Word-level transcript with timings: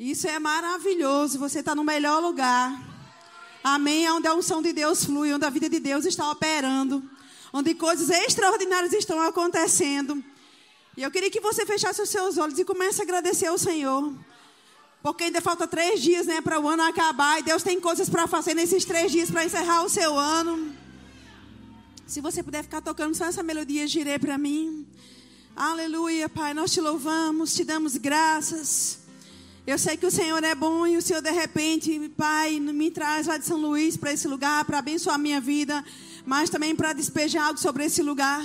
Isso 0.00 0.26
é 0.26 0.38
maravilhoso. 0.38 1.38
Você 1.38 1.58
está 1.58 1.74
no 1.74 1.84
melhor 1.84 2.22
lugar. 2.22 2.72
Amém. 3.62 4.10
Onde 4.10 4.26
a 4.26 4.34
unção 4.34 4.62
de 4.62 4.72
Deus 4.72 5.04
flui, 5.04 5.30
onde 5.30 5.44
a 5.44 5.50
vida 5.50 5.68
de 5.68 5.78
Deus 5.78 6.06
está 6.06 6.30
operando, 6.30 7.02
onde 7.52 7.74
coisas 7.74 8.08
extraordinárias 8.08 8.94
estão 8.94 9.20
acontecendo. 9.20 10.24
E 10.96 11.02
eu 11.02 11.10
queria 11.10 11.30
que 11.30 11.38
você 11.38 11.66
fechasse 11.66 12.00
os 12.00 12.08
seus 12.08 12.38
olhos 12.38 12.58
e 12.58 12.64
comece 12.64 13.02
a 13.02 13.04
agradecer 13.04 13.48
ao 13.48 13.58
Senhor. 13.58 14.14
Porque 15.02 15.24
ainda 15.24 15.42
falta 15.42 15.66
três 15.66 16.00
dias 16.00 16.24
né, 16.24 16.40
para 16.40 16.58
o 16.58 16.66
ano 16.66 16.82
acabar. 16.82 17.38
E 17.38 17.42
Deus 17.42 17.62
tem 17.62 17.78
coisas 17.78 18.08
para 18.08 18.26
fazer 18.26 18.54
nesses 18.54 18.86
três 18.86 19.12
dias 19.12 19.30
para 19.30 19.44
encerrar 19.44 19.84
o 19.84 19.90
seu 19.90 20.18
ano. 20.18 20.74
Se 22.06 22.22
você 22.22 22.42
puder 22.42 22.62
ficar 22.62 22.80
tocando 22.80 23.14
só 23.14 23.26
essa 23.26 23.42
melodia, 23.42 23.86
girei 23.86 24.18
para 24.18 24.38
mim. 24.38 24.86
Aleluia, 25.54 26.26
Pai. 26.26 26.54
Nós 26.54 26.72
te 26.72 26.80
louvamos, 26.80 27.52
te 27.52 27.64
damos 27.64 27.98
graças. 27.98 28.99
Eu 29.70 29.78
sei 29.78 29.96
que 29.96 30.04
o 30.04 30.10
Senhor 30.10 30.42
é 30.42 30.52
bom 30.52 30.84
e 30.84 30.96
o 30.96 31.00
Senhor, 31.00 31.22
de 31.22 31.30
repente, 31.30 32.12
Pai, 32.16 32.58
me 32.58 32.90
traz 32.90 33.28
lá 33.28 33.36
de 33.38 33.46
São 33.46 33.56
Luís 33.56 33.96
para 33.96 34.12
esse 34.12 34.26
lugar, 34.26 34.64
para 34.64 34.80
abençoar 34.80 35.14
a 35.14 35.18
minha 35.26 35.40
vida, 35.40 35.84
mas 36.26 36.50
também 36.50 36.74
para 36.74 36.92
despejar 36.92 37.46
algo 37.46 37.60
sobre 37.60 37.84
esse 37.84 38.02
lugar. 38.02 38.42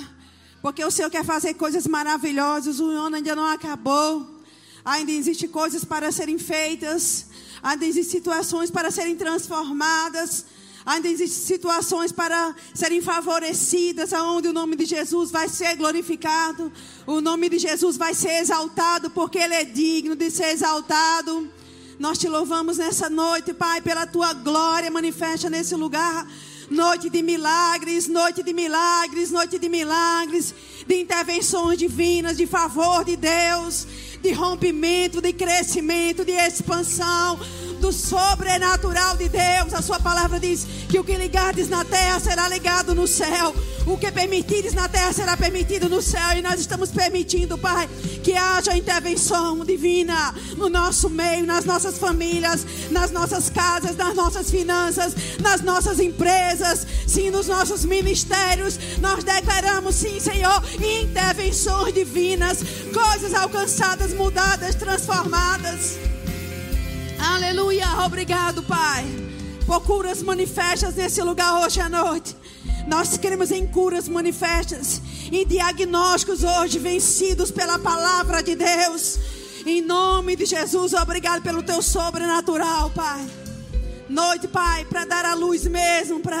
Porque 0.62 0.84
o 0.84 0.90
Senhor 0.96 1.10
quer 1.10 1.24
fazer 1.24 1.54
coisas 1.54 1.84
maravilhosas, 1.88 2.78
o 2.78 2.88
ano 2.90 3.16
ainda 3.16 3.34
não 3.34 3.44
acabou. 3.44 4.40
Ainda 4.84 5.10
existem 5.10 5.48
coisas 5.48 5.84
para 5.84 6.12
serem 6.12 6.38
feitas, 6.38 7.26
ainda 7.60 7.84
existem 7.84 8.20
situações 8.20 8.70
para 8.70 8.92
serem 8.92 9.16
transformadas. 9.16 10.44
Ainda 10.86 11.08
existem 11.08 11.56
situações 11.56 12.12
para 12.12 12.54
serem 12.72 13.00
favorecidas, 13.02 14.12
aonde 14.12 14.46
o 14.46 14.52
nome 14.52 14.76
de 14.76 14.84
Jesus 14.84 15.32
vai 15.32 15.48
ser 15.48 15.74
glorificado, 15.74 16.72
o 17.04 17.20
nome 17.20 17.48
de 17.48 17.58
Jesus 17.58 17.96
vai 17.96 18.14
ser 18.14 18.40
exaltado, 18.40 19.10
porque 19.10 19.36
Ele 19.36 19.54
é 19.54 19.64
digno 19.64 20.14
de 20.14 20.30
ser 20.30 20.50
exaltado. 20.50 21.50
Nós 21.98 22.18
te 22.18 22.28
louvamos 22.28 22.78
nessa 22.78 23.10
noite, 23.10 23.52
Pai, 23.52 23.80
pela 23.80 24.06
tua 24.06 24.32
glória 24.32 24.88
manifesta 24.88 25.50
nesse 25.50 25.74
lugar. 25.74 26.24
Noite 26.70 27.10
de 27.10 27.20
milagres, 27.20 28.06
noite 28.06 28.44
de 28.44 28.52
milagres, 28.52 29.32
noite 29.32 29.58
de 29.58 29.68
milagres, 29.68 30.54
de 30.86 31.00
intervenções 31.00 31.78
divinas, 31.78 32.36
de 32.36 32.46
favor 32.46 33.04
de 33.04 33.16
Deus, 33.16 33.86
de 34.22 34.30
rompimento, 34.32 35.20
de 35.20 35.32
crescimento, 35.32 36.24
de 36.24 36.32
expansão 36.32 37.38
do 37.80 37.92
sobrenatural 37.92 39.16
de 39.16 39.28
Deus. 39.28 39.74
A 39.74 39.82
sua 39.82 40.00
palavra 40.00 40.38
diz 40.40 40.66
que 40.88 40.98
o 40.98 41.04
que 41.04 41.16
ligardes 41.16 41.68
na 41.68 41.84
terra 41.84 42.20
será 42.20 42.48
ligado 42.48 42.94
no 42.94 43.06
céu. 43.06 43.54
O 43.86 43.96
que 43.96 44.10
permitires 44.10 44.74
na 44.74 44.88
terra 44.88 45.12
será 45.12 45.36
permitido 45.36 45.88
no 45.88 46.02
céu. 46.02 46.36
E 46.36 46.42
nós 46.42 46.58
estamos 46.58 46.90
permitindo, 46.90 47.56
Pai, 47.56 47.88
que 48.22 48.32
haja 48.34 48.76
intervenção 48.76 49.64
divina 49.64 50.34
no 50.56 50.68
nosso 50.68 51.08
meio, 51.08 51.46
nas 51.46 51.64
nossas 51.64 51.96
famílias, 51.98 52.66
nas 52.90 53.10
nossas 53.12 53.48
casas, 53.48 53.96
nas 53.96 54.14
nossas 54.14 54.50
finanças, 54.50 55.14
nas 55.40 55.60
nossas 55.60 56.00
empresas, 56.00 56.86
sim, 57.06 57.30
nos 57.30 57.46
nossos 57.46 57.84
ministérios. 57.84 58.78
Nós 59.00 59.22
declaramos, 59.22 59.94
sim, 59.94 60.18
Senhor, 60.18 60.62
intervenções 60.80 61.94
divinas, 61.94 62.58
coisas 62.92 63.34
alcançadas, 63.34 64.12
mudadas, 64.12 64.74
transformadas. 64.74 66.15
Aleluia. 67.18 67.86
Obrigado, 68.04 68.62
Pai. 68.62 69.04
Por 69.66 69.80
curas 69.82 70.22
manifestas 70.22 70.94
nesse 70.94 71.22
lugar 71.22 71.64
hoje 71.64 71.80
à 71.80 71.88
noite. 71.88 72.36
Nós 72.86 73.16
queremos 73.16 73.50
em 73.50 73.66
curas 73.66 74.08
manifestas, 74.08 75.02
em 75.32 75.44
diagnósticos 75.44 76.44
hoje 76.44 76.78
vencidos 76.78 77.50
pela 77.50 77.78
palavra 77.78 78.42
de 78.42 78.54
Deus. 78.54 79.18
Em 79.66 79.82
nome 79.82 80.36
de 80.36 80.46
Jesus, 80.46 80.92
obrigado 80.92 81.42
pelo 81.42 81.62
teu 81.62 81.82
sobrenatural, 81.82 82.90
Pai. 82.90 83.26
Noite, 84.08 84.46
Pai, 84.46 84.84
para 84.84 85.04
dar 85.04 85.24
a 85.24 85.34
luz 85.34 85.66
mesmo, 85.66 86.20
para 86.20 86.40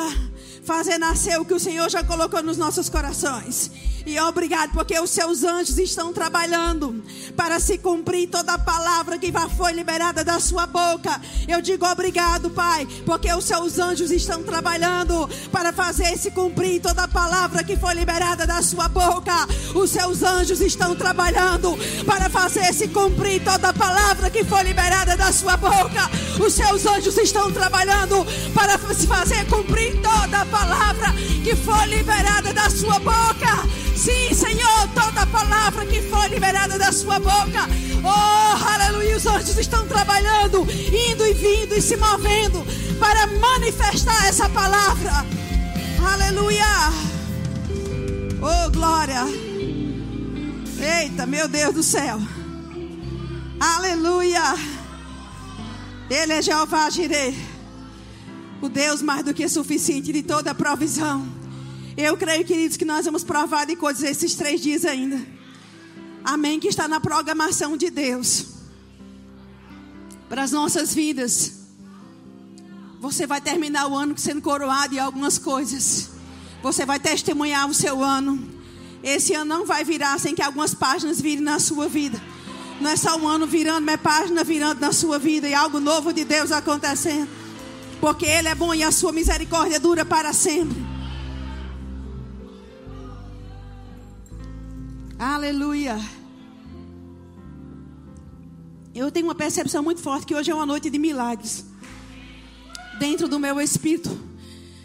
fazer 0.62 0.98
nascer 0.98 1.40
o 1.40 1.44
que 1.44 1.54
o 1.54 1.58
Senhor 1.58 1.90
já 1.90 2.04
colocou 2.04 2.42
nos 2.42 2.56
nossos 2.56 2.88
corações. 2.88 3.70
E 4.06 4.20
obrigado, 4.20 4.70
porque 4.70 4.96
os 5.00 5.10
seus 5.10 5.42
anjos 5.42 5.78
estão 5.78 6.12
trabalhando 6.12 7.02
para 7.36 7.58
se 7.58 7.76
cumprir 7.76 8.28
toda 8.28 8.52
a 8.52 8.58
palavra 8.58 9.18
que 9.18 9.32
foi 9.56 9.72
liberada 9.72 10.22
da 10.22 10.38
sua 10.38 10.64
boca. 10.64 11.20
Eu 11.48 11.60
digo 11.60 11.84
obrigado, 11.84 12.48
Pai, 12.50 12.86
porque 13.04 13.32
os 13.34 13.44
seus 13.44 13.80
anjos 13.80 14.12
estão 14.12 14.44
trabalhando 14.44 15.28
para 15.50 15.72
fazer 15.72 16.16
se 16.16 16.30
cumprir 16.30 16.80
toda 16.80 17.02
a 17.02 17.08
palavra 17.08 17.64
que 17.64 17.76
foi 17.76 17.94
liberada 17.94 18.46
da 18.46 18.62
sua 18.62 18.86
boca. 18.88 19.34
Os 19.74 19.90
seus 19.90 20.22
anjos 20.22 20.60
estão 20.60 20.94
trabalhando 20.94 21.76
para 22.06 22.30
fazer 22.30 22.72
se 22.72 22.86
cumprir 22.86 23.42
toda 23.42 23.70
a 23.70 23.74
palavra 23.74 24.30
que 24.30 24.44
foi 24.44 24.62
liberada 24.62 25.16
da 25.16 25.32
sua 25.32 25.56
boca. 25.56 26.08
Os 26.38 26.52
seus 26.52 26.86
anjos 26.86 27.18
estão 27.18 27.50
trabalhando 27.50 28.24
para 28.54 28.78
se 28.94 29.04
fazer 29.08 29.44
cumprir 29.46 30.00
toda 30.00 30.42
a 30.42 30.46
palavra 30.46 31.12
que 31.42 31.56
foi 31.56 31.86
liberada 31.86 32.54
da 32.54 32.70
sua 32.70 33.00
boca. 33.00 33.85
Sim, 33.96 34.34
Senhor, 34.34 34.88
toda 34.94 35.26
palavra 35.26 35.86
que 35.86 36.02
foi 36.02 36.28
liberada 36.28 36.78
da 36.78 36.92
sua 36.92 37.18
boca. 37.18 37.66
Oh, 38.04 38.68
aleluia. 38.68 39.16
Os 39.16 39.26
anjos 39.26 39.56
estão 39.56 39.86
trabalhando, 39.86 40.60
indo 40.60 41.26
e 41.26 41.32
vindo 41.32 41.74
e 41.74 41.80
se 41.80 41.96
movendo 41.96 42.64
para 42.98 43.26
manifestar 43.26 44.26
essa 44.26 44.48
palavra. 44.50 45.24
Aleluia. 46.12 46.66
Oh, 48.42 48.70
glória. 48.70 49.24
Eita, 50.78 51.24
meu 51.24 51.48
Deus 51.48 51.74
do 51.74 51.82
céu. 51.82 52.20
Aleluia. 53.58 54.54
Ele 56.10 56.34
é 56.34 56.42
Jeová 56.42 56.90
Jireh. 56.90 57.34
O 58.60 58.68
Deus 58.68 59.00
mais 59.00 59.24
do 59.24 59.32
que 59.32 59.48
suficiente 59.48 60.12
de 60.12 60.22
toda 60.22 60.54
provisão. 60.54 61.35
Eu 61.96 62.14
creio, 62.14 62.44
queridos, 62.44 62.76
que 62.76 62.84
nós 62.84 63.06
vamos 63.06 63.24
provar 63.24 63.64
de 63.64 63.74
coisas 63.74 64.02
esses 64.02 64.34
três 64.34 64.60
dias 64.60 64.84
ainda. 64.84 65.18
Amém. 66.22 66.60
Que 66.60 66.68
está 66.68 66.86
na 66.86 67.00
programação 67.00 67.74
de 67.74 67.88
Deus 67.88 68.48
para 70.28 70.42
as 70.42 70.52
nossas 70.52 70.92
vidas. 70.94 71.52
Você 73.00 73.26
vai 73.26 73.40
terminar 73.40 73.86
o 73.86 73.96
ano 73.96 74.16
sendo 74.18 74.42
coroado 74.42 74.94
em 74.94 74.98
algumas 74.98 75.38
coisas. 75.38 76.10
Você 76.62 76.84
vai 76.84 77.00
testemunhar 77.00 77.66
o 77.66 77.72
seu 77.72 78.04
ano. 78.04 78.46
Esse 79.02 79.32
ano 79.32 79.46
não 79.46 79.64
vai 79.64 79.82
virar 79.82 80.18
sem 80.18 80.34
que 80.34 80.42
algumas 80.42 80.74
páginas 80.74 81.18
virem 81.18 81.44
na 81.44 81.58
sua 81.58 81.88
vida. 81.88 82.20
Não 82.78 82.90
é 82.90 82.96
só 82.96 83.16
um 83.16 83.26
ano 83.26 83.46
virando, 83.46 83.86
mas 83.86 83.94
é 83.94 83.98
página 83.98 84.44
virando 84.44 84.80
na 84.80 84.92
sua 84.92 85.18
vida 85.18 85.48
e 85.48 85.54
algo 85.54 85.80
novo 85.80 86.12
de 86.12 86.24
Deus 86.24 86.52
acontecendo. 86.52 87.28
Porque 88.02 88.26
Ele 88.26 88.48
é 88.48 88.54
bom 88.54 88.74
e 88.74 88.82
a 88.82 88.92
sua 88.92 89.12
misericórdia 89.12 89.80
dura 89.80 90.04
para 90.04 90.34
sempre. 90.34 90.95
Aleluia. 95.18 95.98
Eu 98.94 99.10
tenho 99.10 99.26
uma 99.26 99.34
percepção 99.34 99.82
muito 99.82 100.02
forte 100.02 100.26
que 100.26 100.34
hoje 100.34 100.50
é 100.50 100.54
uma 100.54 100.66
noite 100.66 100.90
de 100.90 100.98
milagres. 100.98 101.64
Dentro 102.98 103.26
do 103.26 103.38
meu 103.38 103.58
espírito. 103.58 104.10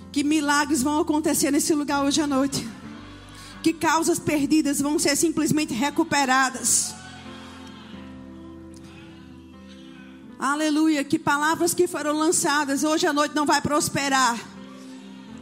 Que 0.10 0.24
milagres 0.24 0.82
vão 0.82 1.02
acontecer 1.02 1.52
nesse 1.52 1.74
lugar 1.74 2.04
hoje 2.06 2.22
à 2.22 2.28
noite. 2.28 2.66
Que 3.62 3.74
causas 3.74 4.20
perdidas 4.20 4.80
vão 4.80 4.98
ser 4.98 5.18
simplesmente 5.18 5.74
recuperadas. 5.74 6.96
Aleluia. 10.40 11.04
Que 11.04 11.20
palavras 11.20 11.74
que 11.74 11.88
foram 11.88 12.18
lançadas 12.18 12.86
hoje 12.86 13.06
à 13.06 13.12
noite 13.12 13.36
não 13.36 13.46
vai 13.46 13.62
prosperar. 13.62 14.40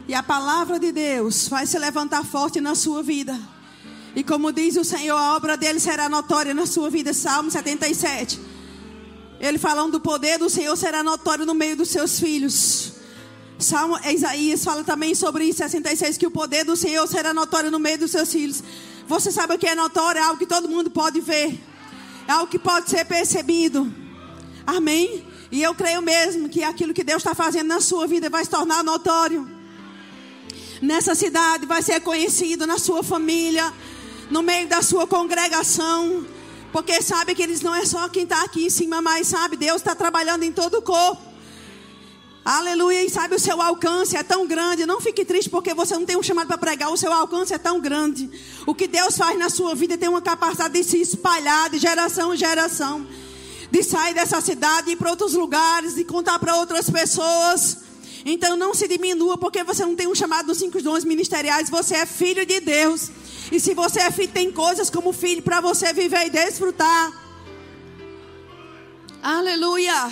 E 0.08 0.14
a 0.14 0.22
palavra 0.22 0.80
de 0.80 0.90
Deus 0.90 1.46
vai 1.46 1.64
se 1.64 1.78
levantar 1.78 2.24
forte 2.24 2.60
na 2.60 2.74
sua 2.74 3.04
vida. 3.04 3.38
E 4.14 4.24
como 4.24 4.52
diz 4.52 4.76
o 4.76 4.84
Senhor, 4.84 5.16
a 5.16 5.36
obra 5.36 5.56
dele 5.56 5.78
será 5.78 6.08
notória 6.08 6.52
na 6.52 6.66
sua 6.66 6.90
vida. 6.90 7.12
Salmo 7.14 7.50
77. 7.50 8.40
Ele 9.40 9.58
falando 9.58 9.92
do 9.92 10.00
poder 10.00 10.38
do 10.38 10.50
Senhor 10.50 10.76
será 10.76 11.02
notório 11.02 11.46
no 11.46 11.54
meio 11.54 11.76
dos 11.76 11.88
seus 11.88 12.18
filhos. 12.18 12.92
Salmo 13.58 13.98
Isaías 14.06 14.64
fala 14.64 14.82
também 14.82 15.14
sobre 15.14 15.44
isso, 15.44 15.58
66, 15.58 16.16
que 16.16 16.26
o 16.26 16.30
poder 16.30 16.64
do 16.64 16.76
Senhor 16.76 17.06
será 17.06 17.32
notório 17.32 17.70
no 17.70 17.78
meio 17.78 17.98
dos 17.98 18.10
seus 18.10 18.32
filhos. 18.32 18.62
Você 19.06 19.30
sabe 19.30 19.54
o 19.54 19.58
que 19.58 19.66
é 19.66 19.74
notório? 19.74 20.18
É 20.18 20.22
algo 20.22 20.38
que 20.38 20.46
todo 20.46 20.68
mundo 20.68 20.90
pode 20.90 21.20
ver. 21.20 21.58
É 22.26 22.32
algo 22.32 22.46
que 22.46 22.58
pode 22.58 22.90
ser 22.90 23.04
percebido. 23.04 23.92
Amém? 24.66 25.26
E 25.50 25.62
eu 25.62 25.74
creio 25.74 26.00
mesmo 26.00 26.48
que 26.48 26.62
aquilo 26.62 26.94
que 26.94 27.02
Deus 27.02 27.18
está 27.22 27.34
fazendo 27.34 27.66
na 27.66 27.80
sua 27.80 28.06
vida 28.06 28.30
vai 28.30 28.44
se 28.44 28.50
tornar 28.50 28.84
notório. 28.84 29.50
Nessa 30.80 31.14
cidade 31.14 31.66
vai 31.66 31.82
ser 31.82 32.00
conhecido 32.00 32.66
na 32.66 32.78
sua 32.78 33.02
família 33.02 33.72
no 34.30 34.42
meio 34.42 34.68
da 34.68 34.82
sua 34.82 35.06
congregação. 35.06 36.26
Porque 36.72 37.02
sabe 37.02 37.34
que 37.34 37.42
eles 37.42 37.60
não 37.60 37.74
é 37.74 37.84
só 37.84 38.08
quem 38.08 38.22
está 38.22 38.42
aqui 38.44 38.66
em 38.66 38.70
cima, 38.70 39.02
mas 39.02 39.26
sabe, 39.26 39.56
Deus 39.56 39.78
está 39.78 39.94
trabalhando 39.94 40.44
em 40.44 40.52
todo 40.52 40.78
o 40.78 40.82
corpo. 40.82 41.30
Aleluia, 42.44 43.04
e 43.04 43.10
sabe, 43.10 43.34
o 43.34 43.38
seu 43.38 43.60
alcance 43.60 44.16
é 44.16 44.22
tão 44.22 44.46
grande. 44.46 44.86
Não 44.86 45.00
fique 45.00 45.24
triste 45.24 45.50
porque 45.50 45.74
você 45.74 45.94
não 45.94 46.06
tem 46.06 46.16
um 46.16 46.22
chamado 46.22 46.46
para 46.46 46.56
pregar. 46.56 46.90
O 46.90 46.96
seu 46.96 47.12
alcance 47.12 47.52
é 47.52 47.58
tão 47.58 47.80
grande. 47.80 48.30
O 48.66 48.74
que 48.74 48.86
Deus 48.86 49.16
faz 49.16 49.38
na 49.38 49.50
sua 49.50 49.74
vida 49.74 49.98
tem 49.98 50.08
uma 50.08 50.22
capacidade 50.22 50.72
de 50.72 50.82
se 50.84 51.00
espalhar 51.00 51.68
de 51.68 51.78
geração 51.78 52.32
em 52.32 52.36
geração. 52.36 53.06
de 53.70 53.84
sair 53.84 54.14
dessa 54.14 54.40
cidade, 54.40 54.90
ir 54.90 54.96
para 54.96 55.10
outros 55.10 55.34
lugares, 55.34 55.94
de 55.94 56.02
contar 56.02 56.40
para 56.40 56.56
outras 56.56 56.90
pessoas. 56.90 57.78
Então 58.24 58.56
não 58.56 58.74
se 58.74 58.86
diminua 58.86 59.38
porque 59.38 59.64
você 59.64 59.84
não 59.84 59.96
tem 59.96 60.06
um 60.06 60.14
chamado 60.14 60.46
dos 60.46 60.58
cinco 60.58 60.82
dons 60.82 61.04
ministeriais, 61.04 61.70
você 61.70 61.96
é 61.96 62.06
filho 62.06 62.44
de 62.44 62.60
Deus. 62.60 63.10
E 63.50 63.58
se 63.58 63.74
você 63.74 64.00
é 64.00 64.10
filho, 64.10 64.32
tem 64.32 64.52
coisas 64.52 64.90
como 64.90 65.12
filho 65.12 65.42
para 65.42 65.60
você 65.60 65.92
viver 65.92 66.26
e 66.26 66.30
desfrutar. 66.30 67.12
Aleluia. 69.22 70.10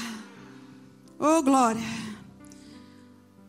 Oh, 1.19 1.43
glória. 1.43 1.83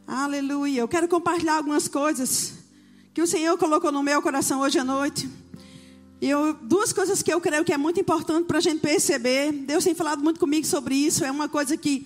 Aleluia. 0.07 0.81
Eu 0.81 0.87
quero 0.87 1.07
compartilhar 1.07 1.57
algumas 1.57 1.87
coisas 1.87 2.53
que 3.13 3.21
o 3.21 3.27
Senhor 3.27 3.57
colocou 3.57 3.91
no 3.91 4.01
meu 4.01 4.21
coração 4.21 4.61
hoje 4.61 4.79
à 4.79 4.83
noite. 4.83 5.29
E 6.21 6.29
eu, 6.29 6.53
duas 6.53 6.91
coisas 6.91 7.23
que 7.23 7.31
eu 7.31 7.39
creio 7.39 7.63
que 7.63 7.71
é 7.71 7.77
muito 7.77 7.99
importante 7.99 8.45
para 8.45 8.57
a 8.57 8.61
gente 8.61 8.79
perceber. 8.79 9.51
Deus 9.51 9.83
tem 9.83 9.95
falado 9.95 10.21
muito 10.21 10.39
comigo 10.39 10.65
sobre 10.65 10.95
isso. 10.95 11.23
É 11.23 11.31
uma 11.31 11.47
coisa 11.47 11.77
que 11.77 12.05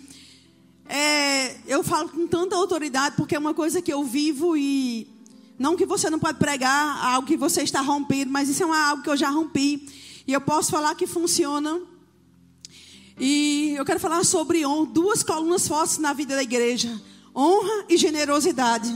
é, 0.87 1.55
eu 1.67 1.83
falo 1.83 2.09
com 2.09 2.27
tanta 2.27 2.55
autoridade 2.55 3.15
porque 3.15 3.35
é 3.35 3.39
uma 3.39 3.53
coisa 3.53 3.81
que 3.81 3.91
eu 3.91 4.03
vivo 4.03 4.57
e 4.57 5.07
não 5.57 5.75
que 5.75 5.85
você 5.85 6.09
não 6.09 6.19
pode 6.19 6.39
pregar 6.39 7.05
algo 7.05 7.27
que 7.27 7.37
você 7.37 7.61
está 7.61 7.81
rompido, 7.81 8.31
mas 8.31 8.49
isso 8.49 8.63
é 8.63 8.65
uma, 8.65 8.89
algo 8.89 9.03
que 9.03 9.09
eu 9.09 9.17
já 9.17 9.29
rompi 9.29 9.87
e 10.27 10.33
eu 10.33 10.41
posso 10.41 10.71
falar 10.71 10.95
que 10.95 11.07
funciona. 11.07 11.81
E 13.19 13.75
eu 13.77 13.85
quero 13.85 13.99
falar 13.99 14.23
sobre 14.25 14.63
duas 14.91 15.21
colunas 15.21 15.67
fortes 15.67 15.99
na 15.99 16.13
vida 16.13 16.35
da 16.35 16.43
igreja: 16.43 16.99
honra 17.35 17.85
e 17.87 17.97
generosidade. 17.97 18.93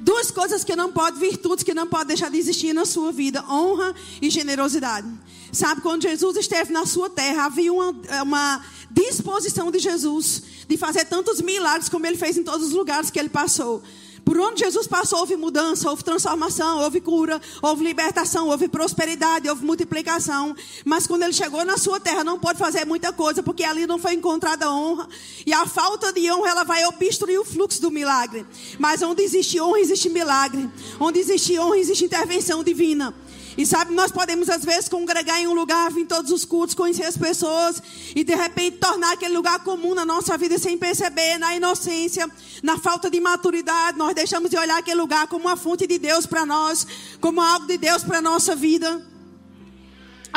Duas 0.00 0.30
coisas 0.30 0.62
que 0.64 0.76
não 0.76 0.92
pode, 0.92 1.18
virtudes 1.18 1.64
que 1.64 1.74
não 1.74 1.86
pode 1.86 2.08
deixar 2.08 2.30
de 2.30 2.38
existir 2.38 2.72
na 2.72 2.84
sua 2.84 3.12
vida: 3.12 3.44
honra 3.48 3.94
e 4.20 4.30
generosidade. 4.30 5.08
Sabe, 5.52 5.80
quando 5.80 6.02
Jesus 6.02 6.36
esteve 6.36 6.72
na 6.72 6.84
sua 6.84 7.08
terra, 7.08 7.46
havia 7.46 7.72
uma, 7.72 7.94
uma 8.22 8.64
disposição 8.90 9.70
de 9.70 9.78
Jesus 9.78 10.42
de 10.68 10.76
fazer 10.76 11.04
tantos 11.06 11.40
milagres 11.40 11.88
como 11.88 12.06
ele 12.06 12.16
fez 12.16 12.36
em 12.36 12.42
todos 12.42 12.66
os 12.66 12.72
lugares 12.72 13.10
que 13.10 13.18
ele 13.18 13.28
passou. 13.28 13.82
Por 14.26 14.36
onde 14.40 14.64
Jesus 14.64 14.88
passou, 14.88 15.20
houve 15.20 15.36
mudança, 15.36 15.88
houve 15.88 16.02
transformação, 16.02 16.80
houve 16.80 17.00
cura, 17.00 17.40
houve 17.62 17.84
libertação, 17.84 18.48
houve 18.48 18.66
prosperidade, 18.66 19.48
houve 19.48 19.64
multiplicação. 19.64 20.52
Mas 20.84 21.06
quando 21.06 21.22
ele 21.22 21.32
chegou 21.32 21.64
na 21.64 21.78
sua 21.78 22.00
terra, 22.00 22.24
não 22.24 22.36
pode 22.36 22.58
fazer 22.58 22.84
muita 22.84 23.12
coisa, 23.12 23.40
porque 23.40 23.62
ali 23.62 23.86
não 23.86 24.00
foi 24.00 24.14
encontrada 24.14 24.68
honra. 24.68 25.08
E 25.46 25.52
a 25.52 25.64
falta 25.64 26.12
de 26.12 26.28
honra, 26.32 26.50
ela 26.50 26.64
vai 26.64 26.84
obstruir 26.86 27.38
o 27.38 27.44
fluxo 27.44 27.80
do 27.80 27.88
milagre. 27.88 28.44
Mas 28.80 29.00
onde 29.00 29.22
existe 29.22 29.60
honra, 29.60 29.78
existe 29.78 30.08
milagre. 30.08 30.68
Onde 30.98 31.20
existe 31.20 31.56
honra, 31.56 31.78
existe 31.78 32.04
intervenção 32.04 32.64
divina. 32.64 33.14
E 33.56 33.64
sabe, 33.64 33.94
nós 33.94 34.12
podemos 34.12 34.50
às 34.50 34.64
vezes 34.64 34.88
congregar 34.88 35.40
em 35.40 35.46
um 35.46 35.54
lugar, 35.54 35.90
vir 35.90 36.06
todos 36.06 36.30
os 36.30 36.44
cultos, 36.44 36.74
conhecer 36.74 37.04
as 37.04 37.16
pessoas 37.16 37.82
e 38.14 38.22
de 38.22 38.34
repente 38.34 38.76
tornar 38.76 39.12
aquele 39.12 39.34
lugar 39.34 39.60
comum 39.60 39.94
na 39.94 40.04
nossa 40.04 40.36
vida 40.36 40.58
sem 40.58 40.76
perceber, 40.76 41.38
na 41.38 41.56
inocência, 41.56 42.30
na 42.62 42.78
falta 42.78 43.10
de 43.10 43.18
maturidade. 43.20 43.96
Nós 43.96 44.14
deixamos 44.14 44.50
de 44.50 44.58
olhar 44.58 44.78
aquele 44.78 45.00
lugar 45.00 45.26
como 45.26 45.46
uma 45.46 45.56
fonte 45.56 45.86
de 45.86 45.98
Deus 45.98 46.26
para 46.26 46.44
nós, 46.44 46.86
como 47.20 47.40
algo 47.40 47.66
de 47.66 47.78
Deus 47.78 48.04
para 48.04 48.18
a 48.18 48.22
nossa 48.22 48.54
vida. 48.54 49.15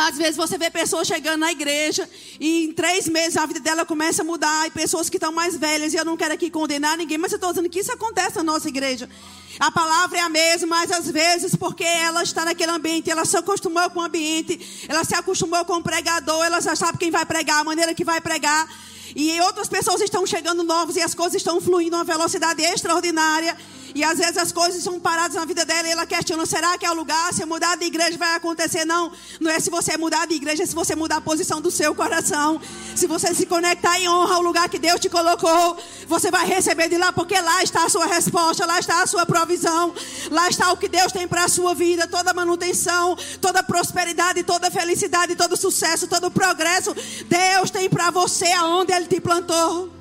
Às 0.07 0.17
vezes 0.17 0.37
você 0.37 0.57
vê 0.57 0.69
pessoas 0.69 1.05
chegando 1.05 1.41
na 1.41 1.51
igreja 1.51 2.09
e 2.39 2.63
em 2.63 2.71
três 2.71 3.09
meses 3.09 3.35
a 3.35 3.45
vida 3.45 3.59
dela 3.59 3.85
começa 3.85 4.21
a 4.21 4.25
mudar. 4.25 4.65
E 4.65 4.71
pessoas 4.71 5.09
que 5.09 5.17
estão 5.17 5.29
mais 5.29 5.57
velhas, 5.57 5.93
e 5.93 5.97
eu 5.97 6.05
não 6.05 6.15
quero 6.15 6.33
aqui 6.33 6.49
condenar 6.49 6.97
ninguém, 6.97 7.17
mas 7.17 7.33
eu 7.33 7.35
estou 7.35 7.49
dizendo 7.49 7.69
que 7.69 7.79
isso 7.79 7.91
acontece 7.91 8.37
na 8.37 8.43
nossa 8.43 8.69
igreja. 8.69 9.09
A 9.59 9.69
palavra 9.69 10.19
é 10.19 10.21
a 10.21 10.29
mesma, 10.29 10.67
mas 10.67 10.89
às 10.89 11.11
vezes, 11.11 11.53
porque 11.53 11.83
ela 11.83 12.23
está 12.23 12.45
naquele 12.45 12.71
ambiente, 12.71 13.11
ela 13.11 13.25
se 13.25 13.35
acostumou 13.35 13.89
com 13.89 13.99
o 13.99 14.03
ambiente, 14.03 14.85
ela 14.87 15.03
se 15.03 15.13
acostumou 15.13 15.65
com 15.65 15.73
o 15.73 15.83
pregador, 15.83 16.45
ela 16.45 16.61
já 16.61 16.77
sabe 16.77 16.97
quem 16.97 17.11
vai 17.11 17.25
pregar, 17.25 17.59
a 17.59 17.63
maneira 17.65 17.93
que 17.93 18.05
vai 18.05 18.21
pregar. 18.21 18.69
E 19.13 19.37
outras 19.41 19.67
pessoas 19.67 19.99
estão 19.99 20.25
chegando 20.25 20.63
novos 20.63 20.95
e 20.95 21.01
as 21.01 21.13
coisas 21.13 21.35
estão 21.35 21.59
fluindo 21.59 21.97
a 21.97 21.99
uma 21.99 22.05
velocidade 22.05 22.61
extraordinária. 22.61 23.57
E 23.95 24.03
às 24.03 24.17
vezes 24.17 24.37
as 24.37 24.51
coisas 24.51 24.83
são 24.83 24.99
paradas 24.99 25.35
na 25.35 25.45
vida 25.45 25.65
dela 25.65 25.87
e 25.87 25.91
ela 25.91 26.05
questiona: 26.05 26.45
será 26.45 26.77
que 26.77 26.85
é 26.85 26.91
o 26.91 26.93
lugar? 26.93 27.33
Se 27.33 27.45
mudar 27.45 27.75
de 27.77 27.85
igreja 27.85 28.17
vai 28.17 28.35
acontecer? 28.35 28.85
Não, 28.85 29.11
não 29.39 29.51
é 29.51 29.59
se 29.59 29.69
você 29.69 29.97
mudar 29.97 30.27
de 30.27 30.35
igreja, 30.35 30.63
é 30.63 30.65
se 30.65 30.75
você 30.75 30.95
mudar 30.95 31.17
a 31.17 31.21
posição 31.21 31.61
do 31.61 31.71
seu 31.71 31.93
coração. 31.95 32.61
Se 32.95 33.07
você 33.07 33.33
se 33.33 33.45
conectar 33.45 33.99
em 33.99 34.09
honra 34.09 34.35
ao 34.35 34.41
lugar 34.41 34.69
que 34.69 34.79
Deus 34.79 34.99
te 34.99 35.09
colocou, 35.09 35.77
você 36.07 36.29
vai 36.29 36.45
receber 36.45 36.89
de 36.89 36.97
lá, 36.97 37.11
porque 37.11 37.39
lá 37.39 37.63
está 37.63 37.85
a 37.85 37.89
sua 37.89 38.05
resposta, 38.05 38.65
lá 38.65 38.79
está 38.79 39.01
a 39.01 39.07
sua 39.07 39.25
provisão, 39.25 39.93
lá 40.31 40.49
está 40.49 40.71
o 40.71 40.77
que 40.77 40.87
Deus 40.87 41.11
tem 41.11 41.27
para 41.27 41.45
a 41.45 41.47
sua 41.47 41.73
vida, 41.73 42.07
toda 42.07 42.33
manutenção, 42.33 43.15
toda 43.41 43.63
prosperidade, 43.63 44.43
toda 44.43 44.71
felicidade, 44.71 45.35
todo 45.35 45.55
sucesso, 45.55 46.07
todo 46.07 46.31
progresso. 46.31 46.93
Deus 47.27 47.69
tem 47.69 47.89
para 47.89 48.11
você 48.11 48.51
aonde 48.53 48.93
Ele 48.93 49.07
te 49.07 49.19
plantou. 49.19 49.98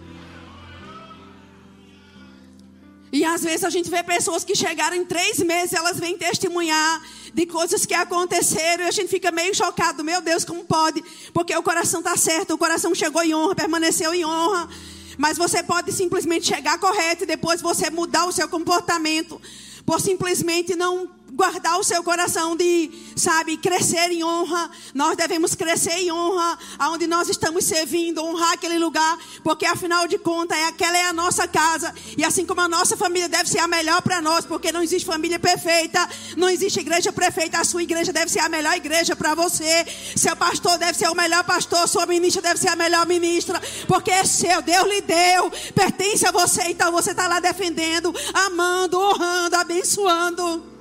E 3.11 3.25
às 3.25 3.43
vezes 3.43 3.65
a 3.65 3.71
gente 3.71 3.89
vê 3.89 4.03
pessoas 4.03 4.45
que 4.45 4.55
chegaram 4.55 4.97
em 4.97 5.05
três 5.05 5.39
meses, 5.39 5.73
elas 5.73 5.99
vêm 5.99 6.17
testemunhar 6.19 7.03
de 7.33 7.47
coisas 7.47 7.87
que 7.87 7.95
aconteceram 7.95 8.85
e 8.85 8.89
a 8.89 8.91
gente 8.91 9.09
fica 9.09 9.31
meio 9.31 9.55
chocado. 9.55 10.05
Meu 10.05 10.21
Deus, 10.21 10.45
como 10.45 10.65
pode? 10.65 11.03
Porque 11.33 11.57
o 11.57 11.63
coração 11.63 12.01
está 12.01 12.17
certo, 12.17 12.55
o 12.55 12.59
coração 12.59 12.95
chegou 12.95 13.23
em 13.23 13.35
honra, 13.35 13.55
permaneceu 13.55 14.13
em 14.15 14.25
honra. 14.25 14.69
Mas 15.17 15.39
você 15.39 15.63
pode 15.63 15.91
simplesmente 15.91 16.47
chegar 16.47 16.79
correto 16.79 17.25
e 17.25 17.27
depois 17.27 17.61
você 17.63 17.91
mudar 17.91 18.27
o 18.27 18.33
seu 18.33 18.49
comportamento 18.49 19.41
por 19.85 20.01
simplesmente 20.01 20.77
não 20.77 21.11
guardar 21.39 21.79
o 21.79 21.85
seu 21.85 22.03
coração 22.03 22.57
de, 22.57 22.91
sabe, 23.15 23.57
crescer 23.57 24.11
em 24.11 24.25
honra. 24.25 24.69
Nós 24.93 25.17
devemos 25.17 25.55
crescer 25.55 25.93
em 25.93 26.11
honra 26.11 26.59
aonde 26.77 27.07
nós 27.07 27.29
estamos 27.29 27.65
servindo, 27.65 28.21
honrar 28.25 28.55
aquele 28.55 28.77
lugar, 28.77 29.17
porque 29.45 29.65
afinal 29.65 30.09
de 30.09 30.19
contas, 30.19 30.59
é, 30.59 30.65
aquela 30.65 30.99
é 30.99 31.05
a 31.05 31.13
nossa 31.13 31.47
casa. 31.47 31.95
E 32.17 32.25
assim 32.25 32.45
como 32.45 32.61
a 32.61 32.69
nossa 32.69 32.97
família 32.97 33.29
deve 33.29 33.49
ser 33.49 33.61
a 33.61 33.69
melhor 33.69 34.03
para 34.03 34.21
nós, 34.21 34.45
porque 34.45 34.73
não 34.73 34.83
existe 34.83 35.07
família 35.07 35.39
perfeita, 35.39 36.09
não 36.37 36.49
existe 36.49 36.81
igreja 36.81 37.13
perfeita, 37.13 37.61
a 37.61 37.65
sua 37.65 37.85
igreja 37.85 38.13
deve 38.13 38.33
ser 38.33 38.41
a 38.41 38.49
melhor 38.49 38.75
igreja 38.77 39.15
para 39.15 39.33
você. 39.37 39.87
Seu 40.17 40.35
pastor 40.35 40.77
deve 40.77 40.99
ser 40.99 41.09
o 41.09 41.15
melhor 41.15 41.45
pastor, 41.45 41.87
sua 41.87 42.05
ministra 42.05 42.43
deve 42.43 42.59
ser 42.59 42.71
a 42.71 42.75
melhor 42.77 43.07
ministra, 43.07 43.63
porque 43.87 44.11
é 44.11 44.25
seu, 44.25 44.61
Deus 44.61 44.89
lhe 44.89 45.03
deu, 45.03 45.53
pertence 45.73 46.27
a 46.27 46.33
você, 46.33 46.63
então 46.65 46.91
você 46.91 47.13
está 47.13 47.29
lá 47.29 47.39
defendendo, 47.39 48.13
amando, 48.35 48.99
honrando, 48.99 49.55
abençoando. 49.55 50.78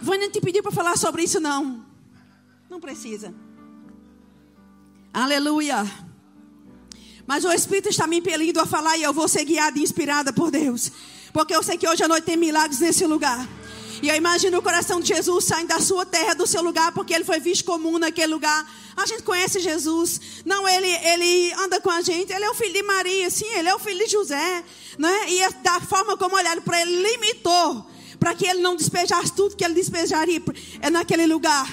Vânia 0.00 0.30
te 0.30 0.40
pediu 0.40 0.62
para 0.62 0.72
falar 0.72 0.96
sobre 0.96 1.22
isso, 1.22 1.40
não. 1.40 1.84
Não 2.70 2.80
precisa. 2.80 3.34
Aleluia. 5.12 5.84
Mas 7.26 7.44
o 7.44 7.52
Espírito 7.52 7.88
está 7.88 8.06
me 8.06 8.18
impelindo 8.18 8.60
a 8.60 8.66
falar 8.66 8.96
e 8.96 9.02
eu 9.02 9.12
vou 9.12 9.28
ser 9.28 9.44
guiada 9.44 9.78
e 9.78 9.82
inspirada 9.82 10.32
por 10.32 10.50
Deus. 10.50 10.90
Porque 11.32 11.54
eu 11.54 11.62
sei 11.62 11.76
que 11.76 11.88
hoje 11.88 12.02
à 12.02 12.08
noite 12.08 12.24
tem 12.24 12.36
milagres 12.36 12.80
nesse 12.80 13.06
lugar. 13.06 13.46
E 14.00 14.08
eu 14.08 14.14
imagino 14.14 14.58
o 14.58 14.62
coração 14.62 15.00
de 15.00 15.08
Jesus 15.08 15.44
saindo 15.44 15.68
da 15.68 15.80
sua 15.80 16.06
terra, 16.06 16.34
do 16.34 16.46
seu 16.46 16.62
lugar, 16.62 16.92
porque 16.92 17.12
ele 17.12 17.24
foi 17.24 17.40
visto 17.40 17.64
comum 17.64 17.98
naquele 17.98 18.32
lugar. 18.32 18.70
A 18.96 19.04
gente 19.06 19.24
conhece 19.24 19.58
Jesus. 19.58 20.20
Não, 20.44 20.68
ele, 20.68 20.88
ele 20.88 21.52
anda 21.54 21.80
com 21.80 21.90
a 21.90 22.00
gente. 22.00 22.32
Ele 22.32 22.44
é 22.44 22.50
o 22.50 22.54
filho 22.54 22.72
de 22.72 22.82
Maria, 22.82 23.28
sim, 23.28 23.48
ele 23.56 23.68
é 23.68 23.74
o 23.74 23.78
filho 23.78 24.04
de 24.04 24.10
José. 24.10 24.64
Né? 24.98 25.30
E 25.30 25.52
da 25.62 25.80
forma 25.80 26.16
como 26.16 26.36
olharam 26.36 26.62
para 26.62 26.80
ele, 26.80 27.02
limitou 27.02 27.86
para 28.18 28.34
que 28.34 28.46
ele 28.46 28.60
não 28.60 28.74
despejasse 28.76 29.32
tudo 29.32 29.56
que 29.56 29.64
ele 29.64 29.74
despejaria 29.74 30.42
é 30.80 30.90
naquele 30.90 31.26
lugar. 31.26 31.68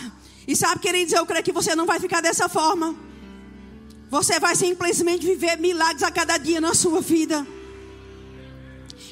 E 0.47 0.55
sabe, 0.55 0.79
queridos, 0.79 1.13
eu 1.13 1.25
creio 1.25 1.43
que 1.43 1.51
você 1.51 1.75
não 1.75 1.85
vai 1.85 1.99
ficar 1.99 2.21
dessa 2.21 2.47
forma. 2.47 2.95
Você 4.09 4.39
vai 4.39 4.55
simplesmente 4.55 5.25
viver 5.25 5.57
milagres 5.57 6.03
a 6.03 6.11
cada 6.11 6.37
dia 6.37 6.61
na 6.61 6.73
sua 6.73 7.01
vida. 7.01 7.45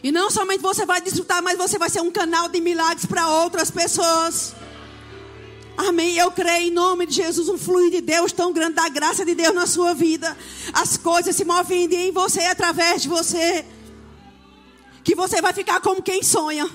E 0.03 0.11
não 0.11 0.29
somente 0.29 0.61
você 0.61 0.85
vai 0.85 1.01
desfrutar, 1.01 1.41
mas 1.41 1.57
você 1.57 1.77
vai 1.77 1.89
ser 1.89 2.01
um 2.01 2.11
canal 2.11 2.49
de 2.49 2.61
milagres 2.61 3.05
para 3.05 3.27
outras 3.27 3.71
pessoas. 3.71 4.53
Amém. 5.75 6.15
Eu 6.15 6.29
creio 6.31 6.67
em 6.67 6.71
nome 6.71 7.07
de 7.07 7.15
Jesus 7.15 7.49
um 7.49 7.57
fluir 7.57 7.89
de 7.89 8.01
Deus 8.01 8.31
tão 8.31 8.53
grande, 8.53 8.75
da 8.75 8.87
graça 8.89 9.25
de 9.25 9.33
Deus 9.33 9.55
na 9.55 9.65
sua 9.65 9.95
vida. 9.95 10.37
As 10.71 10.97
coisas 10.97 11.35
se 11.35 11.43
movem 11.43 11.91
em 11.91 12.11
você 12.11 12.41
através 12.41 13.01
de 13.01 13.09
você. 13.09 13.65
Que 15.03 15.15
você 15.15 15.41
vai 15.41 15.51
ficar 15.51 15.81
como 15.81 16.01
quem 16.01 16.21
sonha 16.21 16.69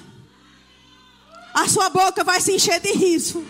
a 1.59 1.69
sua 1.69 1.91
boca 1.91 2.23
vai 2.23 2.41
se 2.41 2.53
encher 2.53 2.79
de 2.81 2.93
riso. 2.93 3.45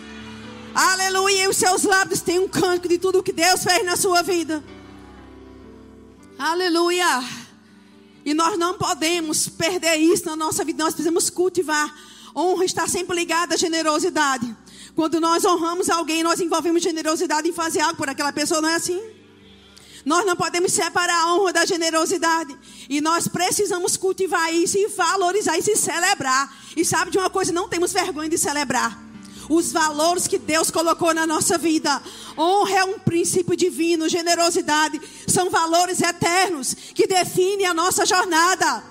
Aleluia. 0.73 1.43
E 1.43 1.47
os 1.47 1.57
seus 1.57 1.83
lábios 1.83 2.21
têm 2.21 2.39
um 2.39 2.47
canto 2.47 2.87
de 2.89 2.97
tudo 2.97 3.21
que 3.21 3.31
Deus 3.31 3.63
fez 3.63 3.85
na 3.85 3.95
sua 3.95 4.23
vida. 4.23 4.63
Aleluia. 6.37 7.23
E 8.25 8.33
nós 8.33 8.57
não 8.57 8.79
podemos 8.79 9.47
perder 9.47 9.97
isso 9.97 10.25
na 10.25 10.35
nossa 10.35 10.65
vida. 10.65 10.83
Nós 10.83 10.93
precisamos 10.93 11.29
cultivar. 11.29 11.93
Honra 12.35 12.65
está 12.65 12.87
sempre 12.87 13.15
ligada 13.15 13.53
à 13.53 13.57
generosidade. 13.57 14.55
Quando 14.95 15.19
nós 15.19 15.45
honramos 15.45 15.87
alguém, 15.87 16.23
nós 16.23 16.39
envolvemos 16.39 16.81
generosidade 16.81 17.47
em 17.47 17.53
fazer 17.53 17.81
algo 17.81 17.95
por 17.95 18.09
aquela 18.09 18.33
pessoa, 18.33 18.59
não 18.59 18.69
é 18.69 18.75
assim? 18.75 18.99
Nós 20.05 20.25
não 20.25 20.35
podemos 20.35 20.71
separar 20.71 21.23
a 21.23 21.35
honra 21.35 21.53
da 21.53 21.65
generosidade. 21.65 22.57
E 22.89 23.01
nós 23.01 23.27
precisamos 23.27 23.97
cultivar 23.97 24.53
isso 24.53 24.77
e 24.77 24.87
valorizar 24.87 25.57
isso 25.57 25.71
e 25.71 25.75
celebrar. 25.75 26.53
E 26.75 26.85
sabe 26.85 27.11
de 27.11 27.17
uma 27.17 27.29
coisa? 27.29 27.51
Não 27.51 27.67
temos 27.67 27.93
vergonha 27.93 28.29
de 28.29 28.37
celebrar. 28.37 29.09
os 29.49 29.71
valores 29.71 30.27
que 30.27 30.37
Deus 30.37 30.69
colocou 30.69 31.11
na 31.13 31.25
nossa 31.25 31.57
vida. 31.57 32.01
Honra 32.37 32.77
é 32.77 32.83
um 32.83 32.99
princípio 32.99 33.55
divino, 33.55 34.07
generosidade 34.07 35.01
são 35.27 35.49
valores 35.49 36.01
eternos 36.01 36.75
que 36.93 37.07
definem 37.07 37.65
a 37.65 37.73
nossa 37.73 38.05
jornada. 38.05 38.83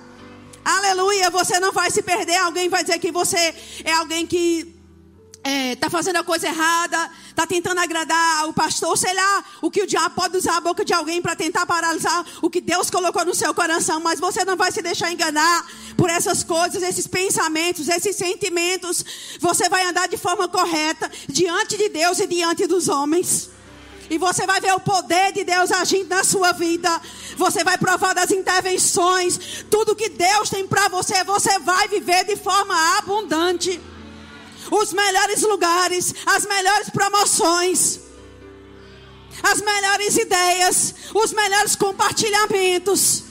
Aleluia, 0.63 1.29
você 1.29 1.59
não 1.59 1.71
vai 1.71 1.89
se 1.89 2.01
perder. 2.01 2.35
Alguém 2.37 2.67
vai 2.67 2.83
dizer 2.83 2.99
que 2.99 3.11
você 3.11 3.55
é 3.85 3.93
alguém 3.93 4.27
que 4.27 4.78
é, 5.43 5.75
tá 5.75 5.89
fazendo 5.89 6.17
a 6.17 6.23
coisa 6.23 6.47
errada, 6.47 7.09
está 7.29 7.47
tentando 7.47 7.79
agradar 7.79 8.47
o 8.47 8.53
pastor, 8.53 8.97
sei 8.97 9.13
lá, 9.13 9.43
o 9.61 9.71
que 9.71 9.81
o 9.81 9.87
diabo 9.87 10.15
pode 10.15 10.37
usar 10.37 10.57
a 10.57 10.61
boca 10.61 10.83
de 10.83 10.93
alguém 10.93 11.21
para 11.21 11.35
tentar 11.35 11.65
paralisar 11.65 12.25
o 12.41 12.49
que 12.49 12.59
Deus 12.59 12.89
colocou 12.89 13.23
no 13.23 13.33
seu 13.33 13.53
coração, 13.53 13.99
mas 14.01 14.19
você 14.19 14.43
não 14.43 14.57
vai 14.57 14.71
se 14.71 14.81
deixar 14.81 15.11
enganar 15.11 15.65
por 15.95 16.09
essas 16.09 16.43
coisas, 16.43 16.83
esses 16.83 17.07
pensamentos, 17.07 17.87
esses 17.87 18.15
sentimentos. 18.15 19.37
Você 19.39 19.69
vai 19.69 19.85
andar 19.85 20.07
de 20.07 20.17
forma 20.17 20.47
correta 20.47 21.09
diante 21.27 21.77
de 21.77 21.89
Deus 21.89 22.19
e 22.19 22.27
diante 22.27 22.67
dos 22.67 22.89
homens. 22.89 23.49
E 24.09 24.17
você 24.17 24.45
vai 24.45 24.59
ver 24.59 24.73
o 24.73 24.79
poder 24.79 25.31
de 25.31 25.43
Deus 25.43 25.71
agindo 25.71 26.09
na 26.09 26.23
sua 26.23 26.51
vida. 26.51 26.99
Você 27.37 27.63
vai 27.63 27.77
provar 27.77 28.13
das 28.13 28.31
intervenções. 28.31 29.63
Tudo 29.69 29.95
que 29.95 30.09
Deus 30.09 30.49
tem 30.49 30.67
para 30.67 30.89
você, 30.89 31.23
você 31.23 31.59
vai 31.59 31.87
viver 31.87 32.25
de 32.25 32.35
forma 32.35 32.97
abundante 32.97 33.79
os 34.71 34.93
melhores 34.93 35.41
lugares, 35.43 36.13
as 36.25 36.45
melhores 36.45 36.89
promoções, 36.89 37.99
as 39.43 39.61
melhores 39.61 40.17
ideias, 40.17 40.95
os 41.13 41.31
melhores 41.33 41.75
compartilhamentos. 41.75 43.23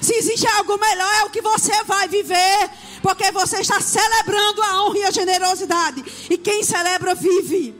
Se 0.00 0.14
existe 0.14 0.46
algo 0.46 0.78
melhor, 0.78 1.14
é 1.20 1.24
o 1.24 1.30
que 1.30 1.40
você 1.40 1.82
vai 1.84 2.06
viver, 2.08 2.70
porque 3.02 3.30
você 3.32 3.60
está 3.60 3.80
celebrando 3.80 4.62
a 4.62 4.84
honra 4.84 4.98
e 4.98 5.04
a 5.04 5.10
generosidade. 5.10 6.04
E 6.28 6.36
quem 6.36 6.62
celebra, 6.62 7.14
vive. 7.14 7.74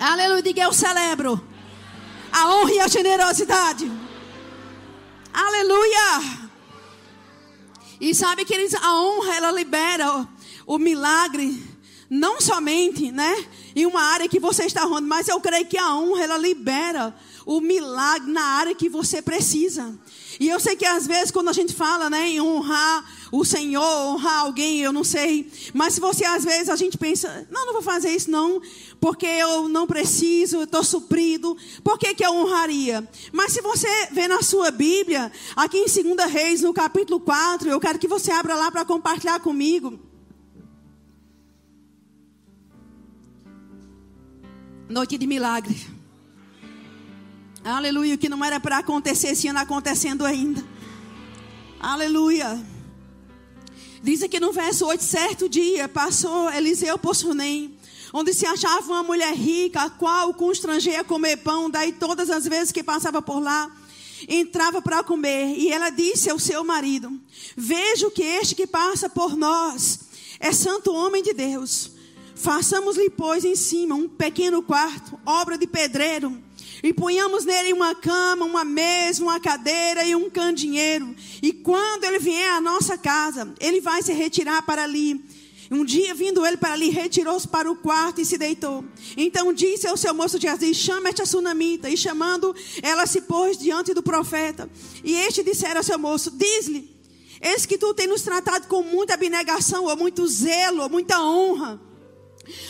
Aleluia, 0.00 0.42
diga 0.42 0.62
eu 0.62 0.72
celebro 0.72 1.40
a 2.32 2.54
honra 2.54 2.72
e 2.72 2.80
a 2.80 2.88
generosidade. 2.88 3.90
Aleluia. 5.32 6.48
E 8.00 8.14
sabe 8.14 8.44
que 8.44 8.54
a 8.80 9.00
honra 9.00 9.34
ela 9.36 9.50
libera 9.50 10.28
o 10.68 10.78
milagre, 10.78 11.58
não 12.10 12.42
somente, 12.42 13.10
né, 13.10 13.46
em 13.74 13.86
uma 13.86 14.02
área 14.02 14.28
que 14.28 14.38
você 14.38 14.66
está 14.66 14.82
errando, 14.82 15.08
mas 15.08 15.26
eu 15.26 15.40
creio 15.40 15.64
que 15.64 15.78
a 15.78 15.94
honra 15.96 16.24
ela 16.24 16.36
libera 16.36 17.16
o 17.46 17.58
milagre 17.58 18.30
na 18.30 18.42
área 18.42 18.74
que 18.74 18.86
você 18.86 19.22
precisa. 19.22 19.98
E 20.38 20.46
eu 20.46 20.60
sei 20.60 20.76
que 20.76 20.84
às 20.84 21.06
vezes 21.06 21.30
quando 21.30 21.48
a 21.48 21.54
gente 21.54 21.74
fala, 21.74 22.10
né, 22.10 22.28
em 22.28 22.40
honrar 22.40 23.02
o 23.32 23.46
Senhor, 23.46 23.82
honrar 23.82 24.40
alguém, 24.40 24.80
eu 24.80 24.92
não 24.92 25.02
sei, 25.02 25.50
mas 25.72 25.94
se 25.94 26.00
você 26.00 26.26
às 26.26 26.44
vezes 26.44 26.68
a 26.68 26.76
gente 26.76 26.98
pensa, 26.98 27.48
não, 27.50 27.64
não 27.64 27.72
vou 27.72 27.82
fazer 27.82 28.10
isso 28.10 28.30
não, 28.30 28.60
porque 29.00 29.24
eu 29.24 29.70
não 29.70 29.86
preciso, 29.86 30.56
eu 30.56 30.64
estou 30.64 30.84
suprido, 30.84 31.56
por 31.82 31.98
que, 31.98 32.14
que 32.14 32.24
eu 32.24 32.34
honraria? 32.34 33.08
Mas 33.32 33.54
se 33.54 33.62
você 33.62 33.88
vê 34.12 34.28
na 34.28 34.42
sua 34.42 34.70
Bíblia, 34.70 35.32
aqui 35.56 35.78
em 35.78 36.14
2 36.14 36.30
Reis, 36.30 36.60
no 36.60 36.74
capítulo 36.74 37.18
4, 37.20 37.70
eu 37.70 37.80
quero 37.80 37.98
que 37.98 38.06
você 38.06 38.30
abra 38.30 38.54
lá 38.54 38.70
para 38.70 38.84
compartilhar 38.84 39.40
comigo. 39.40 40.07
Noite 44.88 45.18
de 45.18 45.26
milagre. 45.26 45.86
Aleluia. 47.62 48.14
O 48.14 48.18
que 48.18 48.26
não 48.26 48.42
era 48.42 48.58
para 48.58 48.78
acontecer 48.78 49.28
esse 49.28 49.46
ano 49.46 49.58
acontecendo 49.58 50.24
ainda. 50.24 50.64
Aleluia. 51.78 52.58
Diz 54.02 54.22
aqui 54.22 54.40
no 54.40 54.50
verso 54.50 54.86
8: 54.86 55.04
certo 55.04 55.46
dia 55.46 55.90
passou 55.90 56.50
Eliseu 56.50 56.96
por 56.96 57.14
Sunem, 57.14 57.76
onde 58.14 58.32
se 58.32 58.46
achava 58.46 58.90
uma 58.90 59.02
mulher 59.02 59.34
rica, 59.34 59.82
a 59.82 59.90
qual 59.90 60.32
constrangia 60.32 61.02
a 61.02 61.04
comer 61.04 61.36
pão. 61.36 61.68
Daí, 61.68 61.92
todas 61.92 62.30
as 62.30 62.46
vezes 62.46 62.72
que 62.72 62.82
passava 62.82 63.20
por 63.20 63.40
lá, 63.40 63.70
entrava 64.26 64.80
para 64.80 65.04
comer. 65.04 65.54
E 65.58 65.68
ela 65.68 65.90
disse 65.90 66.30
ao 66.30 66.38
seu 66.38 66.64
marido: 66.64 67.12
Vejo 67.54 68.10
que 68.10 68.22
este 68.22 68.54
que 68.54 68.66
passa 68.66 69.06
por 69.06 69.36
nós 69.36 70.00
é 70.40 70.50
santo 70.50 70.94
homem 70.94 71.22
de 71.22 71.34
Deus. 71.34 71.97
Façamos-lhe, 72.38 73.10
pois, 73.10 73.44
em 73.44 73.56
cima 73.56 73.96
um 73.96 74.08
pequeno 74.08 74.62
quarto, 74.62 75.18
obra 75.26 75.58
de 75.58 75.66
pedreiro, 75.66 76.40
e 76.82 76.94
ponhamos 76.94 77.44
nele 77.44 77.72
uma 77.72 77.96
cama, 77.96 78.44
uma 78.44 78.64
mesa, 78.64 79.24
uma 79.24 79.40
cadeira 79.40 80.04
e 80.04 80.14
um 80.14 80.30
candinheiro. 80.30 81.16
E 81.42 81.52
quando 81.52 82.04
ele 82.04 82.20
vier 82.20 82.52
à 82.52 82.60
nossa 82.60 82.96
casa, 82.96 83.52
ele 83.58 83.80
vai 83.80 84.02
se 84.02 84.12
retirar 84.12 84.62
para 84.62 84.84
ali. 84.84 85.20
Um 85.68 85.84
dia, 85.84 86.14
vindo 86.14 86.46
ele 86.46 86.56
para 86.56 86.74
ali, 86.74 86.90
retirou-se 86.90 87.46
para 87.46 87.70
o 87.70 87.74
quarto 87.74 88.20
e 88.20 88.24
se 88.24 88.38
deitou. 88.38 88.84
Então 89.16 89.52
disse 89.52 89.88
ao 89.88 89.96
seu 89.96 90.14
moço 90.14 90.38
de 90.38 90.46
Aziz: 90.46 90.76
Chama-te 90.76 91.20
a 91.20 91.26
sunamita. 91.26 91.90
E 91.90 91.96
chamando, 91.96 92.54
ela 92.80 93.04
se 93.04 93.22
pôs 93.22 93.58
diante 93.58 93.92
do 93.92 94.02
profeta. 94.02 94.70
E 95.02 95.12
este 95.12 95.42
dissera 95.42 95.80
ao 95.80 95.84
seu 95.84 95.98
moço: 95.98 96.30
Diz-lhe: 96.30 96.88
Eis 97.40 97.66
que 97.66 97.76
tu 97.76 97.92
tens 97.92 98.08
nos 98.08 98.22
tratado 98.22 98.68
com 98.68 98.82
muita 98.82 99.14
abnegação, 99.14 99.84
ou 99.84 99.96
muito 99.96 100.26
zelo, 100.28 100.84
ou 100.84 100.88
muita 100.88 101.20
honra. 101.20 101.87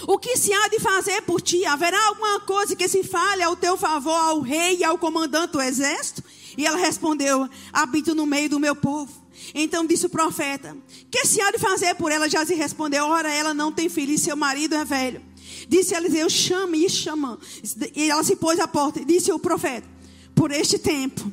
O 0.07 0.19
que 0.19 0.37
se 0.37 0.53
há 0.53 0.69
de 0.69 0.81
fazer 0.81 1.23
por 1.23 1.41
ti? 1.41 1.65
Haverá 1.65 2.09
alguma 2.09 2.41
coisa 2.41 2.75
que 2.75 2.89
se 2.89 3.03
fale 3.03 3.43
ao 3.43 3.57
teu 3.57 3.77
favor 3.77 4.13
ao 4.13 4.41
rei 4.41 4.79
e 4.79 4.85
ao 4.85 4.99
comandante 4.99 5.53
do 5.53 5.63
exército? 5.63 6.23
E 6.57 6.67
ela 6.67 6.79
respondeu: 6.79 7.49
Habito 7.73 8.15
no 8.15 8.27
meio 8.27 8.49
do 8.49 8.61
meu 8.61 8.75
povo. 8.75 9.13
Então 9.55 9.87
disse 9.87 10.07
o 10.07 10.11
profeta: 10.11 10.77
Que 11.11 11.27
se 11.27 11.41
há 11.41 11.51
de 11.51 11.59
fazer 11.59 11.95
por 11.95 12.11
ela? 12.11 12.29
Já 12.29 12.45
se 12.45 12.55
respondeu: 12.55 13.05
Ora, 13.07 13.33
ela 13.33 13.55
não 13.55 13.73
tem 13.73 13.89
filho 13.89 14.13
e 14.13 14.19
seu 14.19 14.37
marido 14.37 14.75
é 14.75 14.85
velho. 14.85 15.23
Disse 15.69 15.95
Eliseu: 15.95 16.29
Chame 16.29 16.85
e 16.85 16.91
chama. 16.91 17.39
E 17.95 18.11
ela 18.11 18.25
se 18.25 18.37
pôs 18.37 18.59
à 18.59 18.67
porta. 18.67 19.05
Disse 19.05 19.33
o 19.33 19.39
profeta: 19.39 19.89
Por 20.35 20.51
este 20.51 20.79
tempo 20.79 21.33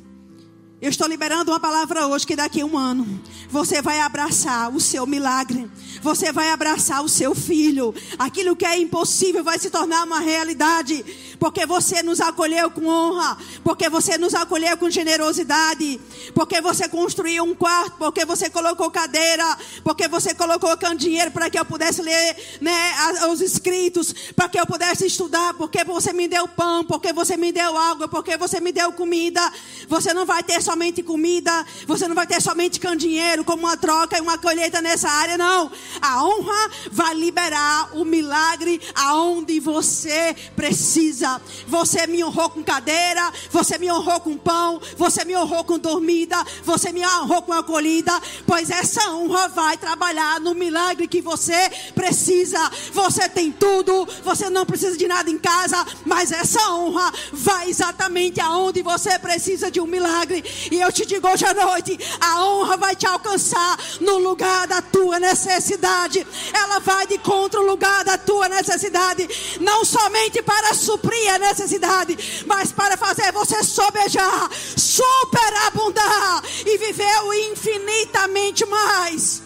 eu 0.81 0.89
estou 0.89 1.07
liberando 1.07 1.51
uma 1.51 1.59
palavra 1.59 2.05
hoje 2.05 2.27
que 2.27 2.35
daqui 2.35 2.61
a 2.61 2.65
um 2.65 2.77
ano 2.77 3.07
você 3.49 3.81
vai 3.81 4.01
abraçar 4.01 4.69
o 4.71 4.79
seu 4.79 5.07
milagre. 5.07 5.69
Você 6.05 6.31
vai 6.31 6.51
abraçar 6.51 7.03
o 7.03 7.09
seu 7.09 7.33
filho. 7.33 7.91
Aquilo 8.19 8.55
que 8.55 8.63
é 8.63 8.77
impossível 8.77 9.43
vai 9.43 9.57
se 9.57 9.71
tornar 9.71 10.03
uma 10.03 10.19
realidade. 10.19 11.03
Porque 11.39 11.65
você 11.65 12.03
nos 12.03 12.21
acolheu 12.21 12.69
com 12.69 12.85
honra. 12.85 13.35
Porque 13.63 13.89
você 13.89 14.15
nos 14.15 14.35
acolheu 14.35 14.77
com 14.77 14.87
generosidade. 14.87 15.99
Porque 16.35 16.61
você 16.61 16.87
construiu 16.87 17.43
um 17.43 17.55
quarto. 17.55 17.97
Porque 17.97 18.23
você 18.23 18.51
colocou 18.51 18.91
cadeira. 18.91 19.57
Porque 19.83 20.07
você 20.07 20.35
colocou 20.35 20.77
dinheiro 20.95 21.31
para 21.31 21.49
que 21.49 21.57
eu 21.57 21.65
pudesse 21.65 22.03
ler 22.03 22.37
né, 22.61 22.93
os 23.31 23.41
escritos. 23.41 24.13
Para 24.35 24.47
que 24.47 24.59
eu 24.59 24.67
pudesse 24.67 25.07
estudar. 25.07 25.55
Porque 25.55 25.83
você 25.83 26.13
me 26.13 26.27
deu 26.27 26.47
pão. 26.47 26.83
Porque 26.83 27.11
você 27.13 27.35
me 27.35 27.51
deu 27.51 27.75
água. 27.75 28.07
Porque 28.07 28.37
você 28.37 28.59
me 28.59 28.71
deu 28.71 28.93
comida. 28.93 29.41
Você 29.87 30.13
não 30.13 30.23
vai 30.23 30.43
ter 30.43 30.61
somente 30.61 31.01
comida. 31.01 31.65
Você 31.87 32.07
não 32.07 32.13
vai 32.13 32.27
ter 32.27 32.39
somente 32.39 32.79
dinheiro 32.95 33.43
como 33.43 33.63
uma 33.63 33.75
troca 33.75 34.19
e 34.19 34.21
uma 34.21 34.37
colheita 34.37 34.83
nessa 34.83 35.09
área. 35.09 35.35
Não. 35.35 35.71
A 36.01 36.23
honra 36.23 36.71
vai 36.91 37.13
liberar 37.15 37.89
o 37.93 38.03
milagre 38.03 38.81
aonde 38.93 39.59
você 39.59 40.35
precisa. 40.55 41.41
Você 41.67 42.05
me 42.07 42.23
honrou 42.23 42.49
com 42.49 42.63
cadeira, 42.63 43.31
você 43.51 43.77
me 43.77 43.91
honrou 43.91 44.19
com 44.19 44.37
pão, 44.37 44.81
você 44.97 45.23
me 45.23 45.35
honrou 45.35 45.63
com 45.63 45.79
dormida, 45.79 46.37
você 46.63 46.91
me 46.91 47.05
honrou 47.05 47.41
com 47.41 47.53
acolhida, 47.53 48.11
pois 48.45 48.69
essa 48.69 49.11
honra 49.11 49.47
vai 49.47 49.77
trabalhar 49.77 50.39
no 50.39 50.53
milagre 50.53 51.07
que 51.07 51.21
você 51.21 51.69
precisa. 51.93 52.59
Você 52.91 53.29
tem 53.29 53.51
tudo, 53.51 54.07
você 54.23 54.49
não 54.49 54.65
precisa 54.65 54.97
de 54.97 55.07
nada 55.07 55.29
em 55.29 55.37
casa, 55.37 55.85
mas 56.05 56.31
essa 56.31 56.71
honra 56.71 57.11
vai 57.31 57.69
exatamente 57.69 58.39
aonde 58.39 58.81
você 58.81 59.17
precisa 59.19 59.71
de 59.71 59.79
um 59.79 59.87
milagre. 59.87 60.43
E 60.71 60.79
eu 60.79 60.91
te 60.91 61.05
digo 61.05 61.27
hoje 61.27 61.45
à 61.45 61.53
noite, 61.53 61.97
a 62.19 62.45
honra 62.45 62.77
vai 62.77 62.95
te 62.95 63.05
alcançar 63.05 63.77
no 64.01 64.17
lugar 64.17 64.67
da 64.67 64.81
tua 64.81 65.19
necessidade 65.19 65.84
necessidade, 65.85 66.27
ela 66.53 66.79
vai 66.79 67.05
de 67.07 67.17
contra 67.19 67.59
o 67.59 67.65
lugar 67.65 68.03
da 68.03 68.17
tua 68.17 68.49
necessidade, 68.49 69.27
não 69.61 69.85
somente 69.85 70.41
para 70.41 70.73
suprir 70.73 71.33
a 71.33 71.37
necessidade, 71.37 72.43
mas 72.45 72.71
para 72.71 72.97
fazer 72.97 73.31
você 73.31 73.63
sobejar, 73.63 74.49
superabundar 74.75 76.43
e 76.65 76.77
viver 76.77 77.23
o 77.23 77.33
infinitamente 77.33 78.65
mais. 78.65 79.43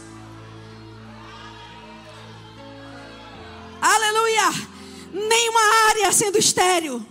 Aleluia! 3.82 4.70
Nenhuma 5.12 5.62
área 5.90 6.12
sendo 6.12 6.38
estéril 6.38 7.06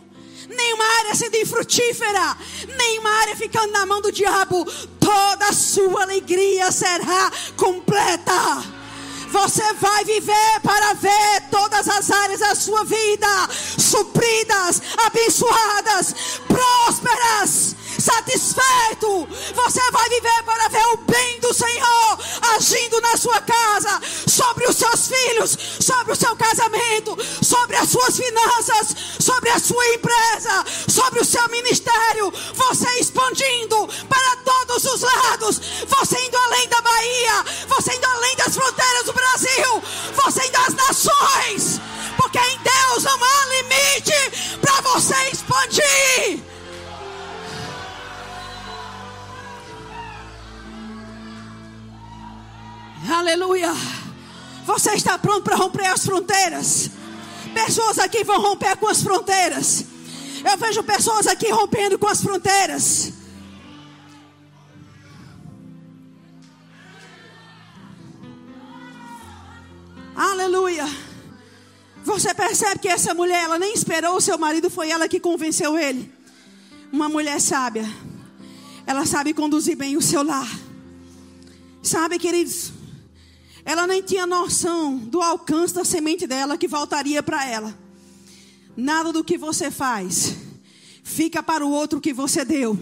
nenhuma 0.48 0.84
área 1.00 1.14
sendo 1.14 1.36
infrutífera, 1.36 2.36
nenhuma 2.74 3.10
área 3.20 3.36
ficando 3.36 3.70
na 3.70 3.84
mão 3.84 4.00
do 4.00 4.10
diabo, 4.10 4.64
toda 4.98 5.46
a 5.46 5.52
sua 5.52 6.04
alegria 6.04 6.72
será 6.72 7.30
completa. 7.54 8.77
Você 9.30 9.72
vai 9.74 10.04
viver 10.04 10.60
para 10.62 10.94
ver 10.94 11.42
todas 11.50 11.88
as 11.88 12.10
áreas 12.10 12.40
da 12.40 12.54
sua 12.54 12.84
vida 12.84 13.26
supridas, 13.78 14.82
abençoadas, 15.06 16.14
prósperas, 16.46 17.76
satisfeito. 17.98 19.28
Você 19.54 19.90
vai 19.90 20.08
viver 20.08 20.42
para 20.44 20.68
ver 20.68 20.86
o 20.86 20.96
bem 20.98 21.40
do 21.40 21.52
Senhor, 21.52 22.18
agindo 22.54 23.00
na 23.00 23.16
sua 23.16 23.40
casa, 23.40 24.00
sobre 24.26 24.66
os 24.66 24.76
seus 24.76 25.08
filhos, 25.08 25.58
sobre 25.80 26.12
o 26.12 26.16
seu 26.16 26.34
casamento, 26.36 27.16
sobre 27.42 27.76
as 27.76 27.88
suas 27.90 28.16
finanças, 28.16 28.94
sobre 29.18 29.50
a 29.50 29.58
sua 29.58 29.86
empresa, 29.94 30.64
sobre 30.88 31.20
o 31.20 31.24
seu 31.24 31.46
ministério. 31.48 32.32
Você 32.54 32.88
expandindo 33.00 33.88
para 34.08 34.36
todos 34.44 34.84
os 34.84 35.00
lados, 35.00 35.60
você 35.86 36.24
indo 36.24 36.36
além 36.36 36.68
da 36.68 36.80
Bahia, 36.80 37.44
você 37.68 37.94
indo 37.94 38.06
além 38.06 38.36
das 38.36 38.54
fronteiras 38.54 39.04
do 39.04 39.12
Brasil, 39.12 39.82
você 40.14 40.46
indo 40.46 40.56
às 40.56 40.74
nações, 40.74 41.80
porque 42.16 42.38
em 42.38 42.58
Deus 42.58 43.04
não 43.04 43.18
há 43.24 43.46
limite 43.46 44.58
para 44.60 44.80
você 44.80 45.14
expandir. 45.30 46.47
Aleluia. 53.06 53.72
Você 54.64 54.92
está 54.92 55.18
pronto 55.18 55.42
para 55.42 55.56
romper 55.56 55.86
as 55.86 56.04
fronteiras? 56.04 56.90
Pessoas 57.54 57.98
aqui 57.98 58.24
vão 58.24 58.40
romper 58.40 58.76
com 58.76 58.88
as 58.88 59.02
fronteiras. 59.02 59.84
Eu 60.44 60.56
vejo 60.56 60.82
pessoas 60.82 61.26
aqui 61.26 61.50
rompendo 61.50 61.98
com 61.98 62.06
as 62.06 62.20
fronteiras. 62.22 63.12
Aleluia. 70.14 70.86
Você 72.04 72.34
percebe 72.34 72.80
que 72.80 72.88
essa 72.88 73.14
mulher, 73.14 73.44
ela 73.44 73.58
nem 73.58 73.72
esperou 73.72 74.16
o 74.16 74.20
seu 74.20 74.36
marido, 74.36 74.70
foi 74.70 74.90
ela 74.90 75.08
que 75.08 75.20
convenceu 75.20 75.78
ele. 75.78 76.12
Uma 76.92 77.08
mulher 77.08 77.40
sábia. 77.40 77.88
Ela 78.86 79.06
sabe 79.06 79.34
conduzir 79.34 79.76
bem 79.76 79.96
o 79.96 80.02
seu 80.02 80.22
lar. 80.22 80.48
Sabe, 81.82 82.18
queridos? 82.18 82.77
Ela 83.68 83.86
nem 83.86 84.00
tinha 84.00 84.26
noção 84.26 84.96
do 84.96 85.20
alcance 85.20 85.74
da 85.74 85.84
semente 85.84 86.26
dela 86.26 86.56
que 86.56 86.66
voltaria 86.66 87.22
para 87.22 87.46
ela. 87.46 87.78
Nada 88.74 89.12
do 89.12 89.22
que 89.22 89.36
você 89.36 89.70
faz 89.70 90.36
fica 91.02 91.42
para 91.42 91.66
o 91.66 91.70
outro 91.70 92.00
que 92.00 92.14
você 92.14 92.46
deu. 92.46 92.78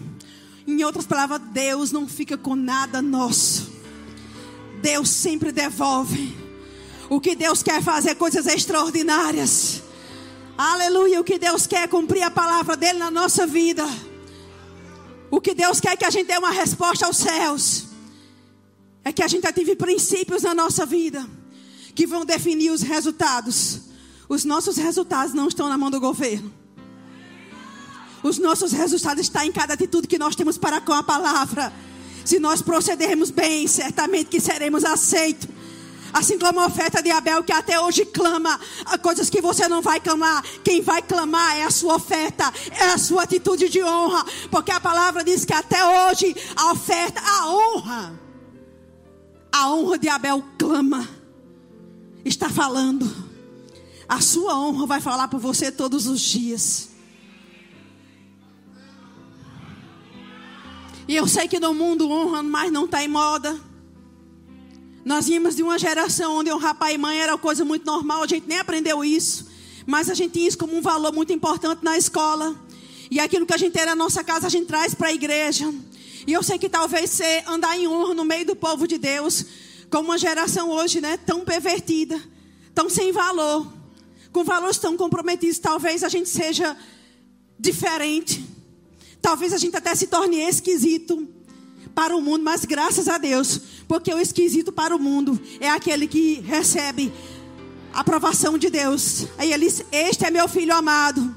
Em 0.64 0.84
outras 0.84 1.04
palavras, 1.04 1.40
Deus 1.50 1.90
não 1.90 2.06
fica 2.06 2.38
com 2.38 2.54
nada 2.54 3.02
nosso. 3.02 3.68
Deus 4.80 5.10
sempre 5.10 5.50
devolve. 5.50 6.36
O 7.10 7.20
que 7.20 7.34
Deus 7.34 7.64
quer 7.64 7.82
fazer 7.82 8.14
coisas 8.14 8.46
extraordinárias. 8.46 9.82
Aleluia. 10.56 11.20
O 11.20 11.24
que 11.24 11.36
Deus 11.36 11.66
quer 11.66 11.82
é 11.82 11.88
cumprir 11.88 12.22
a 12.22 12.30
palavra 12.30 12.76
dele 12.76 13.00
na 13.00 13.10
nossa 13.10 13.44
vida. 13.44 13.84
O 15.32 15.40
que 15.40 15.52
Deus 15.52 15.80
quer 15.80 15.94
é 15.94 15.96
que 15.96 16.04
a 16.04 16.10
gente 16.10 16.28
dê 16.28 16.38
uma 16.38 16.52
resposta 16.52 17.06
aos 17.06 17.16
céus 17.16 17.85
é 19.06 19.12
que 19.12 19.22
a 19.22 19.28
gente 19.28 19.46
ative 19.46 19.76
princípios 19.76 20.42
na 20.42 20.52
nossa 20.52 20.84
vida 20.84 21.24
que 21.94 22.08
vão 22.08 22.24
definir 22.24 22.72
os 22.72 22.82
resultados. 22.82 23.82
Os 24.28 24.44
nossos 24.44 24.76
resultados 24.76 25.32
não 25.32 25.46
estão 25.46 25.68
na 25.68 25.78
mão 25.78 25.92
do 25.92 26.00
governo. 26.00 26.52
Os 28.20 28.36
nossos 28.36 28.72
resultados 28.72 29.22
estão 29.22 29.44
em 29.44 29.52
cada 29.52 29.74
atitude 29.74 30.08
que 30.08 30.18
nós 30.18 30.34
temos 30.34 30.58
para 30.58 30.80
com 30.80 30.92
a 30.92 31.04
palavra. 31.04 31.72
Se 32.24 32.40
nós 32.40 32.60
procedermos 32.60 33.30
bem, 33.30 33.68
certamente 33.68 34.26
que 34.26 34.40
seremos 34.40 34.84
aceitos. 34.84 35.48
Assim 36.12 36.36
como 36.36 36.58
a 36.58 36.66
oferta 36.66 37.00
de 37.00 37.12
Abel, 37.12 37.44
que 37.44 37.52
até 37.52 37.80
hoje 37.80 38.04
clama 38.06 38.58
coisas 39.02 39.30
que 39.30 39.40
você 39.40 39.68
não 39.68 39.80
vai 39.80 40.00
clamar. 40.00 40.42
Quem 40.64 40.82
vai 40.82 41.00
clamar 41.00 41.56
é 41.56 41.62
a 41.62 41.70
sua 41.70 41.94
oferta, 41.94 42.52
é 42.72 42.86
a 42.86 42.98
sua 42.98 43.22
atitude 43.22 43.68
de 43.68 43.84
honra. 43.84 44.26
Porque 44.50 44.72
a 44.72 44.80
palavra 44.80 45.22
diz 45.22 45.44
que 45.44 45.54
até 45.54 46.10
hoje 46.10 46.34
a 46.56 46.72
oferta, 46.72 47.20
a 47.20 47.50
honra 47.52 48.25
a 49.52 49.72
honra 49.72 49.98
de 49.98 50.08
Abel 50.08 50.44
clama, 50.58 51.08
está 52.24 52.48
falando. 52.48 53.10
A 54.08 54.20
sua 54.20 54.58
honra 54.58 54.86
vai 54.86 55.00
falar 55.00 55.28
por 55.28 55.40
você 55.40 55.72
todos 55.72 56.06
os 56.06 56.20
dias. 56.20 56.90
E 61.08 61.14
eu 61.14 61.26
sei 61.26 61.46
que 61.46 61.60
no 61.60 61.72
mundo 61.72 62.10
honra 62.10 62.42
mais 62.42 62.70
não 62.72 62.84
está 62.84 63.02
em 63.02 63.08
moda. 63.08 63.58
Nós 65.04 65.28
vimos 65.28 65.54
de 65.54 65.62
uma 65.62 65.78
geração 65.78 66.38
onde 66.38 66.52
honrar 66.52 66.74
pai 66.74 66.94
e 66.94 66.98
mãe 66.98 67.20
era 67.20 67.38
coisa 67.38 67.64
muito 67.64 67.86
normal, 67.86 68.24
a 68.24 68.26
gente 68.26 68.48
nem 68.48 68.58
aprendeu 68.58 69.04
isso. 69.04 69.46
Mas 69.86 70.10
a 70.10 70.14
gente 70.14 70.32
tinha 70.32 70.48
isso 70.48 70.58
como 70.58 70.76
um 70.76 70.82
valor 70.82 71.12
muito 71.12 71.32
importante 71.32 71.84
na 71.84 71.96
escola. 71.96 72.56
E 73.08 73.20
aquilo 73.20 73.46
que 73.46 73.54
a 73.54 73.56
gente 73.56 73.72
tem 73.72 73.86
na 73.86 73.94
nossa 73.94 74.24
casa, 74.24 74.48
a 74.48 74.50
gente 74.50 74.66
traz 74.66 74.94
para 74.94 75.08
a 75.08 75.12
igreja. 75.12 75.72
E 76.26 76.32
eu 76.32 76.42
sei 76.42 76.58
que 76.58 76.68
talvez 76.68 77.10
ser 77.10 77.44
andar 77.46 77.78
em 77.78 77.86
honra 77.86 78.14
no 78.14 78.24
meio 78.24 78.44
do 78.44 78.56
povo 78.56 78.86
de 78.86 78.98
Deus, 78.98 79.44
como 79.88 80.08
uma 80.08 80.18
geração 80.18 80.70
hoje, 80.70 81.00
né, 81.00 81.16
tão 81.16 81.44
pervertida, 81.44 82.20
tão 82.74 82.90
sem 82.90 83.12
valor, 83.12 83.72
com 84.32 84.42
valores 84.42 84.78
tão 84.78 84.96
comprometidos, 84.96 85.58
talvez 85.58 86.02
a 86.02 86.08
gente 86.08 86.28
seja 86.28 86.76
diferente. 87.58 88.44
Talvez 89.22 89.52
a 89.52 89.58
gente 89.58 89.76
até 89.76 89.94
se 89.94 90.08
torne 90.08 90.40
esquisito 90.40 91.28
para 91.94 92.14
o 92.14 92.20
mundo, 92.20 92.44
mas 92.44 92.64
graças 92.64 93.08
a 93.08 93.18
Deus, 93.18 93.60
porque 93.88 94.12
o 94.12 94.18
esquisito 94.18 94.70
para 94.70 94.94
o 94.94 94.98
mundo 94.98 95.40
é 95.60 95.70
aquele 95.70 96.06
que 96.06 96.40
recebe 96.40 97.12
a 97.94 98.00
aprovação 98.00 98.58
de 98.58 98.68
Deus. 98.68 99.26
Aí 99.38 99.52
ele 99.52 99.66
diz: 99.66 99.82
Este 99.90 100.26
é 100.26 100.30
meu 100.30 100.46
filho 100.46 100.74
amado, 100.74 101.34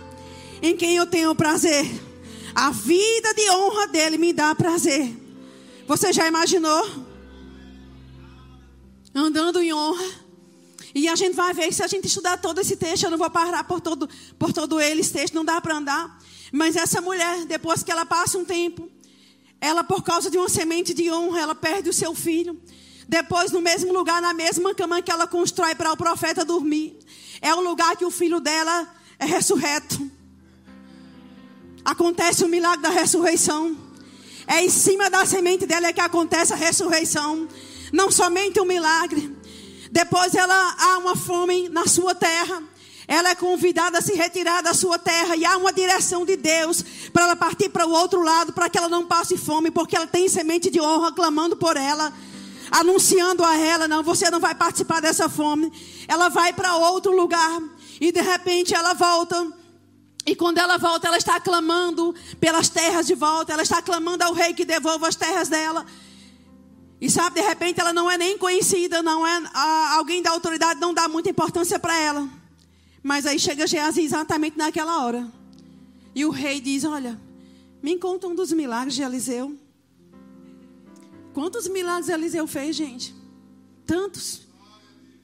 em 0.61 0.75
quem 0.75 0.97
eu 0.97 1.05
tenho 1.05 1.33
prazer. 1.33 2.08
A 2.53 2.71
vida 2.71 3.33
de 3.33 3.49
honra 3.51 3.87
dele 3.87 4.17
me 4.17 4.33
dá 4.33 4.53
prazer. 4.55 5.15
Você 5.87 6.13
já 6.13 6.27
imaginou? 6.27 6.85
Andando 9.13 9.61
em 9.61 9.73
honra. 9.73 10.05
E 10.93 11.07
a 11.07 11.15
gente 11.15 11.35
vai 11.35 11.53
ver, 11.53 11.71
se 11.73 11.83
a 11.83 11.87
gente 11.87 12.07
estudar 12.07 12.37
todo 12.37 12.59
esse 12.59 12.75
texto, 12.75 13.03
eu 13.03 13.11
não 13.11 13.17
vou 13.17 13.29
parar 13.29 13.63
por 13.63 13.79
todo, 13.79 14.09
por 14.37 14.51
todo 14.51 14.79
ele, 14.79 15.01
esse 15.01 15.13
texto 15.13 15.33
não 15.33 15.45
dá 15.45 15.61
para 15.61 15.75
andar. 15.75 16.19
Mas 16.51 16.75
essa 16.75 16.99
mulher, 16.99 17.45
depois 17.45 17.83
que 17.83 17.91
ela 17.91 18.05
passa 18.05 18.37
um 18.37 18.45
tempo, 18.45 18.89
ela, 19.61 19.83
por 19.83 20.03
causa 20.03 20.31
de 20.31 20.37
uma 20.37 20.49
semente 20.49 20.93
de 20.93 21.11
honra, 21.11 21.41
ela 21.41 21.55
perde 21.55 21.89
o 21.89 21.93
seu 21.93 22.15
filho. 22.15 22.59
Depois, 23.07 23.51
no 23.51 23.61
mesmo 23.61 23.93
lugar, 23.93 24.21
na 24.21 24.33
mesma 24.33 24.73
cama 24.73 25.01
que 25.01 25.11
ela 25.11 25.27
constrói 25.27 25.75
para 25.75 25.91
o 25.91 25.97
profeta 25.97 26.45
dormir, 26.45 26.97
é 27.41 27.53
o 27.53 27.61
lugar 27.61 27.95
que 27.95 28.05
o 28.05 28.11
filho 28.11 28.39
dela 28.39 28.87
é 29.17 29.25
ressurreto 29.25 30.18
acontece 31.83 32.43
o 32.43 32.49
milagre 32.49 32.81
da 32.81 32.89
ressurreição. 32.89 33.77
É 34.47 34.63
em 34.63 34.69
cima 34.69 35.09
da 35.09 35.25
semente 35.25 35.65
dela 35.65 35.93
que 35.93 36.01
acontece 36.01 36.53
a 36.53 36.55
ressurreição. 36.55 37.47
Não 37.93 38.11
somente 38.11 38.59
o 38.59 38.63
um 38.63 38.65
milagre. 38.65 39.35
Depois 39.91 40.33
ela 40.35 40.75
há 40.77 40.97
uma 40.97 41.15
fome 41.15 41.69
na 41.69 41.85
sua 41.87 42.13
terra. 42.13 42.63
Ela 43.07 43.29
é 43.29 43.35
convidada 43.35 43.97
a 43.97 44.01
se 44.01 44.13
retirar 44.13 44.61
da 44.61 44.73
sua 44.73 44.99
terra 44.99 45.35
e 45.35 45.43
há 45.43 45.57
uma 45.57 45.73
direção 45.73 46.25
de 46.25 46.35
Deus 46.35 46.83
para 47.11 47.23
ela 47.23 47.35
partir 47.35 47.69
para 47.69 47.87
o 47.87 47.91
outro 47.91 48.21
lado, 48.21 48.53
para 48.53 48.69
que 48.69 48.77
ela 48.77 48.87
não 48.87 49.05
passe 49.05 49.35
fome, 49.35 49.71
porque 49.71 49.95
ela 49.95 50.05
tem 50.05 50.29
semente 50.29 50.69
de 50.69 50.79
honra 50.79 51.11
clamando 51.11 51.57
por 51.57 51.75
ela, 51.75 52.13
anunciando 52.69 53.43
a 53.43 53.57
ela: 53.57 53.87
não, 53.87 54.03
você 54.03 54.29
não 54.29 54.39
vai 54.39 54.53
participar 54.53 55.01
dessa 55.01 55.27
fome. 55.27 55.73
Ela 56.07 56.29
vai 56.29 56.53
para 56.53 56.75
outro 56.75 57.11
lugar 57.15 57.59
e 57.99 58.11
de 58.11 58.21
repente 58.21 58.75
ela 58.75 58.93
volta 58.93 59.58
e 60.25 60.35
quando 60.35 60.57
ela 60.57 60.77
volta, 60.77 61.07
ela 61.07 61.17
está 61.17 61.39
clamando 61.39 62.13
pelas 62.39 62.69
terras 62.69 63.07
de 63.07 63.15
volta, 63.15 63.53
ela 63.53 63.63
está 63.63 63.81
clamando 63.81 64.23
ao 64.23 64.33
rei 64.33 64.53
que 64.53 64.65
devolva 64.65 65.07
as 65.07 65.15
terras 65.15 65.47
dela. 65.49 65.85
E 67.01 67.09
sabe, 67.09 67.41
de 67.41 67.47
repente 67.47 67.79
ela 67.79 67.93
não 67.93 68.11
é 68.11 68.17
nem 68.17 68.37
conhecida, 68.37 69.01
não 69.01 69.25
é 69.25 69.41
a, 69.53 69.95
alguém 69.95 70.21
da 70.21 70.31
autoridade 70.31 70.79
não 70.79 70.93
dá 70.93 71.07
muita 71.07 71.29
importância 71.29 71.79
para 71.79 71.97
ela. 71.97 72.29
Mas 73.01 73.25
aí 73.25 73.39
chega 73.39 73.65
Geazi 73.65 74.01
exatamente 74.01 74.57
naquela 74.57 75.05
hora. 75.05 75.31
E 76.13 76.25
o 76.25 76.29
rei 76.29 76.59
diz: 76.59 76.83
Olha, 76.83 77.19
me 77.81 77.97
conta 77.97 78.27
um 78.27 78.35
dos 78.35 78.51
milagres 78.51 78.95
de 78.95 79.01
Eliseu. 79.01 79.57
Quantos 81.33 81.69
milagres 81.69 82.09
Eliseu 82.09 82.45
fez, 82.45 82.75
gente? 82.75 83.15
Tantos. 83.85 84.41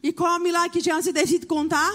E 0.01 0.13
qual 0.13 0.35
é 0.35 0.37
o 0.37 0.41
milagre 0.41 0.69
que 0.69 0.79
Geazi 0.79 1.11
decide 1.11 1.45
contar? 1.45 1.91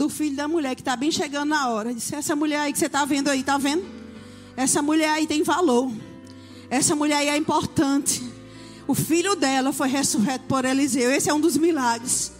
Do 0.00 0.08
filho 0.08 0.34
da 0.34 0.48
mulher 0.48 0.74
que 0.74 0.80
está 0.80 0.96
bem 0.96 1.10
chegando 1.10 1.50
na 1.50 1.68
hora. 1.68 1.92
Disse: 1.92 2.14
Essa 2.14 2.34
mulher 2.34 2.60
aí 2.60 2.72
que 2.72 2.78
você 2.78 2.86
está 2.86 3.04
vendo 3.04 3.28
aí, 3.28 3.40
está 3.40 3.58
vendo? 3.58 3.84
Essa 4.56 4.80
mulher 4.80 5.10
aí 5.10 5.26
tem 5.26 5.42
valor. 5.42 5.92
Essa 6.70 6.96
mulher 6.96 7.16
aí 7.16 7.28
é 7.28 7.36
importante. 7.36 8.22
O 8.86 8.94
filho 8.94 9.36
dela 9.36 9.74
foi 9.74 9.88
ressurreto 9.88 10.46
por 10.46 10.64
Eliseu. 10.64 11.12
Esse 11.12 11.28
é 11.28 11.34
um 11.34 11.40
dos 11.40 11.54
milagres. 11.58 12.32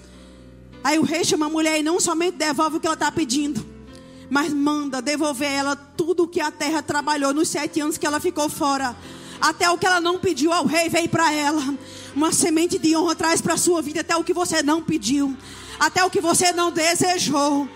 Aí 0.83 0.99
o 0.99 1.03
rei 1.03 1.23
chama 1.23 1.47
a 1.47 1.49
mulher 1.51 1.79
e 1.79 1.83
não 1.83 2.01
somente 2.01 2.39
devolve 2.39 2.79
o 2.79 2.81
que 2.81 2.87
ela 2.87 2.95
está 2.95 3.13
pedindo, 3.13 3.63
mas 4.31 4.55
manda 4.55 5.03
devolver 5.03 5.53
ela 5.53 5.77
tudo 5.77 6.23
o 6.23 6.29
que 6.29 6.41
a 6.41 6.51
terra 6.51 6.83
trabalhou 6.83 7.35
nos 7.35 7.49
sete 7.49 7.79
anos 7.79 7.99
que 7.99 8.07
ela 8.07 8.21
ficou 8.21 8.49
fora. 8.49 8.97
Até 9.39 9.71
o 9.71 9.77
que 9.77 9.85
ela 9.85 10.01
não 10.01 10.19
pediu 10.19 10.51
ao 10.51 10.65
rei 10.65 10.89
veio 10.89 11.11
para 11.11 11.31
ela. 11.31 11.75
Uma 12.17 12.33
semente 12.33 12.79
de 12.79 12.97
honra 12.97 13.15
traz 13.15 13.43
para 13.43 13.53
a 13.53 13.59
sua 13.59 13.83
vida 13.83 14.01
até 14.01 14.17
o 14.17 14.25
que 14.25 14.33
você 14.33 14.63
não 14.63 14.81
pediu 14.83 15.37
até 15.81 16.05
o 16.05 16.11
que 16.11 16.21
você 16.21 16.53
não 16.53 16.71
desejou. 16.71 17.67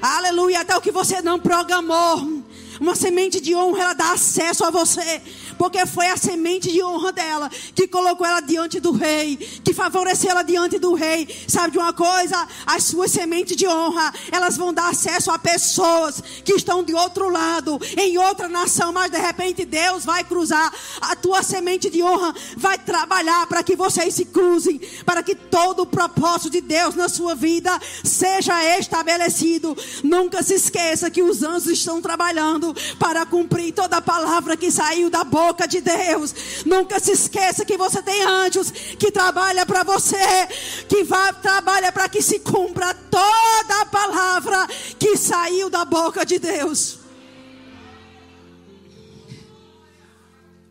Aleluia, 0.00 0.62
até 0.62 0.74
o 0.74 0.80
que 0.80 0.90
você 0.90 1.20
não 1.20 1.38
programou. 1.38 2.42
Uma 2.80 2.96
semente 2.96 3.40
de 3.40 3.54
honra, 3.54 3.82
ela 3.82 3.92
dá 3.92 4.12
acesso 4.12 4.64
a 4.64 4.70
você. 4.70 5.22
Porque 5.62 5.86
foi 5.86 6.08
a 6.08 6.16
semente 6.16 6.72
de 6.72 6.82
honra 6.82 7.12
dela 7.12 7.48
que 7.72 7.86
colocou 7.86 8.26
ela 8.26 8.40
diante 8.40 8.80
do 8.80 8.90
rei, 8.90 9.36
que 9.36 9.72
favoreceu 9.72 10.32
ela 10.32 10.42
diante 10.42 10.76
do 10.76 10.92
rei. 10.92 11.28
Sabe 11.46 11.70
de 11.70 11.78
uma 11.78 11.92
coisa? 11.92 12.48
As 12.66 12.82
suas 12.82 13.12
sementes 13.12 13.56
de 13.56 13.68
honra, 13.68 14.12
elas 14.32 14.56
vão 14.56 14.74
dar 14.74 14.88
acesso 14.88 15.30
a 15.30 15.38
pessoas 15.38 16.20
que 16.44 16.54
estão 16.54 16.82
de 16.82 16.92
outro 16.92 17.30
lado, 17.30 17.78
em 17.96 18.18
outra 18.18 18.48
nação, 18.48 18.92
mas 18.92 19.12
de 19.12 19.18
repente 19.18 19.64
Deus 19.64 20.04
vai 20.04 20.24
cruzar 20.24 20.74
a 21.00 21.14
tua 21.14 21.44
semente 21.44 21.88
de 21.88 22.02
honra, 22.02 22.34
vai 22.56 22.76
trabalhar 22.76 23.46
para 23.46 23.62
que 23.62 23.76
vocês 23.76 24.14
se 24.14 24.24
cruzem, 24.24 24.80
para 25.06 25.22
que 25.22 25.36
todo 25.36 25.84
o 25.84 25.86
propósito 25.86 26.50
de 26.50 26.60
Deus 26.60 26.96
na 26.96 27.08
sua 27.08 27.36
vida 27.36 27.70
seja 28.02 28.76
estabelecido. 28.80 29.76
Nunca 30.02 30.42
se 30.42 30.54
esqueça 30.54 31.08
que 31.08 31.22
os 31.22 31.44
anjos 31.44 31.68
estão 31.68 32.02
trabalhando 32.02 32.74
para 32.98 33.24
cumprir 33.24 33.72
toda 33.72 33.98
a 33.98 34.02
palavra 34.02 34.56
que 34.56 34.68
saiu 34.68 35.08
da 35.08 35.22
boca 35.52 35.68
de 35.68 35.80
Deus. 35.80 36.64
Nunca 36.64 36.98
se 36.98 37.12
esqueça 37.12 37.64
que 37.64 37.76
você 37.76 38.02
tem 38.02 38.22
anjos 38.22 38.70
que 38.70 39.10
trabalham 39.10 39.66
para 39.66 39.82
você, 39.84 40.46
que 40.88 41.04
vai, 41.04 41.32
trabalha 41.34 41.92
para 41.92 42.08
que 42.08 42.22
se 42.22 42.40
cumpra 42.40 42.94
toda 42.94 43.80
a 43.82 43.86
palavra 43.86 44.66
que 44.98 45.16
saiu 45.16 45.68
da 45.68 45.84
boca 45.84 46.24
de 46.24 46.38
Deus. 46.38 46.98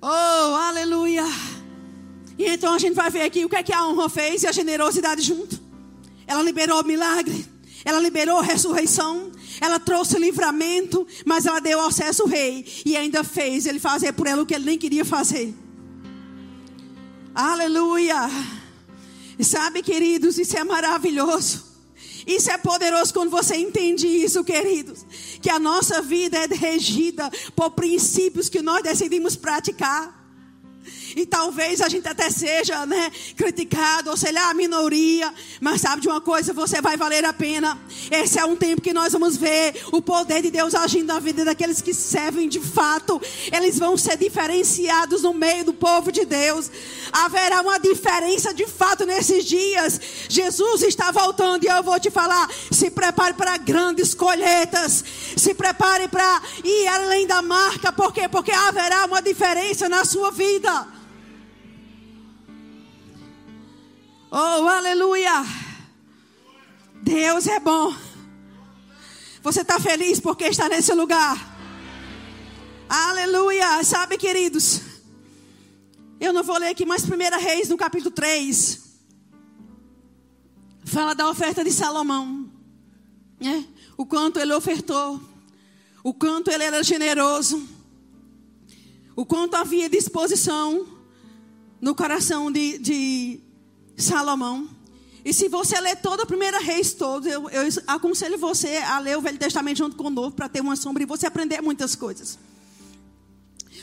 Oh, 0.02 0.08
aleluia. 0.08 1.26
E 2.38 2.48
então 2.48 2.74
a 2.74 2.80
gente 2.80 2.96
vai 2.96 3.12
ver 3.12 3.22
aqui 3.22 3.46
o 3.46 3.50
que 3.50 3.56
é 3.56 3.62
que 3.62 3.74
a 3.74 3.86
honra 3.86 4.10
fez 4.10 4.42
e 4.42 4.48
a 4.48 4.52
generosidade 4.52 5.22
junto. 5.22 5.62
Ela 6.26 6.42
liberou 6.42 6.82
o 6.82 6.86
milagre, 6.86 7.46
ela 7.86 8.00
liberou 8.00 8.40
a 8.40 8.44
ressurreição, 8.44 9.31
ela 9.62 9.80
trouxe 9.80 10.18
livramento, 10.18 11.06
mas 11.24 11.46
ela 11.46 11.60
deu 11.60 11.80
acesso 11.80 12.24
ao 12.24 12.28
rei 12.28 12.66
e 12.84 12.98
ainda 12.98 13.24
fez 13.24 13.68
ele 13.68 13.80
fazer 13.80 14.12
por 14.12 14.26
ela 14.26 14.42
o 14.42 14.46
que 14.46 14.56
ele 14.56 14.66
nem 14.66 14.78
queria 14.78 15.06
fazer. 15.06 15.54
Aleluia. 17.34 18.28
E 19.38 19.46
sabe, 19.46 19.84
queridos, 19.84 20.40
isso 20.40 20.58
é 20.58 20.64
maravilhoso. 20.64 21.64
Isso 22.26 22.50
é 22.52 22.58
poderoso 22.58 23.14
quando 23.14 23.30
você 23.30 23.56
entende 23.56 24.08
isso, 24.08 24.44
queridos. 24.44 25.06
Que 25.40 25.50
a 25.50 25.60
nossa 25.60 26.02
vida 26.02 26.38
é 26.38 26.48
regida 26.48 27.30
por 27.56 27.72
princípios 27.72 28.50
que 28.50 28.64
nós 28.64 28.82
decidimos 28.82 29.36
praticar. 29.36 30.21
E 31.16 31.26
talvez 31.26 31.82
a 31.82 31.90
gente 31.90 32.08
até 32.08 32.30
seja, 32.30 32.86
né, 32.86 33.12
criticado, 33.36 34.10
ou 34.10 34.18
sei 34.18 34.32
lá, 34.32 34.50
a 34.50 34.54
minoria. 34.54 35.34
Mas 35.60 35.82
sabe 35.82 36.02
de 36.02 36.08
uma 36.08 36.22
coisa, 36.22 36.54
você 36.54 36.82
vai 36.82 36.98
valer 36.98 37.26
a 37.26 37.34
pena. 37.34 37.78
Esse 38.10 38.40
é 38.40 38.46
um 38.46 38.56
tempo 38.56 38.82
que 38.82 38.94
nós 38.94 39.14
vamos 39.14 39.38
ver 39.38 39.76
o 39.92 40.02
poder 40.02 40.42
de 40.42 40.52
Deus 40.52 40.74
agindo 40.76 41.08
na 41.08 41.20
vida 41.20 41.44
daqueles 41.46 41.82
que 41.82 41.94
servem 41.94 42.48
de 42.48 42.60
fato. 42.60 43.22
Eles 43.52 43.78
vão 43.78 43.98
ser 43.98 44.18
diferenciados 44.18 45.24
no 45.24 45.34
meio 45.34 45.66
do 45.66 45.74
povo 45.74 46.12
de 46.12 46.26
Deus. 46.26 46.72
Haverá 47.12 47.62
uma 47.62 47.80
diferença 47.80 48.54
de 48.54 48.68
fato 48.68 49.06
nesses 49.06 49.46
dias. 49.46 50.00
Jesus 50.30 50.84
está 50.84 51.12
voltando 51.12 51.64
e 51.64 51.68
eu 51.68 51.84
vou 51.84 52.00
te 52.00 52.10
falar: 52.10 52.50
se 52.72 52.90
prepare 52.90 53.34
para 53.34 53.58
grandes 53.58 54.14
colheitas. 54.14 55.04
Se 55.36 55.54
prepare 55.54 56.08
para 56.08 56.42
ir 56.64 56.88
além 56.88 57.28
da 57.28 57.42
marca. 57.42 57.92
Por 57.92 58.14
quê? 58.14 58.28
Porque 58.28 58.52
haverá 58.52 59.06
uma 59.06 59.22
diferença 59.22 59.90
na 59.90 60.06
sua 60.06 60.32
vida. 60.32 61.01
Oh, 64.34 64.66
aleluia! 64.66 65.44
Deus 67.04 67.48
é 67.48 67.60
bom. 67.60 67.94
Você 69.44 69.60
está 69.60 69.78
feliz 69.78 70.22
porque 70.22 70.46
está 70.46 70.70
nesse 70.70 70.94
lugar? 70.94 71.36
Aleluia! 72.88 73.84
Sabe, 73.84 74.18
queridos, 74.18 74.80
eu 76.18 76.32
não 76.32 76.44
vou 76.44 76.58
ler 76.58 76.70
aqui 76.70 76.86
mais 76.86 77.04
1 77.04 77.10
Reis 77.42 77.68
no 77.68 77.76
capítulo 77.76 78.10
3. 78.10 78.82
Fala 80.86 81.14
da 81.14 81.30
oferta 81.30 81.62
de 81.62 81.72
Salomão. 81.74 82.50
Né? 83.38 83.68
O 83.98 84.06
quanto 84.06 84.40
ele 84.40 84.54
ofertou. 84.54 85.20
O 86.06 86.14
quanto 86.14 86.50
ele 86.50 86.64
era 86.64 86.82
generoso. 86.82 87.68
O 89.14 89.26
quanto 89.26 89.56
havia 89.56 89.90
disposição 89.90 90.88
no 91.82 91.94
coração 91.94 92.50
de, 92.50 92.78
de 92.78 93.51
Salomão. 94.02 94.68
E 95.24 95.34
se 95.34 95.48
você 95.48 95.80
ler 95.80 95.98
toda 95.98 96.24
a 96.24 96.26
primeira 96.26 96.60
reis 96.60 96.94
todo, 96.94 97.28
eu, 97.28 97.48
eu 97.50 97.64
aconselho 97.88 98.38
você 98.38 98.78
a 98.78 99.00
ler 99.00 99.18
o 99.18 99.22
Velho 99.22 99.38
Testamento 99.38 99.78
junto 99.78 99.96
com 99.96 100.08
o 100.08 100.10
Novo 100.10 100.32
para 100.32 100.50
ter 100.50 100.62
uma 100.62 100.76
sombra 100.76 101.04
e 101.04 101.06
você 101.06 101.28
aprender 101.28 101.62
muitas 101.62 101.96
coisas. 101.96 102.40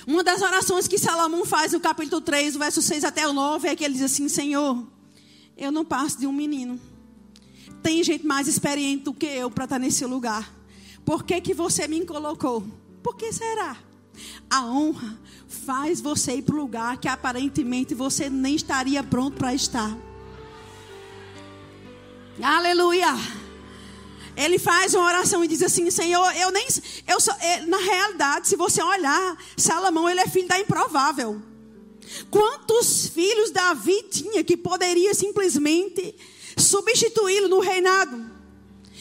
Uma 0.07 0.25
das 0.25 0.43
orações 0.43 0.89
que 0.89 0.99
Salomão 0.99 1.45
faz 1.45 1.73
no 1.73 1.81
capítulo 1.81 2.21
3, 2.21 2.57
verso 2.57 2.83
6 2.83 3.05
até 3.05 3.29
o 3.29 3.33
9, 3.33 3.69
é 3.69 3.77
que 3.77 3.85
ele 3.85 3.95
diz 3.95 4.03
assim: 4.03 4.29
Senhor, 4.29 4.85
eu 5.57 5.71
não 5.71 5.85
passo 5.85 6.19
de 6.19 6.27
um 6.27 6.33
menino. 6.33 6.81
Tem 7.83 8.03
gente 8.03 8.27
mais 8.27 8.49
experiente 8.49 9.05
do 9.05 9.15
que 9.15 9.27
eu 9.27 9.51
para 9.51 9.65
estar 9.65 9.79
nesse 9.79 10.05
lugar. 10.05 10.53
Por 11.05 11.25
que, 11.25 11.41
que 11.41 11.55
você 11.55 11.87
me 11.87 12.05
colocou? 12.05 12.67
Por 13.03 13.17
que 13.17 13.33
será? 13.33 13.77
A 14.51 14.67
honra 14.67 15.19
faz 15.47 16.01
você 16.01 16.37
ir 16.37 16.43
para 16.43 16.55
o 16.55 16.59
lugar 16.59 16.99
que 16.99 17.07
aparentemente 17.07 17.95
você 17.95 18.29
nem 18.29 18.55
estaria 18.55 19.03
pronto 19.03 19.37
para 19.37 19.55
estar. 19.55 19.97
Aleluia. 22.43 23.09
Ele 24.37 24.59
faz 24.59 24.95
uma 24.95 25.05
oração 25.05 25.43
e 25.43 25.49
diz 25.49 25.63
assim: 25.63 25.91
Senhor, 25.91 26.33
eu 26.37 26.53
nem. 26.53 26.67
Eu 27.07 27.21
sou, 27.21 27.35
é, 27.41 27.63
na 27.63 27.79
realidade, 27.79 28.47
se 28.47 28.57
você 28.57 28.81
olhar, 28.81 29.37
Salomão 29.57 30.09
ele 30.09 30.21
é 30.21 30.29
filho 30.29 30.47
da 30.47 30.59
improvável. 30.59 31.43
Quantos 32.31 33.09
filhos 33.09 33.51
Davi 33.51 34.05
tinha 34.05 34.45
que 34.45 34.57
poderia 34.57 35.13
simplesmente 35.15 36.15
substituí-lo 36.57 37.49
no 37.49 37.59
reinado? 37.59 38.31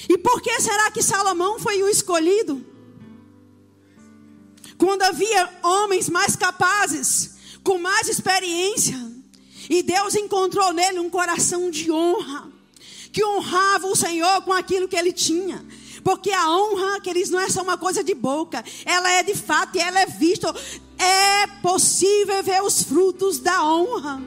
E 0.10 0.18
por 0.18 0.42
que 0.42 0.60
será 0.60 0.90
que 0.90 1.04
Salomão 1.04 1.60
foi 1.60 1.82
o 1.84 1.88
escolhido? 1.88 2.66
Quando 4.78 5.04
havia 5.04 5.60
homens 5.64 6.10
mais 6.10 6.36
capazes, 6.36 7.36
com 7.64 7.78
mais 7.78 8.08
experiência, 8.08 8.98
e 9.70 9.84
Deus 9.84 10.16
encontrou 10.16 10.74
nele 10.74 11.00
um 11.00 11.10
coração 11.10 11.70
de 11.70 11.92
honra 11.92 12.57
que 13.12 13.24
honrava 13.24 13.88
o 13.88 13.96
Senhor 13.96 14.42
com 14.42 14.54
aquilo 14.54 14.88
que 14.88 14.96
ele 14.96 15.12
tinha. 15.12 15.66
Porque 16.04 16.32
a 16.32 16.50
honra, 16.50 17.02
queridos, 17.02 17.30
não 17.30 17.40
é 17.40 17.50
só 17.50 17.62
uma 17.62 17.78
coisa 17.78 18.04
de 18.04 18.14
boca, 18.14 18.64
ela 18.86 19.12
é 19.12 19.24
de 19.24 19.36
fato 19.36 19.76
e 19.76 19.80
ela 19.80 20.00
é 20.00 20.06
vista. 20.06 20.54
É 20.98 21.48
possível 21.62 22.42
ver 22.44 22.64
os 22.64 22.84
frutos 22.84 23.40
da 23.40 23.64
honra. 23.64 24.22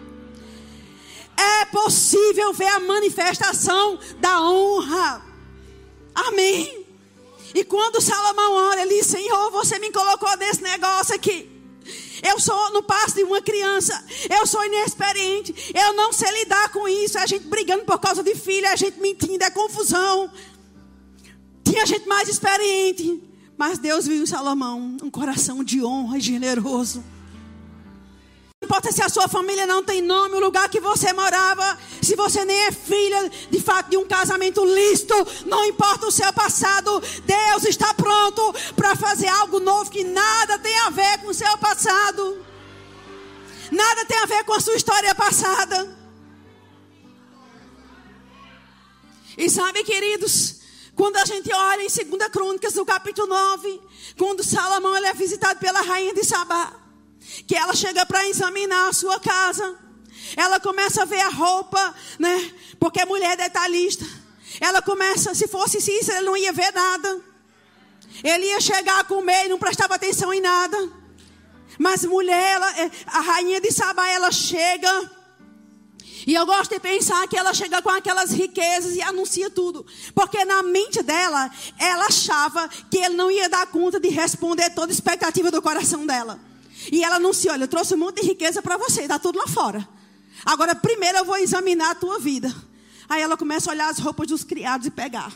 É 1.37 1.65
possível 1.67 2.53
ver 2.53 2.69
a 2.69 2.81
manifestação 2.81 3.99
da 4.19 4.43
honra. 4.43 5.23
Amém. 6.15 6.87
E 7.55 7.65
quando 7.65 8.01
Salomão 8.01 8.53
ora, 8.69 8.83
ele 8.83 8.97
diz: 8.97 9.07
Senhor, 9.07 9.51
você 9.51 9.79
me 9.79 9.91
colocou 9.91 10.37
nesse 10.37 10.63
negócio 10.63 11.15
aqui. 11.15 11.60
Eu 12.23 12.39
sou 12.39 12.73
no 12.73 12.83
passo 12.83 13.17
de 13.17 13.25
uma 13.25 13.41
criança. 13.41 14.05
Eu 14.29 14.47
sou 14.47 14.65
inexperiente. 14.65 15.55
Eu 15.75 15.95
não 15.95 16.13
sei 16.13 16.31
lidar 16.41 16.71
com 16.71 16.87
isso. 16.89 17.19
A 17.19 17.27
gente 17.27 17.47
brigando 17.47 17.85
por 17.85 17.99
causa 17.99 18.23
de 18.23 18.35
filho, 18.35 18.69
a 18.69 18.77
gente 18.77 19.01
mentindo, 19.01 19.43
é 19.45 19.51
confusão. 19.51 20.31
Tinha 21.65 21.87
gente 21.87 22.07
mais 22.07 22.29
experiente. 22.29 23.23
Mas 23.57 23.79
Deus 23.79 24.07
viu 24.07 24.23
em 24.23 24.27
Salomão 24.27 24.97
um 25.03 25.11
coração 25.11 25.63
de 25.63 25.85
honra 25.85 26.19
e 26.19 26.21
generoso 26.21 27.05
importa 28.71 28.93
se 28.93 29.03
a 29.03 29.09
sua 29.09 29.27
família 29.27 29.67
não 29.67 29.83
tem 29.83 30.01
nome, 30.01 30.37
o 30.37 30.41
lugar 30.41 30.69
que 30.69 30.79
você 30.79 31.13
morava, 31.13 31.77
se 32.01 32.15
você 32.15 32.45
nem 32.45 32.57
é 32.67 32.71
filha 32.71 33.29
de 33.51 33.61
fato 33.61 33.91
de 33.91 33.97
um 33.97 34.07
casamento 34.07 34.65
lícito, 34.65 35.15
não 35.45 35.65
importa 35.65 36.07
o 36.07 36.13
seu 36.13 36.33
passado, 36.33 37.03
Deus 37.25 37.65
está 37.65 37.93
pronto 37.95 38.55
para 38.77 38.95
fazer 38.95 39.27
algo 39.27 39.59
novo 39.59 39.91
que 39.91 40.05
nada 40.05 40.57
tem 40.61 40.79
a 40.83 40.91
ver 40.91 41.19
com 41.19 41.31
o 41.31 41.35
seu 41.35 41.59
passado. 41.59 42.45
Nada 43.73 44.05
tem 44.05 44.19
a 44.19 44.27
ver 44.27 44.45
com 44.45 44.53
a 44.53 44.61
sua 44.61 44.77
história 44.77 45.13
passada. 45.17 45.99
E 49.37 49.51
sabe, 49.51 49.83
queridos, 49.83 50.61
quando 50.95 51.17
a 51.17 51.25
gente 51.25 51.53
olha 51.53 51.83
em 51.83 51.89
2 51.89 52.31
Crônicas, 52.31 52.75
no 52.75 52.87
capítulo 52.87 53.27
9, 53.27 53.81
quando 54.17 54.45
Salomão 54.45 54.97
ele 54.97 55.07
é 55.07 55.15
visitado 55.15 55.59
pela 55.59 55.81
rainha 55.81 56.15
de 56.15 56.23
Sabá, 56.23 56.80
que 57.47 57.57
ela 57.57 57.75
chega 57.75 58.05
para 58.07 58.29
examinar 58.29 58.89
a 58.89 58.93
sua 58.93 59.19
casa. 59.21 59.79
Ela 60.37 60.61
começa 60.61 61.03
a 61.03 61.05
ver 61.05 61.21
a 61.21 61.29
roupa, 61.29 61.95
né? 62.19 62.53
Porque 62.79 63.01
a 63.01 63.07
mulher 63.07 63.33
é 63.33 63.37
detalhista. 63.49 64.07
Ela 64.61 64.83
começa, 64.83 65.35
se 65.35 65.49
fosse 65.49 65.79
isso, 65.79 66.11
ele 66.11 66.27
não 66.27 66.37
ia 66.37 66.53
ver 66.53 66.73
nada. 66.73 67.21
Ele 68.23 68.47
ia 68.47 68.61
chegar 68.61 69.01
a 69.01 69.05
comer 69.05 69.47
e 69.47 69.49
não 69.49 69.59
prestava 69.59 69.95
atenção 69.95 70.33
em 70.33 70.41
nada. 70.41 70.77
Mas 71.79 72.05
mulher, 72.05 72.53
ela, 72.53 72.81
é, 72.81 72.91
a 73.07 73.21
rainha 73.21 73.61
de 73.61 73.73
Sabá, 73.73 74.09
ela 74.09 74.31
chega. 74.31 75.11
E 76.27 76.35
eu 76.35 76.45
gosto 76.45 76.73
de 76.73 76.81
pensar 76.81 77.27
que 77.27 77.37
ela 77.37 77.55
chega 77.55 77.81
com 77.81 77.89
aquelas 77.89 78.31
riquezas 78.31 78.95
e 78.95 79.01
anuncia 79.01 79.49
tudo. 79.49 79.87
Porque 80.15 80.45
na 80.45 80.63
mente 80.63 81.03
dela, 81.03 81.51
ela 81.79 82.07
achava 82.07 82.69
que 82.91 82.99
ele 82.99 83.15
não 83.15 83.31
ia 83.31 83.49
dar 83.49 83.67
conta 83.69 83.99
de 83.99 84.09
responder 84.09 84.71
toda 84.71 84.93
a 84.93 84.95
expectativa 84.95 85.51
do 85.51 85.63
coração 85.63 86.05
dela. 86.05 86.39
E 86.91 87.03
ela 87.03 87.17
anunciou: 87.17 87.53
Olha, 87.53 87.65
eu 87.65 87.69
trouxe 87.69 87.95
um 87.95 87.99
monte 87.99 88.21
de 88.21 88.29
riqueza 88.29 88.63
para 88.63 88.77
você, 88.77 89.03
está 89.03 89.19
tudo 89.19 89.39
lá 89.39 89.47
fora. 89.47 89.87
Agora, 90.45 90.75
primeiro 90.75 91.19
eu 91.19 91.25
vou 91.25 91.37
examinar 91.37 91.91
a 91.91 91.95
tua 91.95 92.19
vida. 92.19 92.55
Aí 93.09 93.21
ela 93.21 93.37
começa 93.37 93.71
a 93.71 93.75
olhar 93.75 93.91
as 93.91 93.99
roupas 93.99 94.29
dos 94.29 94.45
criados 94.45 94.87
e 94.87 94.91
pegar. 94.91 95.33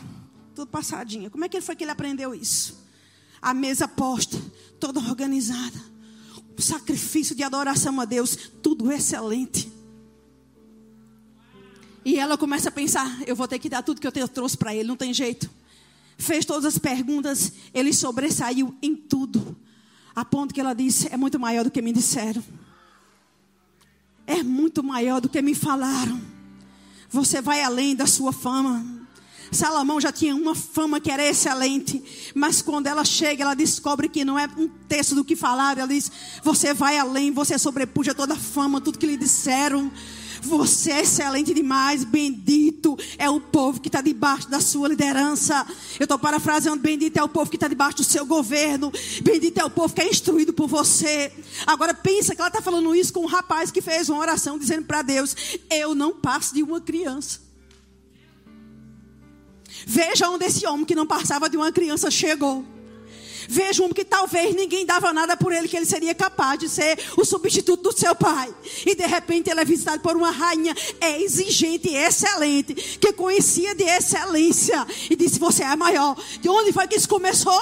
Tudo 0.55 0.67
passadinha. 0.67 1.29
Como 1.29 1.43
é 1.43 1.49
que 1.49 1.59
foi 1.59 1.75
que 1.75 1.83
ele 1.83 1.91
aprendeu 1.91 2.33
isso? 2.33 2.85
A 3.41 3.53
mesa 3.53 3.87
posta, 3.87 4.41
toda 4.79 4.99
organizada. 4.99 5.79
O 6.57 6.61
sacrifício 6.61 7.35
de 7.35 7.43
adoração 7.43 7.99
a 7.99 8.05
Deus, 8.05 8.37
tudo 8.63 8.91
excelente. 8.91 9.69
E 12.05 12.17
ela 12.17 12.37
começa 12.37 12.69
a 12.69 12.71
pensar: 12.71 13.21
eu 13.27 13.35
vou 13.35 13.47
ter 13.47 13.59
que 13.59 13.67
dar 13.67 13.83
tudo 13.83 13.99
que 13.99 14.07
eu 14.07 14.27
trouxe 14.27 14.55
para 14.55 14.73
ele, 14.73 14.87
não 14.87 14.95
tem 14.95 15.13
jeito. 15.13 15.49
Fez 16.17 16.45
todas 16.45 16.65
as 16.65 16.77
perguntas, 16.77 17.51
ele 17.73 17.91
sobressaiu 17.91 18.73
em 18.81 18.95
tudo. 18.95 19.57
A 20.15 20.23
ponto 20.23 20.53
que 20.53 20.61
ela 20.61 20.73
disse: 20.73 21.07
é 21.11 21.17
muito 21.17 21.39
maior 21.39 21.63
do 21.63 21.71
que 21.71 21.81
me 21.81 21.91
disseram. 21.91 22.43
É 24.25 24.41
muito 24.41 24.83
maior 24.83 25.19
do 25.19 25.29
que 25.29 25.41
me 25.41 25.53
falaram. 25.53 26.19
Você 27.09 27.41
vai 27.41 27.61
além 27.61 27.95
da 27.95 28.07
sua 28.07 28.31
fama. 28.31 29.05
Salomão 29.51 30.01
já 30.01 30.11
tinha 30.11 30.35
uma 30.35 30.55
fama 30.55 30.99
que 30.99 31.11
era 31.11 31.23
excelente, 31.23 32.31
mas 32.33 32.61
quando 32.61 32.87
ela 32.87 33.05
chega, 33.05 33.43
ela 33.43 33.53
descobre 33.53 34.09
que 34.09 34.25
não 34.25 34.37
é 34.39 34.49
um 34.57 34.67
texto 34.67 35.13
do 35.13 35.23
que 35.23 35.35
falaram. 35.35 35.83
Ela 35.83 35.93
diz: 35.93 36.11
Você 36.43 36.73
vai 36.73 36.97
além, 36.97 37.31
você 37.31 37.59
sobrepuja 37.59 38.15
toda 38.15 38.33
a 38.33 38.37
fama, 38.37 38.81
tudo 38.81 38.97
que 38.97 39.05
lhe 39.05 39.17
disseram. 39.17 39.91
Você 40.45 40.91
é 40.91 41.01
excelente 41.01 41.53
demais, 41.53 42.03
bendito 42.03 42.97
é 43.17 43.29
o 43.29 43.39
povo 43.39 43.81
que 43.81 43.87
está 43.87 44.01
debaixo 44.01 44.49
da 44.49 44.59
sua 44.59 44.87
liderança. 44.87 45.65
Eu 45.99 46.03
estou 46.05 46.19
parafraseando: 46.19 46.81
bendito 46.81 47.17
é 47.17 47.23
o 47.23 47.29
povo 47.29 47.49
que 47.49 47.57
está 47.57 47.67
debaixo 47.67 47.97
do 47.97 48.03
seu 48.03 48.25
governo, 48.25 48.91
bendito 49.23 49.59
é 49.59 49.65
o 49.65 49.69
povo 49.69 49.93
que 49.93 50.01
é 50.01 50.09
instruído 50.09 50.53
por 50.53 50.67
você. 50.67 51.31
Agora 51.65 51.93
pensa 51.93 52.35
que 52.35 52.41
ela 52.41 52.49
está 52.49 52.61
falando 52.61 52.95
isso 52.95 53.11
com 53.11 53.21
um 53.21 53.27
rapaz 53.27 53.71
que 53.71 53.81
fez 53.81 54.07
uma 54.07 54.19
oração 54.19 54.59
dizendo 54.59 54.85
para 54.85 55.01
Deus: 55.01 55.35
Eu 55.69 55.95
não 55.95 56.13
passo 56.13 56.53
de 56.53 56.61
uma 56.61 56.79
criança. 56.79 57.39
Veja 59.85 60.29
onde 60.29 60.45
esse 60.45 60.65
homem 60.65 60.85
que 60.85 60.95
não 60.95 61.05
passava 61.05 61.49
de 61.49 61.57
uma 61.57 61.71
criança 61.71 62.09
chegou. 62.09 62.65
Veja 63.47 63.83
um 63.83 63.89
que 63.89 64.03
talvez 64.03 64.55
ninguém 64.55 64.85
dava 64.85 65.13
nada 65.13 65.35
por 65.37 65.51
ele, 65.51 65.67
que 65.67 65.77
ele 65.77 65.85
seria 65.85 66.13
capaz 66.13 66.59
de 66.59 66.69
ser 66.69 66.97
o 67.17 67.25
substituto 67.25 67.83
do 67.83 67.97
seu 67.97 68.15
pai. 68.15 68.53
E 68.85 68.95
de 68.95 69.05
repente 69.05 69.49
ele 69.49 69.61
é 69.61 69.65
visitado 69.65 70.01
por 70.01 70.15
uma 70.15 70.31
rainha 70.31 70.75
exigente 71.01 71.89
e 71.89 71.95
excelente, 71.95 72.73
que 72.73 73.13
conhecia 73.13 73.75
de 73.75 73.83
excelência. 73.83 74.85
E 75.09 75.15
disse: 75.15 75.39
Você 75.39 75.63
é 75.63 75.75
maior. 75.75 76.15
De 76.39 76.49
onde 76.49 76.71
foi 76.71 76.87
que 76.87 76.95
isso 76.95 77.09
começou? 77.09 77.61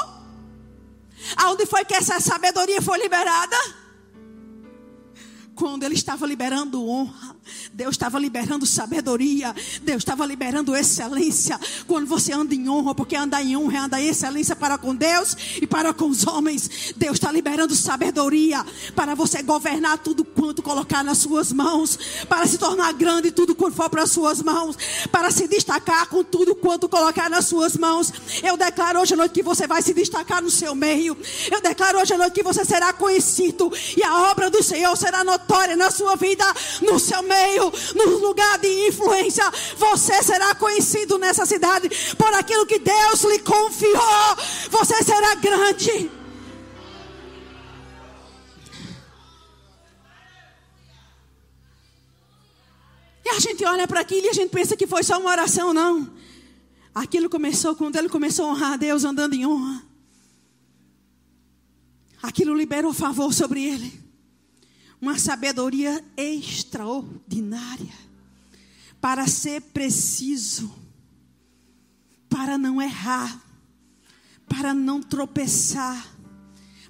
Aonde 1.37 1.65
foi 1.65 1.85
que 1.85 1.93
essa 1.93 2.19
sabedoria 2.19 2.81
foi 2.81 2.99
liberada? 2.99 3.82
Quando 5.55 5.83
ele 5.83 5.93
estava 5.93 6.25
liberando 6.25 6.87
honra, 6.87 7.35
Deus 7.71 7.91
estava 7.91 8.17
liberando 8.17 8.65
sabedoria, 8.65 9.53
Deus 9.83 9.99
estava 9.99 10.25
liberando 10.25 10.75
excelência. 10.75 11.59
Quando 11.85 12.07
você 12.07 12.33
anda 12.33 12.55
em 12.55 12.67
honra, 12.67 12.95
porque 12.95 13.15
andar 13.15 13.43
em 13.43 13.55
honra 13.55 13.77
é 13.77 13.79
andar 13.79 14.01
em 14.01 14.07
excelência 14.07 14.55
para 14.55 14.77
com 14.79 14.95
Deus 14.95 15.35
e 15.61 15.67
para 15.67 15.93
com 15.93 16.05
os 16.09 16.25
homens. 16.25 16.93
Deus 16.95 17.13
está 17.13 17.31
liberando 17.31 17.75
sabedoria 17.75 18.65
para 18.95 19.13
você 19.13 19.43
governar 19.43 19.99
tudo 19.99 20.25
quanto 20.25 20.63
colocar 20.63 21.03
nas 21.03 21.19
suas 21.19 21.51
mãos, 21.51 21.99
para 22.27 22.47
se 22.47 22.57
tornar 22.57 22.91
grande 22.93 23.29
tudo 23.29 23.53
quanto 23.53 23.75
for 23.75 23.89
para 23.89 24.03
as 24.03 24.11
suas 24.11 24.41
mãos, 24.41 24.75
para 25.11 25.29
se 25.29 25.47
destacar 25.47 26.07
com 26.07 26.23
tudo 26.23 26.55
quanto 26.55 26.89
colocar 26.89 27.29
nas 27.29 27.45
suas 27.45 27.77
mãos. 27.77 28.11
Eu 28.41 28.57
declaro 28.57 29.01
hoje 29.01 29.13
à 29.13 29.17
noite 29.17 29.33
que 29.33 29.43
você 29.43 29.67
vai 29.67 29.83
se 29.83 29.93
destacar 29.93 30.41
no 30.41 30.49
seu 30.49 30.73
meio. 30.73 31.15
Eu 31.51 31.61
declaro 31.61 31.99
hoje 31.99 32.13
à 32.13 32.17
noite 32.17 32.33
que 32.33 32.43
você 32.43 32.65
será 32.65 32.91
conhecido 32.91 33.71
e 33.95 34.03
a 34.03 34.31
obra 34.31 34.49
do 34.49 34.63
Senhor 34.63 34.95
será 34.97 35.23
notada 35.23 35.42
na 35.77 35.91
sua 35.91 36.15
vida, 36.15 36.45
no 36.81 36.99
seu 36.99 37.21
meio, 37.23 37.71
no 37.95 38.17
lugar 38.19 38.57
de 38.59 38.87
influência. 38.87 39.43
Você 39.77 40.21
será 40.23 40.55
conhecido 40.55 41.17
nessa 41.17 41.45
cidade 41.45 41.89
por 42.15 42.33
aquilo 42.33 42.65
que 42.65 42.79
Deus 42.79 43.23
lhe 43.23 43.39
confiou. 43.39 44.35
Você 44.69 45.03
será 45.03 45.35
grande. 45.35 46.11
E 53.25 53.29
a 53.29 53.39
gente 53.39 53.63
olha 53.65 53.87
para 53.87 54.01
aquilo 54.01 54.27
e 54.27 54.29
a 54.29 54.33
gente 54.33 54.49
pensa 54.49 54.75
que 54.75 54.85
foi 54.85 55.03
só 55.03 55.17
uma 55.17 55.31
oração, 55.31 55.73
não. 55.73 56.11
Aquilo 56.93 57.29
começou 57.29 57.75
quando 57.75 57.95
ele 57.95 58.09
começou 58.09 58.45
a 58.45 58.49
honrar 58.49 58.73
a 58.73 58.77
Deus 58.77 59.03
andando 59.03 59.33
em 59.33 59.45
honra. 59.45 59.81
Aquilo 62.21 62.53
liberou 62.55 62.93
favor 62.93 63.33
sobre 63.33 63.65
ele 63.65 64.02
uma 65.03 65.19
sabedoria 65.19 66.01
extraordinária 66.15 67.93
para 69.01 69.27
ser 69.27 69.59
preciso, 69.59 70.73
para 72.29 72.57
não 72.57 72.81
errar, 72.81 73.43
para 74.47 74.73
não 74.73 75.01
tropeçar, 75.01 76.07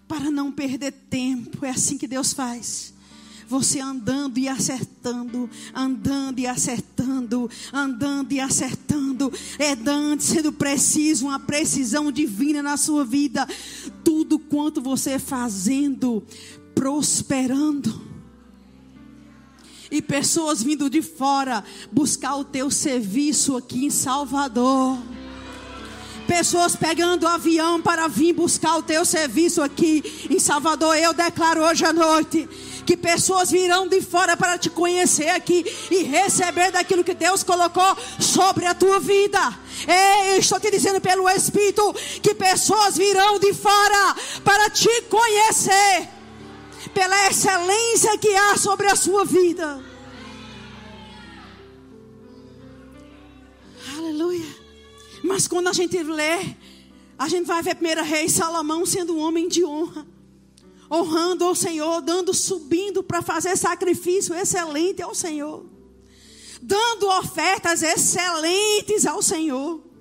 para 0.07 0.29
não 0.29 0.51
perder 0.51 0.91
tempo. 0.91 1.65
É 1.65 1.71
assim 1.71 1.97
que 1.97 2.05
Deus 2.05 2.33
faz. 2.33 2.93
Você 3.47 3.79
andando 3.79 4.37
e 4.37 4.47
acertando, 4.47 5.49
andando 5.73 6.37
e 6.37 6.45
acertando, 6.45 7.49
andando 7.73 8.31
e 8.31 8.39
acertando, 8.39 9.33
é 9.57 9.75
dando, 9.75 10.21
sendo 10.21 10.53
preciso, 10.53 11.25
uma 11.25 11.39
precisão 11.39 12.11
divina 12.11 12.61
na 12.61 12.77
sua 12.77 13.03
vida. 13.03 13.47
Tudo 14.03 14.37
quanto 14.37 14.83
você 14.83 15.17
fazendo, 15.17 16.23
prosperando. 16.75 18.02
E 19.93 20.01
pessoas 20.01 20.63
vindo 20.63 20.89
de 20.89 21.03
fora 21.03 21.63
buscar 21.91 22.35
o 22.37 22.43
teu 22.43 22.71
serviço 22.71 23.55
aqui 23.55 23.85
em 23.85 23.91
Salvador. 23.91 24.97
Pessoas 26.25 26.75
pegando 26.75 27.27
avião 27.27 27.79
para 27.79 28.07
vir 28.07 28.33
buscar 28.33 28.77
o 28.77 28.81
teu 28.81 29.05
serviço 29.05 29.61
aqui 29.61 30.03
em 30.31 30.39
Salvador. 30.39 30.97
Eu 30.97 31.13
declaro 31.13 31.61
hoje 31.61 31.85
à 31.85 31.93
noite 31.93 32.49
que 32.87 32.97
pessoas 32.97 33.51
virão 33.51 33.87
de 33.87 34.01
fora 34.01 34.35
para 34.35 34.57
te 34.57 34.67
conhecer 34.71 35.29
aqui 35.29 35.63
e 35.91 36.01
receber 36.01 36.71
daquilo 36.71 37.03
que 37.03 37.13
Deus 37.13 37.43
colocou 37.43 37.95
sobre 38.19 38.65
a 38.65 38.73
tua 38.73 38.99
vida. 38.99 39.39
Ei, 39.87 40.39
estou 40.39 40.59
te 40.59 40.71
dizendo 40.71 40.99
pelo 41.01 41.29
Espírito 41.29 41.93
que 42.19 42.33
pessoas 42.33 42.97
virão 42.97 43.37
de 43.37 43.53
fora 43.53 44.15
para 44.43 44.71
te 44.71 44.89
conhecer 45.03 46.12
pela 46.93 47.27
excelência 47.27 48.17
que 48.17 48.35
há 48.35 48.57
sobre 48.57 48.87
a 48.87 48.95
sua 48.95 49.25
vida. 49.25 49.83
Aleluia. 53.95 54.45
Mas 55.23 55.47
quando 55.47 55.69
a 55.69 55.73
gente 55.73 56.01
lê, 56.03 56.55
a 57.17 57.29
gente 57.29 57.45
vai 57.45 57.61
ver 57.61 57.75
primeiro 57.75 58.03
rei 58.03 58.27
Salomão 58.27 58.85
sendo 58.85 59.15
um 59.15 59.19
homem 59.19 59.47
de 59.47 59.63
honra, 59.63 60.05
honrando 60.91 61.45
ao 61.45 61.55
Senhor, 61.55 62.01
dando, 62.01 62.33
subindo 62.33 63.01
para 63.01 63.21
fazer 63.21 63.55
sacrifício 63.57 64.35
excelente 64.35 65.01
ao 65.01 65.15
Senhor, 65.15 65.65
dando 66.61 67.07
ofertas 67.07 67.81
excelentes 67.81 69.05
ao 69.05 69.21
Senhor. 69.21 69.92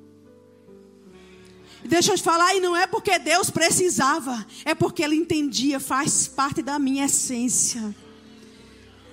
Deixa 1.84 2.12
eu 2.12 2.16
te 2.16 2.22
falar, 2.22 2.54
e 2.54 2.60
não 2.60 2.76
é 2.76 2.86
porque 2.86 3.18
Deus 3.18 3.50
precisava, 3.50 4.46
é 4.64 4.74
porque 4.74 5.02
Ele 5.02 5.16
entendia, 5.16 5.80
faz 5.80 6.28
parte 6.28 6.62
da 6.62 6.78
minha 6.78 7.06
essência. 7.06 7.94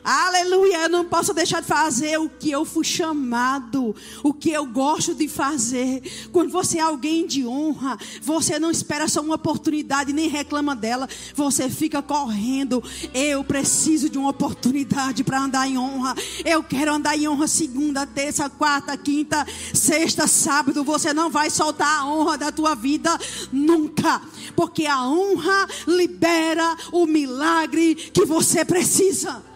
Aleluia, 0.04 0.84
eu 0.84 0.90
não 0.90 1.04
posso 1.04 1.34
deixar 1.34 1.62
de 1.62 1.68
fazer 1.68 2.18
o 2.18 2.30
que 2.30 2.50
eu 2.50 2.64
fui 2.64 2.86
chamado, 2.86 3.94
o 4.24 4.34
que 4.34 4.50
eu 4.50 4.66
gosto 4.66 5.14
de 5.14 5.28
fazer. 5.28 6.02
Quando 6.32 6.50
você 6.52 6.78
é 6.78 6.82
alguém 6.82 7.28
de 7.28 7.46
honra, 7.46 7.98
você 8.22 8.58
não 8.58 8.72
espera 8.72 9.10
só 9.10 9.22
uma 9.22 9.36
oportunidade 9.36 10.14
nem 10.14 10.30
reclama 10.30 10.76
dela, 10.76 11.08
você 11.36 11.70
fica 11.70 12.02
correndo. 12.02 12.82
Eu 13.14 13.44
preciso 13.44 14.10
de 14.10 14.18
uma 14.18 14.30
oportunidade 14.30 15.24
para 15.24 15.42
andar 15.42 15.68
em 15.68 15.78
honra. 15.78 16.16
Eu 16.46 16.64
quero 16.64 16.94
andar 16.94 17.18
em 17.18 17.28
honra 17.28 17.48
segunda, 17.48 18.08
terça, 18.08 18.50
quarta, 18.50 18.96
quinta, 18.96 19.46
sexta, 19.74 20.28
sábado. 20.28 20.84
Você 20.84 21.14
não 21.14 21.30
vai 21.30 21.50
soltar 21.50 22.00
a 22.00 22.06
honra 22.06 22.38
da 22.38 22.52
tua 22.52 22.74
vida 22.74 23.18
nunca, 23.52 24.22
porque 24.56 24.86
a 24.86 25.04
honra 25.06 25.68
libera 25.86 26.78
o 26.92 27.06
milagre 27.06 27.96
que 27.96 28.26
você 28.26 28.64
precisa. 28.64 29.49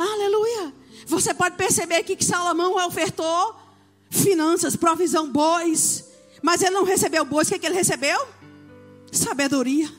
Aleluia. 0.00 0.72
Você 1.06 1.34
pode 1.34 1.56
perceber 1.56 1.96
aqui 1.96 2.16
que 2.16 2.24
Salomão 2.24 2.86
ofertou 2.86 3.54
finanças, 4.08 4.74
provisão, 4.74 5.30
bois. 5.30 6.06
Mas 6.42 6.62
ele 6.62 6.70
não 6.70 6.84
recebeu 6.84 7.22
bois. 7.22 7.48
O 7.48 7.50
que, 7.50 7.56
é 7.56 7.58
que 7.58 7.66
ele 7.66 7.74
recebeu? 7.74 8.26
Sabedoria. 9.12 9.92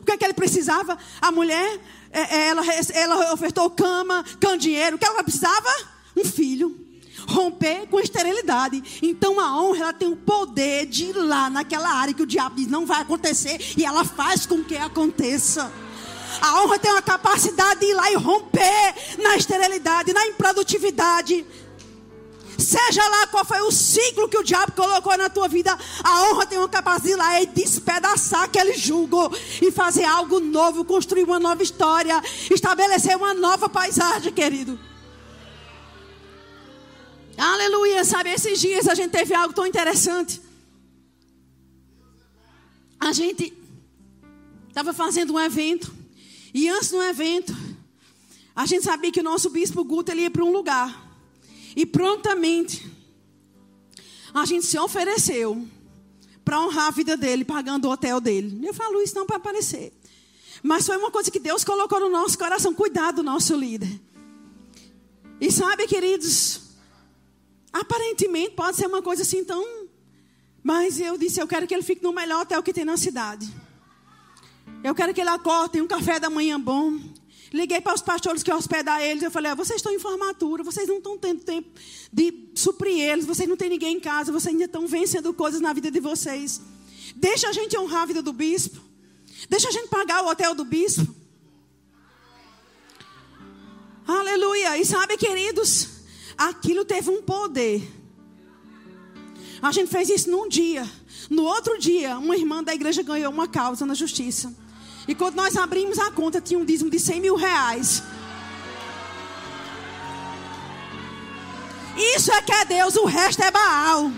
O 0.00 0.04
que, 0.04 0.12
é 0.12 0.16
que 0.16 0.24
ele 0.24 0.34
precisava? 0.34 0.96
A 1.20 1.32
mulher, 1.32 1.80
é, 2.12 2.20
é, 2.20 2.48
ela, 2.48 2.62
ela 2.94 3.32
ofertou 3.32 3.68
cama, 3.70 4.24
cão, 4.38 4.56
dinheiro. 4.56 4.94
O 4.94 4.98
que 4.98 5.04
ela 5.04 5.24
precisava? 5.24 5.68
Um 6.16 6.24
filho. 6.24 6.86
romper 7.26 7.88
com 7.88 7.98
esterilidade. 7.98 9.00
Então 9.02 9.40
a 9.40 9.60
honra 9.60 9.80
ela 9.80 9.92
tem 9.92 10.08
o 10.08 10.16
poder 10.16 10.86
de 10.86 11.06
ir 11.06 11.16
lá 11.16 11.50
naquela 11.50 11.92
área 11.92 12.14
que 12.14 12.22
o 12.22 12.26
diabo 12.26 12.54
diz 12.54 12.68
não 12.68 12.86
vai 12.86 13.02
acontecer 13.02 13.58
e 13.76 13.84
ela 13.84 14.04
faz 14.04 14.46
com 14.46 14.62
que 14.62 14.76
aconteça. 14.76 15.70
A 16.40 16.62
honra 16.62 16.78
tem 16.78 16.90
uma 16.90 17.02
capacidade 17.02 17.80
de 17.80 17.86
ir 17.86 17.94
lá 17.94 18.10
e 18.10 18.16
romper 18.16 18.94
na 19.18 19.36
esterilidade, 19.36 20.12
na 20.12 20.26
improdutividade. 20.26 21.44
Seja 22.58 23.06
lá 23.08 23.26
qual 23.28 23.44
foi 23.44 23.60
o 23.60 23.70
ciclo 23.70 24.28
que 24.28 24.36
o 24.36 24.42
diabo 24.42 24.72
colocou 24.72 25.16
na 25.16 25.30
tua 25.30 25.46
vida, 25.46 25.78
a 26.02 26.22
honra 26.24 26.44
tem 26.44 26.58
uma 26.58 26.68
capacidade 26.68 27.06
de 27.06 27.12
ir 27.12 27.16
lá 27.16 27.40
e 27.40 27.46
despedaçar 27.46 28.42
aquele 28.42 28.72
jugo 28.76 29.32
e 29.62 29.70
fazer 29.70 30.04
algo 30.04 30.40
novo, 30.40 30.84
construir 30.84 31.22
uma 31.22 31.38
nova 31.38 31.62
história, 31.62 32.20
estabelecer 32.50 33.16
uma 33.16 33.32
nova 33.32 33.68
paisagem, 33.68 34.32
querido. 34.32 34.78
Aleluia, 37.36 38.04
sabe, 38.04 38.30
esses 38.30 38.60
dias 38.60 38.88
a 38.88 38.94
gente 38.96 39.12
teve 39.12 39.32
algo 39.32 39.54
tão 39.54 39.64
interessante. 39.64 40.42
A 42.98 43.12
gente 43.12 43.56
estava 44.68 44.92
fazendo 44.92 45.34
um 45.34 45.38
evento, 45.38 45.94
e 46.64 46.68
antes 46.68 46.90
do 46.90 47.02
evento, 47.02 47.54
a 48.54 48.66
gente 48.66 48.84
sabia 48.84 49.12
que 49.12 49.20
o 49.20 49.24
nosso 49.24 49.50
bispo 49.50 49.84
Guto 49.84 50.10
ele 50.10 50.22
ia 50.22 50.30
para 50.30 50.44
um 50.44 50.52
lugar. 50.52 51.06
E 51.76 51.84
prontamente, 51.86 52.90
a 54.34 54.44
gente 54.44 54.66
se 54.66 54.78
ofereceu 54.78 55.66
para 56.44 56.60
honrar 56.60 56.88
a 56.88 56.90
vida 56.90 57.16
dele, 57.16 57.44
pagando 57.44 57.86
o 57.86 57.90
hotel 57.90 58.20
dele. 58.20 58.66
Eu 58.66 58.74
falo 58.74 59.02
isso 59.02 59.14
não 59.14 59.26
para 59.26 59.36
aparecer. 59.36 59.92
Mas 60.62 60.86
foi 60.86 60.96
uma 60.96 61.10
coisa 61.10 61.30
que 61.30 61.38
Deus 61.38 61.62
colocou 61.62 62.00
no 62.00 62.08
nosso 62.08 62.36
coração. 62.38 62.74
Cuidado 62.74 63.16
do 63.16 63.22
nosso 63.22 63.54
líder. 63.54 64.00
E 65.40 65.52
sabe, 65.52 65.86
queridos, 65.86 66.68
Aparentemente 67.72 68.50
pode 68.50 68.76
ser 68.76 68.86
uma 68.86 69.02
coisa 69.02 69.22
assim 69.22 69.44
tão. 69.44 69.64
Mas 70.62 71.00
eu 71.00 71.16
disse: 71.18 71.40
eu 71.40 71.46
quero 71.46 71.66
que 71.66 71.74
ele 71.74 71.82
fique 71.82 72.02
no 72.02 72.12
melhor 72.12 72.42
hotel 72.42 72.62
que 72.62 72.72
tem 72.72 72.84
na 72.84 72.96
cidade. 72.96 73.48
Eu 74.82 74.94
quero 74.94 75.12
que 75.12 75.20
ele 75.20 75.30
acorde, 75.30 75.72
tenha 75.72 75.84
um 75.84 75.88
café 75.88 76.20
da 76.20 76.30
manhã 76.30 76.60
bom. 76.60 76.98
Liguei 77.52 77.80
para 77.80 77.94
os 77.94 78.02
pastores 78.02 78.42
que 78.42 78.52
hospedar 78.52 79.02
eles. 79.02 79.22
Eu 79.22 79.30
falei: 79.30 79.50
ah, 79.50 79.54
vocês 79.54 79.78
estão 79.78 79.92
em 79.92 79.98
formatura, 79.98 80.62
vocês 80.62 80.86
não 80.86 80.98
estão 80.98 81.16
tendo 81.18 81.42
tempo 81.42 81.68
de 82.12 82.50
suprir 82.54 82.98
eles, 82.98 83.24
vocês 83.24 83.48
não 83.48 83.56
têm 83.56 83.70
ninguém 83.70 83.96
em 83.96 84.00
casa, 84.00 84.30
vocês 84.30 84.52
ainda 84.52 84.66
estão 84.66 84.86
vencendo 84.86 85.32
coisas 85.32 85.60
na 85.60 85.72
vida 85.72 85.90
de 85.90 86.00
vocês. 86.00 86.60
Deixa 87.16 87.48
a 87.48 87.52
gente 87.52 87.76
honrar 87.78 88.02
a 88.02 88.06
vida 88.06 88.22
do 88.22 88.32
bispo. 88.32 88.80
Deixa 89.48 89.68
a 89.68 89.72
gente 89.72 89.88
pagar 89.88 90.24
o 90.24 90.28
hotel 90.28 90.54
do 90.54 90.64
bispo. 90.64 91.14
Aleluia. 94.06 94.78
E 94.78 94.84
sabe, 94.84 95.16
queridos, 95.16 95.88
aquilo 96.36 96.84
teve 96.84 97.10
um 97.10 97.22
poder. 97.22 97.82
A 99.60 99.72
gente 99.72 99.90
fez 99.90 100.08
isso 100.08 100.30
num 100.30 100.48
dia. 100.48 100.88
No 101.28 101.44
outro 101.44 101.78
dia, 101.78 102.16
uma 102.18 102.36
irmã 102.36 102.62
da 102.62 102.74
igreja 102.74 103.02
ganhou 103.02 103.32
uma 103.32 103.48
causa 103.48 103.84
na 103.84 103.94
justiça. 103.94 104.54
E 105.08 105.14
quando 105.14 105.36
nós 105.36 105.56
abrimos 105.56 105.98
a 105.98 106.10
conta, 106.10 106.38
tinha 106.38 106.60
um 106.60 106.66
dízimo 106.66 106.90
de 106.90 107.00
100 107.00 107.20
mil 107.22 107.34
reais. 107.34 108.02
Isso 111.96 112.30
é 112.30 112.42
que 112.42 112.52
é 112.52 112.64
Deus, 112.66 112.94
o 112.96 113.06
resto 113.06 113.42
é 113.42 113.50
Baal. 113.50 114.12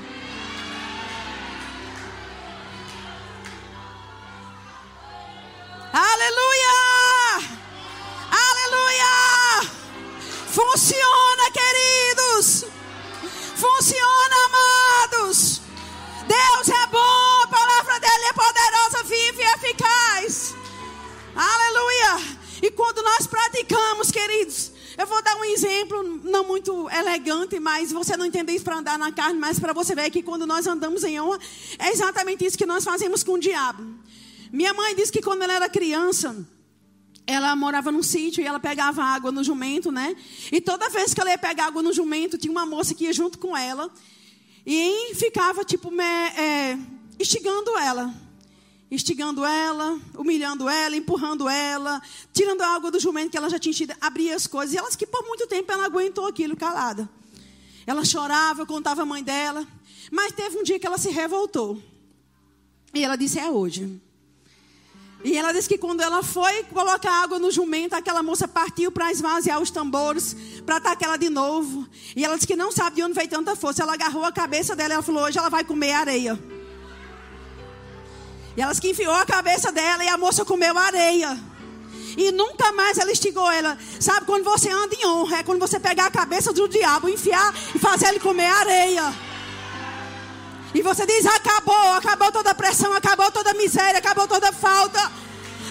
Aleluia! 5.92 6.80
Aleluia! 8.32 9.70
Funciona, 10.48 11.50
queridos. 11.52 12.64
Funciona, 13.54 14.36
amados. 14.46 15.62
Deus 16.26 16.68
é 16.68 16.86
bom, 16.88 17.42
a 17.44 17.46
palavra 17.46 18.00
dele 18.00 18.24
é 18.24 18.32
poderosa, 18.32 19.04
vive 19.04 19.40
e 19.40 19.54
eficaz. 19.54 20.59
Aleluia. 21.34 22.38
E 22.62 22.70
quando 22.70 23.02
nós 23.02 23.26
praticamos, 23.26 24.10
queridos, 24.10 24.72
eu 24.98 25.06
vou 25.06 25.22
dar 25.22 25.36
um 25.36 25.44
exemplo, 25.44 26.20
não 26.24 26.44
muito 26.44 26.90
elegante, 26.90 27.58
mas 27.58 27.92
você 27.92 28.16
não 28.16 28.26
entender 28.26 28.52
isso 28.52 28.64
para 28.64 28.76
andar 28.76 28.98
na 28.98 29.12
carne, 29.12 29.38
mas 29.38 29.58
para 29.58 29.72
você 29.72 29.94
ver 29.94 30.10
que 30.10 30.22
quando 30.22 30.46
nós 30.46 30.66
andamos 30.66 31.04
em 31.04 31.20
honra, 31.20 31.38
é 31.78 31.90
exatamente 31.90 32.44
isso 32.44 32.58
que 32.58 32.66
nós 32.66 32.84
fazemos 32.84 33.22
com 33.22 33.32
o 33.32 33.38
diabo. 33.38 33.82
Minha 34.52 34.74
mãe 34.74 34.94
disse 34.94 35.12
que 35.12 35.22
quando 35.22 35.42
ela 35.42 35.54
era 35.54 35.68
criança, 35.68 36.36
ela 37.26 37.54
morava 37.54 37.92
num 37.92 38.02
sítio 38.02 38.42
e 38.42 38.46
ela 38.46 38.58
pegava 38.58 39.02
água 39.02 39.30
no 39.30 39.44
jumento, 39.44 39.92
né? 39.92 40.16
E 40.50 40.60
toda 40.60 40.90
vez 40.90 41.14
que 41.14 41.20
ela 41.20 41.30
ia 41.30 41.38
pegar 41.38 41.66
água 41.66 41.82
no 41.82 41.92
jumento, 41.92 42.36
tinha 42.36 42.50
uma 42.50 42.66
moça 42.66 42.92
que 42.92 43.04
ia 43.04 43.12
junto 43.12 43.38
com 43.38 43.56
ela 43.56 43.90
e 44.66 45.14
ficava, 45.14 45.64
tipo, 45.64 45.90
me, 45.90 46.02
é, 46.02 46.76
instigando 47.18 47.78
ela. 47.78 48.12
Instigando 48.90 49.44
ela, 49.44 49.98
humilhando 50.16 50.68
ela, 50.68 50.96
empurrando 50.96 51.48
ela, 51.48 52.02
tirando 52.32 52.62
a 52.62 52.74
água 52.74 52.90
do 52.90 52.98
jumento 52.98 53.30
que 53.30 53.36
ela 53.36 53.48
já 53.48 53.58
tinha 53.58 53.70
enchido, 53.70 53.94
abria 54.00 54.34
as 54.34 54.48
coisas. 54.48 54.74
E 54.74 54.78
elas 54.78 54.96
que 54.96 55.06
por 55.06 55.24
muito 55.26 55.46
tempo 55.46 55.70
ela 55.70 55.84
aguentou 55.84 56.26
aquilo 56.26 56.56
calada. 56.56 57.08
Ela 57.86 58.04
chorava, 58.04 58.66
contava 58.66 59.02
a 59.02 59.06
mãe 59.06 59.22
dela. 59.22 59.66
Mas 60.10 60.32
teve 60.32 60.58
um 60.58 60.64
dia 60.64 60.78
que 60.78 60.86
ela 60.86 60.98
se 60.98 61.10
revoltou. 61.10 61.80
E 62.92 63.04
ela 63.04 63.16
disse: 63.16 63.38
É 63.38 63.48
hoje. 63.48 64.00
E 65.22 65.36
ela 65.36 65.52
disse 65.52 65.68
que 65.68 65.76
quando 65.76 66.00
ela 66.00 66.22
foi 66.22 66.64
colocar 66.64 67.22
água 67.22 67.38
no 67.38 67.50
jumento, 67.50 67.94
aquela 67.94 68.22
moça 68.22 68.48
partiu 68.48 68.90
para 68.90 69.12
esvaziar 69.12 69.60
os 69.60 69.70
tambores, 69.70 70.34
para 70.64 70.76
atacar 70.76 71.10
ela 71.10 71.16
de 71.18 71.28
novo. 71.28 71.86
E 72.16 72.24
ela 72.24 72.36
disse 72.36 72.46
que 72.46 72.56
não 72.56 72.72
sabe 72.72 72.96
de 72.96 73.02
onde 73.02 73.12
veio 73.12 73.28
tanta 73.28 73.54
força. 73.54 73.82
Ela 73.82 73.92
agarrou 73.94 74.24
a 74.24 74.32
cabeça 74.32 74.74
dela 74.74 74.94
e 74.94 74.94
ela 74.94 75.02
falou: 75.02 75.22
hoje 75.22 75.38
ela 75.38 75.48
vai 75.48 75.62
comer 75.62 75.92
areia. 75.92 76.38
E 78.60 78.62
ela 78.62 78.72
disse 78.72 78.82
que 78.82 78.90
enfiou 78.90 79.14
a 79.14 79.24
cabeça 79.24 79.72
dela 79.72 80.04
e 80.04 80.08
a 80.08 80.18
moça 80.18 80.44
comeu 80.44 80.76
areia. 80.76 81.34
E 82.14 82.30
nunca 82.30 82.70
mais 82.72 82.98
ela 82.98 83.10
instigou 83.10 83.50
ela. 83.50 83.78
Sabe 83.98 84.26
quando 84.26 84.44
você 84.44 84.68
anda 84.68 84.94
em 84.94 85.06
honra? 85.06 85.38
É 85.38 85.42
quando 85.42 85.58
você 85.58 85.80
pegar 85.80 86.04
a 86.04 86.10
cabeça 86.10 86.52
do 86.52 86.68
diabo, 86.68 87.08
enfiar 87.08 87.54
e 87.74 87.78
fazer 87.78 88.08
ele 88.08 88.20
comer 88.20 88.44
areia. 88.44 89.14
E 90.74 90.82
você 90.82 91.06
diz: 91.06 91.24
acabou, 91.24 91.92
acabou 91.94 92.30
toda 92.30 92.54
pressão, 92.54 92.92
acabou 92.92 93.30
toda 93.30 93.54
miséria, 93.54 93.98
acabou 93.98 94.28
toda 94.28 94.52
falta, 94.52 95.10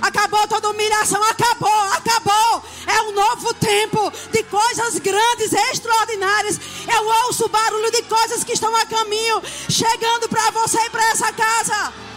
acabou 0.02 0.48
toda 0.48 0.72
humilhação, 0.72 1.24
acabou, 1.26 1.82
acabou. 1.94 2.64
É 2.88 3.04
um 3.04 3.12
novo 3.12 3.54
tempo 3.54 4.12
de 4.32 4.42
coisas 4.46 4.98
grandes, 4.98 5.54
extraordinárias. 5.54 6.60
Eu 6.92 7.06
ouço 7.28 7.46
o 7.46 7.50
barulho 7.50 7.92
de 7.92 8.02
coisas 8.02 8.44
que 8.44 8.54
estão 8.54 8.76
a 8.76 8.84
caminho, 8.88 9.44
chegando 9.70 10.28
para 10.28 10.50
você 10.50 10.80
e 10.80 10.90
para 10.90 11.08
essa 11.12 11.32
casa. 11.32 12.09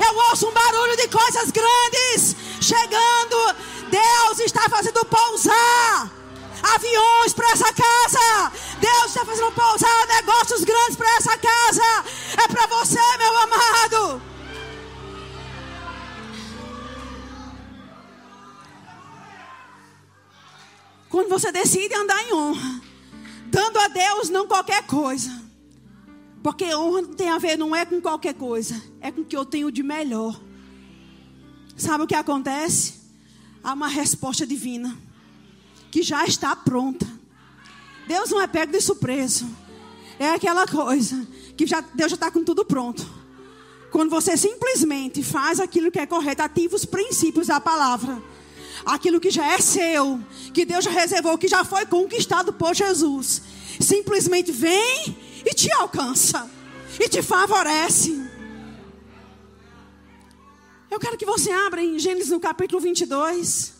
Eu 0.00 0.16
ouço 0.30 0.48
um 0.48 0.52
barulho 0.52 0.96
de 0.96 1.08
coisas 1.08 1.50
grandes 1.50 2.36
chegando. 2.60 3.56
Deus 3.90 4.40
está 4.40 4.68
fazendo 4.68 5.04
pousar 5.04 6.10
aviões 6.62 7.32
para 7.34 7.50
essa 7.50 7.72
casa. 7.72 8.52
Deus 8.80 9.06
está 9.06 9.24
fazendo 9.24 9.52
pousar 9.52 10.06
negócios 10.06 10.64
grandes 10.64 10.96
para 10.96 11.16
essa 11.16 11.36
casa. 11.38 12.04
É 12.42 12.48
para 12.48 12.66
você, 12.66 13.00
meu 13.18 13.38
amado. 13.38 14.22
Quando 21.10 21.28
você 21.28 21.52
decide 21.52 21.94
andar 21.94 22.20
em 22.24 22.34
honra, 22.34 22.80
dando 23.46 23.78
a 23.78 23.86
Deus 23.88 24.30
não 24.30 24.48
qualquer 24.48 24.84
coisa. 24.84 25.43
Porque 26.44 26.74
honra 26.74 27.04
tem 27.04 27.30
a 27.30 27.38
ver, 27.38 27.56
não 27.56 27.74
é 27.74 27.86
com 27.86 28.02
qualquer 28.02 28.34
coisa, 28.34 28.78
é 29.00 29.10
com 29.10 29.22
o 29.22 29.24
que 29.24 29.34
eu 29.34 29.46
tenho 29.46 29.72
de 29.72 29.82
melhor. 29.82 30.38
Sabe 31.74 32.04
o 32.04 32.06
que 32.06 32.14
acontece? 32.14 32.96
Há 33.62 33.72
uma 33.72 33.88
resposta 33.88 34.46
divina 34.46 34.94
que 35.90 36.02
já 36.02 36.22
está 36.26 36.54
pronta. 36.54 37.06
Deus 38.06 38.28
não 38.28 38.42
é 38.42 38.46
pego 38.46 38.72
de 38.72 38.80
surpresa. 38.82 39.46
É 40.18 40.32
aquela 40.32 40.66
coisa 40.66 41.26
que 41.56 41.66
já, 41.66 41.80
Deus 41.80 42.10
já 42.10 42.16
está 42.16 42.30
com 42.30 42.44
tudo 42.44 42.62
pronto. 42.62 43.10
Quando 43.90 44.10
você 44.10 44.36
simplesmente 44.36 45.22
faz 45.22 45.58
aquilo 45.58 45.90
que 45.90 45.98
é 45.98 46.04
correto, 46.04 46.42
ativa 46.42 46.76
os 46.76 46.84
princípios 46.84 47.46
da 47.46 47.58
palavra. 47.58 48.22
Aquilo 48.84 49.18
que 49.18 49.30
já 49.30 49.46
é 49.46 49.58
seu, 49.62 50.20
que 50.52 50.66
Deus 50.66 50.84
já 50.84 50.90
reservou, 50.90 51.38
que 51.38 51.48
já 51.48 51.64
foi 51.64 51.86
conquistado 51.86 52.52
por 52.52 52.74
Jesus. 52.74 53.40
Simplesmente 53.80 54.52
vem 54.52 55.23
e 55.44 55.54
te 55.54 55.70
alcança. 55.72 56.50
E 56.98 57.08
te 57.08 57.22
favorece. 57.22 58.24
Eu 60.90 61.00
quero 61.00 61.18
que 61.18 61.26
você 61.26 61.50
abra 61.50 61.82
em 61.82 61.98
Gênesis 61.98 62.30
no 62.30 62.38
capítulo 62.38 62.80
22. 62.80 63.74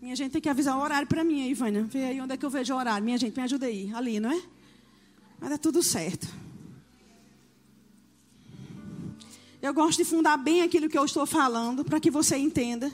Minha 0.00 0.16
gente 0.16 0.32
tem 0.32 0.40
que 0.40 0.48
avisar 0.48 0.78
o 0.78 0.80
horário 0.80 1.06
para 1.06 1.22
mim 1.22 1.42
aí, 1.42 1.52
Vânia. 1.52 1.82
Vê 1.84 2.04
aí 2.04 2.20
onde 2.20 2.32
é 2.32 2.36
que 2.36 2.46
eu 2.46 2.50
vejo 2.50 2.72
o 2.72 2.76
horário. 2.76 3.04
Minha 3.04 3.18
gente, 3.18 3.36
me 3.36 3.42
ajuda 3.42 3.66
aí. 3.66 3.92
Ali, 3.94 4.18
não 4.18 4.30
é? 4.30 4.42
Mas 5.38 5.52
é 5.52 5.58
tudo 5.58 5.82
certo. 5.82 6.26
Eu 9.60 9.74
gosto 9.74 9.98
de 9.98 10.04
fundar 10.04 10.36
bem 10.36 10.62
aquilo 10.62 10.88
que 10.88 10.96
eu 10.96 11.04
estou 11.04 11.26
falando, 11.26 11.84
para 11.84 12.00
que 12.00 12.10
você 12.10 12.36
entenda. 12.36 12.92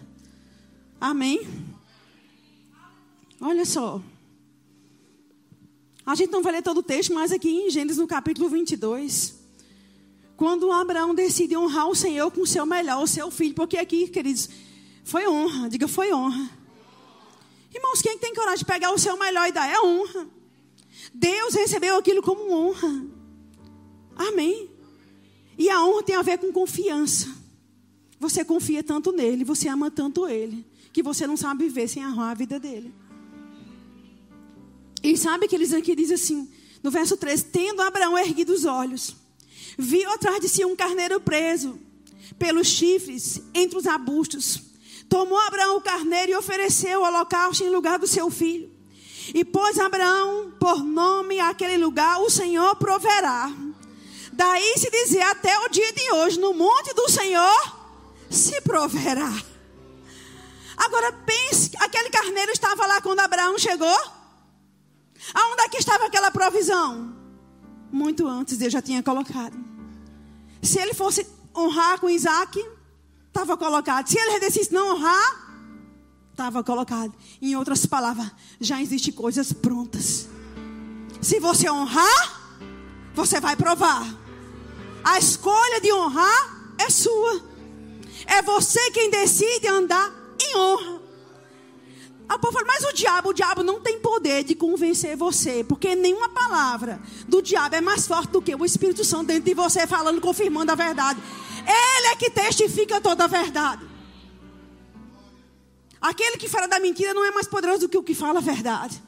Amém? 1.01 1.47
Olha 3.41 3.65
só. 3.65 4.01
A 6.07 6.15
gente 6.15 6.31
não 6.31 6.43
vai 6.43 6.53
ler 6.53 6.63
todo 6.63 6.79
o 6.79 6.83
texto, 6.83 7.15
mas 7.15 7.33
aqui 7.33 7.49
em 7.49 7.71
Gênesis, 7.71 7.99
no 7.99 8.07
capítulo 8.07 8.49
22, 8.49 9.35
quando 10.37 10.71
Abraão 10.71 11.15
decide 11.15 11.57
honrar 11.57 11.89
o 11.89 11.95
Senhor 11.95 12.31
com 12.31 12.43
o 12.43 12.47
seu 12.47 12.67
melhor, 12.67 13.03
o 13.03 13.07
seu 13.07 13.31
filho, 13.31 13.55
porque 13.55 13.79
aqui, 13.79 14.09
queridos, 14.09 14.49
foi 15.05 15.27
honra, 15.27 15.69
diga 15.69 15.89
foi 15.89 16.13
honra. 16.13 16.51
Irmãos, 17.73 18.03
quem 18.03 18.19
tem 18.19 18.35
coragem 18.35 18.59
de 18.59 18.65
pegar 18.65 18.93
o 18.93 18.99
seu 18.99 19.19
melhor 19.19 19.49
e 19.49 19.53
dar 19.53 19.69
é 19.69 19.81
honra. 19.81 20.29
Deus 21.13 21.55
recebeu 21.55 21.97
aquilo 21.97 22.23
como 22.23 22.53
honra. 22.53 23.05
Amém. 24.15 24.71
E 25.57 25.71
a 25.71 25.85
honra 25.85 26.03
tem 26.03 26.17
a 26.17 26.23
ver 26.23 26.39
com 26.39 26.53
confiança. 26.53 27.29
Você 28.19 28.45
confia 28.45 28.83
tanto 28.83 29.13
nele, 29.13 29.45
você 29.45 29.69
ama 29.69 29.91
tanto 29.91 30.27
ele, 30.29 30.67
que 30.93 31.03
você 31.03 31.27
não 31.27 31.37
sabe 31.37 31.65
viver 31.65 31.89
sem 31.89 32.07
honrar 32.07 32.31
a 32.31 32.35
vida 32.35 32.61
dele. 32.61 32.93
E 35.05 35.19
sabe 35.19 35.47
que 35.47 35.55
eles 35.55 35.75
aqui 35.75 35.95
diz 35.95 36.11
assim, 36.11 36.51
no 36.83 36.91
verso 36.91 37.15
3, 37.15 37.43
tendo 37.43 37.83
Abraão 37.83 38.17
erguido 38.17 38.55
os 38.55 38.65
olhos, 38.65 39.15
viu 39.77 40.11
atrás 40.11 40.41
de 40.41 40.49
si 40.49 40.65
um 40.65 40.75
carneiro 40.75 41.21
preso 41.21 41.79
pelos 42.39 42.69
chifres 42.69 43.43
entre 43.53 43.77
os 43.77 43.87
arbustos. 43.87 44.63
Tomou 45.07 45.39
Abraão 45.39 45.77
o 45.77 45.83
carneiro 45.83 46.33
e 46.33 46.37
ofereceu 46.37 47.03
o 47.03 47.05
holocausto 47.05 47.63
em 47.63 47.69
lugar 47.69 47.99
do 47.99 48.07
seu 48.07 48.31
filho. 48.31 48.73
E 49.35 49.45
pôs 49.45 49.79
Abraão 49.79 50.55
por 50.59 50.83
nome 50.83 51.39
aquele 51.39 51.77
lugar, 51.77 52.23
o 52.23 52.31
Senhor 52.31 52.75
proverá. 52.77 53.53
Daí 54.33 54.75
se 54.79 54.91
dizia 54.91 55.31
até 55.31 55.59
o 55.59 55.69
dia 55.69 55.93
de 55.93 56.13
hoje, 56.13 56.41
no 56.41 56.55
monte 56.55 56.95
do 56.95 57.11
Senhor 57.11 57.77
se 58.31 58.59
proverá. 58.63 59.31
Agora 60.79 61.13
pense, 61.13 61.73
aquele 61.79 62.09
carneiro 62.09 62.53
estava 62.53 62.87
lá 62.87 63.03
quando 63.03 63.21
Abraão 63.21 63.59
chegou? 63.59 64.14
Aonde 65.33 65.63
é 65.63 65.69
que 65.69 65.79
estava 65.79 66.07
aquela 66.07 66.31
provisão? 66.31 67.15
Muito 67.91 68.27
antes 68.27 68.59
Deus 68.59 68.73
já 68.73 68.83
tinha 68.83 69.03
colocado. 69.03 69.57
Se 70.63 70.79
ele 70.79 70.95
fosse 70.95 71.27
honrar 71.57 72.01
com 72.01 72.11
Isaac, 72.11 72.63
estava 73.29 73.57
colocado. 73.57 74.09
Se 74.09 74.19
ele 74.19 74.41
decidisse 74.41 74.73
não 74.73 74.97
honrar, 74.97 75.45
estava 76.33 76.65
colocado. 76.65 77.15
Em 77.41 77.55
outras 77.57 77.87
palavras, 77.87 78.31
já 78.61 78.83
existem 78.83 79.13
coisas 79.13 79.53
prontas. 79.53 80.29
Se 81.21 81.39
você 81.41 81.71
honrar, 81.71 82.59
você 83.15 83.41
vai 83.41 83.57
provar. 83.57 84.05
A 85.05 85.19
escolha 85.19 85.81
de 85.81 85.93
honrar 85.93 86.75
é 86.79 86.91
sua. 86.91 87.43
É 88.27 88.43
você 88.43 88.91
quem 88.91 89.11
decide 89.11 89.69
andar 89.69 90.13
em 90.41 90.57
honra. 90.57 90.94
A 92.29 92.39
povo 92.39 92.55
fala, 92.55 92.67
mas 92.67 92.85
o 92.85 92.93
diabo, 92.93 93.31
o 93.31 93.33
diabo 93.35 93.63
não 93.63 93.81
tem 93.81 94.01
poder 94.01 94.45
de 94.45 94.55
convencer 94.55 95.17
você, 95.17 95.63
porque 95.63 95.95
nenhuma 95.95 96.29
palavra 96.29 97.01
do 97.29 97.43
diabo 97.43 97.77
é 97.77 97.81
mais 97.81 98.07
forte 98.07 98.31
do 98.31 98.41
que 98.41 98.55
o 98.55 98.65
Espírito 98.65 99.05
Santo 99.05 99.27
dentro 99.27 99.45
de 99.45 99.55
você 99.55 99.87
falando, 99.87 100.21
confirmando 100.21 100.73
a 100.73 100.75
verdade. 100.75 101.21
Ele 101.61 102.07
é 102.09 102.17
que 102.17 102.31
testifica 102.31 103.01
toda 103.01 103.25
a 103.25 103.27
verdade. 103.27 103.87
Aquele 106.01 106.37
que 106.37 106.49
fala 106.49 106.67
da 106.67 106.79
mentira 106.79 107.13
não 107.15 107.25
é 107.25 107.31
mais 107.31 107.47
poderoso 107.47 107.81
do 107.81 107.89
que 107.89 107.99
o 107.99 108.03
que 108.03 108.15
fala 108.15 108.39
a 108.39 108.43
verdade. 108.43 109.03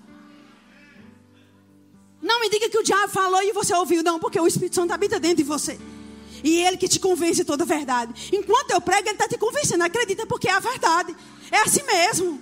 Não 2.21 2.41
me 2.41 2.51
diga 2.51 2.69
que 2.69 2.79
o 2.79 2.83
diabo 2.83 3.09
falou 3.09 3.43
e 3.43 3.53
você 3.53 3.75
ouviu, 3.75 4.03
não, 4.03 4.19
porque 4.19 4.41
o 4.41 4.47
Espírito 4.47 4.75
Santo 4.75 4.93
habita 4.93 5.21
dentro 5.21 5.39
de 5.39 5.45
você. 5.45 5.79
E 6.43 6.59
ele 6.59 6.77
que 6.77 6.89
te 6.89 7.01
convence 7.01 7.45
toda 7.45 7.64
a 7.64 7.67
verdade. 7.67 8.31
Enquanto 8.33 8.71
eu 8.71 8.81
prego, 8.81 9.09
ele 9.09 9.14
está 9.14 9.29
te 9.29 9.39
convencendo. 9.39 9.85
Acredita, 9.85 10.27
porque 10.27 10.49
é 10.49 10.53
a 10.53 10.61
verdade. 10.61 11.17
É 11.51 11.59
assim 11.61 11.83
mesmo. 11.83 12.41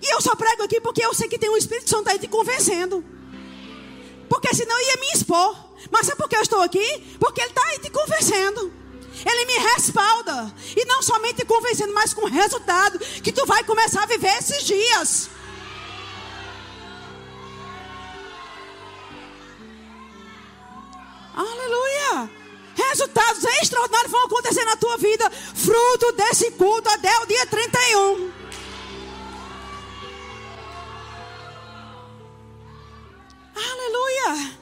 E 0.00 0.14
eu 0.14 0.20
só 0.20 0.34
prego 0.34 0.62
aqui 0.62 0.80
porque 0.80 1.04
eu 1.04 1.12
sei 1.14 1.28
que 1.28 1.38
tem 1.38 1.50
um 1.50 1.56
Espírito 1.56 1.90
Santo 1.90 2.08
aí 2.08 2.18
te 2.18 2.28
convencendo. 2.28 3.04
Porque 4.28 4.54
senão 4.54 4.78
ia 4.80 4.96
me 4.96 5.06
expor. 5.14 5.56
Mas 5.90 6.06
sabe 6.06 6.18
por 6.18 6.28
que 6.28 6.36
eu 6.36 6.42
estou 6.42 6.60
aqui? 6.60 7.16
Porque 7.18 7.40
ele 7.40 7.50
está 7.50 7.62
aí 7.66 7.78
te 7.78 7.90
convencendo. 7.90 8.72
Ele 9.26 9.44
me 9.46 9.58
respalda. 9.74 10.54
E 10.76 10.84
não 10.84 11.02
somente 11.02 11.36
te 11.36 11.44
convencendo, 11.44 11.92
mas 11.92 12.14
com 12.14 12.26
resultado 12.26 12.98
que 12.98 13.32
tu 13.32 13.44
vai 13.46 13.64
começar 13.64 14.02
a 14.02 14.06
viver 14.06 14.36
esses 14.38 14.64
dias. 14.64 15.30
Aleluia! 21.34 22.30
Resultados 22.74 23.44
extraordinários 23.60 24.10
vão 24.10 24.24
acontecer 24.24 24.64
na 24.64 24.76
tua 24.76 24.96
vida, 24.96 25.30
fruto 25.30 26.12
desse 26.12 26.50
culto 26.52 26.88
até 26.88 27.16
o 27.20 27.26
dia 27.26 27.46
31. 27.46 28.37
Aleluia! 33.58 34.56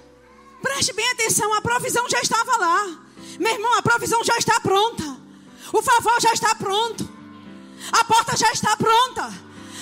Preste 0.62 0.92
bem 0.94 1.11
atenção, 1.11 1.53
a 1.55 1.61
provisão 1.61 2.09
já 2.09 2.20
estava 2.20 2.57
lá. 2.57 2.86
Meu 3.38 3.53
irmão, 3.53 3.74
a 3.74 3.82
provisão 3.82 4.24
já 4.24 4.36
está 4.36 4.59
pronta. 4.61 5.16
O 5.72 5.82
favor 5.82 6.20
já 6.20 6.32
está 6.32 6.55
pronto. 6.55 7.09
A 7.92 8.05
porta 8.05 8.36
já 8.36 8.51
está 8.53 8.76
pronta. 8.76 9.22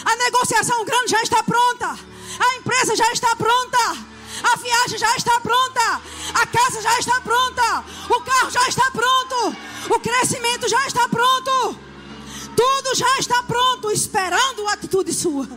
A 0.04 0.16
negociação 0.16 0.84
grande 0.84 1.10
já 1.10 1.22
está 1.22 1.42
pronta. 1.42 1.98
A 2.38 2.56
empresa 2.56 2.96
já 2.96 3.10
está 3.12 3.36
pronta. 3.36 3.78
A 4.42 4.56
viagem 4.56 4.98
já 4.98 5.16
está 5.16 5.40
pronta. 5.40 6.02
A 6.34 6.46
casa 6.46 6.82
já 6.82 6.98
está 6.98 7.20
pronta. 7.20 7.84
O 8.10 8.20
carro 8.20 8.50
já 8.50 8.68
está 8.68 8.90
pronto. 8.90 9.56
O 9.90 10.00
crescimento 10.00 10.68
já 10.68 10.86
está 10.86 11.08
pronto. 11.08 11.78
Tudo 12.56 12.94
já 12.94 13.18
está 13.18 13.42
pronto, 13.42 13.90
esperando 13.90 14.66
a 14.68 14.72
atitude 14.72 15.12
sua. 15.12 15.48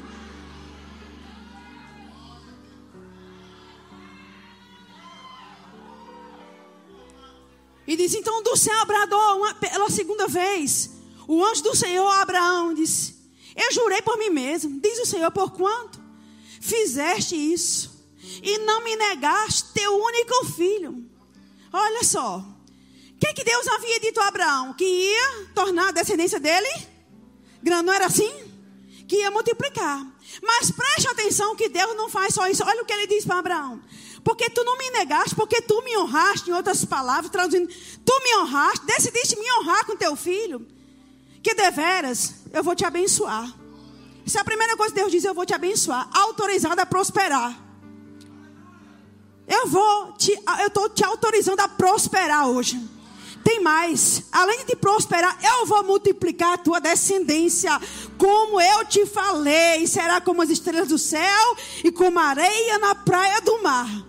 E 7.88 7.96
diz: 7.96 8.14
Então 8.14 8.44
do 8.44 8.56
céu 8.56 8.86
bradou 8.86 9.38
uma, 9.38 9.54
pela 9.56 9.90
segunda 9.90 10.28
vez. 10.28 10.92
O 11.28 11.44
anjo 11.44 11.64
do 11.64 11.76
Senhor 11.76 12.08
a 12.08 12.22
Abraão 12.22 12.74
disse: 12.74 13.16
Eu 13.56 13.72
jurei 13.72 14.02
por 14.02 14.18
mim 14.18 14.30
mesmo. 14.30 14.80
Diz 14.80 15.00
o 15.00 15.06
Senhor: 15.06 15.32
Por 15.32 15.52
quanto 15.52 16.00
fizeste 16.60 17.36
isso? 17.36 17.98
e 18.42 18.58
não 18.60 18.84
me 18.84 18.96
negaste 18.96 19.74
teu 19.74 19.96
único 19.96 20.46
filho. 20.46 21.06
Olha 21.72 22.04
só. 22.04 22.38
O 22.38 23.20
que, 23.20 23.34
que 23.34 23.44
Deus 23.44 23.68
havia 23.68 24.00
dito 24.00 24.20
a 24.20 24.28
Abraão? 24.28 24.74
Que 24.74 24.86
ia 24.86 25.48
tornar 25.56 25.90
a 25.90 25.92
descendência 25.92 26.40
dele 26.40 26.70
grande, 27.62 27.84
não 27.86 27.94
era 27.94 28.06
assim? 28.06 28.32
Que 29.08 29.18
ia 29.18 29.32
multiplicar. 29.32 30.06
Mas 30.42 30.70
preste 30.72 31.08
atenção 31.08 31.56
que 31.56 31.68
Deus 31.68 31.96
não 31.96 32.10
faz 32.10 32.34
só 32.34 32.48
isso. 32.48 32.64
Olha 32.64 32.84
o 32.84 32.86
que 32.86 32.94
ele 32.94 33.08
diz 33.08 33.26
para 33.26 33.40
Abraão. 33.40 33.82
Porque 34.28 34.50
tu 34.50 34.62
não 34.66 34.78
me 34.78 34.90
negaste, 34.90 35.34
porque 35.34 35.62
tu 35.62 35.82
me 35.84 35.98
honraste, 35.98 36.50
em 36.50 36.54
outras 36.54 36.84
palavras, 36.84 37.32
traduzindo, 37.32 37.74
tu 38.04 38.22
me 38.26 38.36
honraste, 38.36 38.86
decidiste 38.86 39.40
me 39.40 39.50
honrar 39.54 39.86
com 39.86 39.96
teu 39.96 40.18
filho, 40.18 40.68
que 41.42 41.56
deveras 41.56 42.34
eu 42.52 42.62
vou 42.62 42.76
te 42.76 42.84
abençoar. 42.84 43.50
Essa 44.26 44.40
é 44.40 44.42
a 44.42 44.44
primeira 44.44 44.76
coisa 44.76 44.94
que 44.94 45.00
Deus 45.00 45.14
diz, 45.14 45.24
eu 45.24 45.34
vou 45.34 45.46
te 45.46 45.54
abençoar, 45.54 46.10
autorizado 46.12 46.82
a 46.82 46.86
prosperar. 46.86 47.58
Eu 49.48 49.66
vou 49.68 50.12
te, 50.18 50.34
eu 50.60 50.68
estou 50.68 50.90
te 50.90 51.06
autorizando 51.06 51.62
a 51.62 51.70
prosperar 51.70 52.50
hoje. 52.50 52.78
Tem 53.46 53.62
mais, 53.62 54.24
além 54.30 54.66
de 54.66 54.76
prosperar, 54.76 55.40
eu 55.42 55.66
vou 55.66 55.86
multiplicar 55.86 56.56
a 56.56 56.58
tua 56.58 56.82
descendência, 56.82 57.80
como 58.18 58.60
eu 58.60 58.84
te 58.84 59.06
falei, 59.06 59.88
será 59.88 60.20
como 60.20 60.42
as 60.42 60.50
estrelas 60.50 60.90
do 60.90 60.98
céu 60.98 61.58
e 61.82 61.94
como 61.94 62.20
areia 62.20 62.78
na 62.78 62.94
praia 62.94 63.40
do 63.40 63.64
mar. 63.64 64.07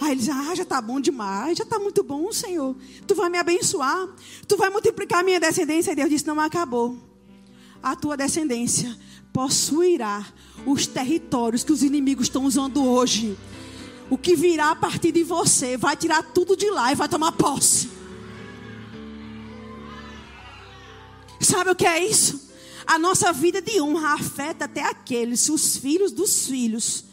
Aí 0.00 0.12
ele 0.12 0.20
diz: 0.20 0.28
Ah, 0.28 0.54
já 0.54 0.62
está 0.62 0.80
bom 0.80 1.00
demais, 1.00 1.58
já 1.58 1.64
está 1.64 1.78
muito 1.78 2.02
bom, 2.02 2.32
Senhor. 2.32 2.74
Tu 3.06 3.14
vai 3.14 3.28
me 3.28 3.38
abençoar, 3.38 4.08
tu 4.48 4.56
vai 4.56 4.70
multiplicar 4.70 5.20
a 5.20 5.22
minha 5.22 5.38
descendência. 5.38 5.92
E 5.92 5.96
Deus 5.96 6.08
disse: 6.08 6.26
Não 6.26 6.40
acabou. 6.40 6.96
A 7.82 7.94
tua 7.96 8.16
descendência 8.16 8.96
possuirá 9.32 10.26
os 10.66 10.86
territórios 10.86 11.64
que 11.64 11.72
os 11.72 11.82
inimigos 11.82 12.26
estão 12.26 12.44
usando 12.44 12.84
hoje 12.84 13.36
o 14.10 14.18
que 14.18 14.34
virá 14.34 14.72
a 14.72 14.76
partir 14.76 15.12
de 15.12 15.22
você 15.22 15.76
vai 15.76 15.96
tirar 15.96 16.22
tudo 16.22 16.56
de 16.56 16.68
lá 16.68 16.90
e 16.90 16.96
vai 16.96 17.08
tomar 17.08 17.30
posse. 17.32 17.88
Sabe 21.38 21.70
o 21.70 21.76
que 21.76 21.86
é 21.86 22.04
isso? 22.04 22.50
A 22.84 22.98
nossa 22.98 23.32
vida 23.32 23.62
de 23.62 23.80
honra 23.80 24.14
afeta 24.14 24.64
até 24.64 24.82
aqueles, 24.82 25.48
os 25.48 25.76
filhos 25.76 26.10
dos 26.10 26.46
filhos. 26.46 27.04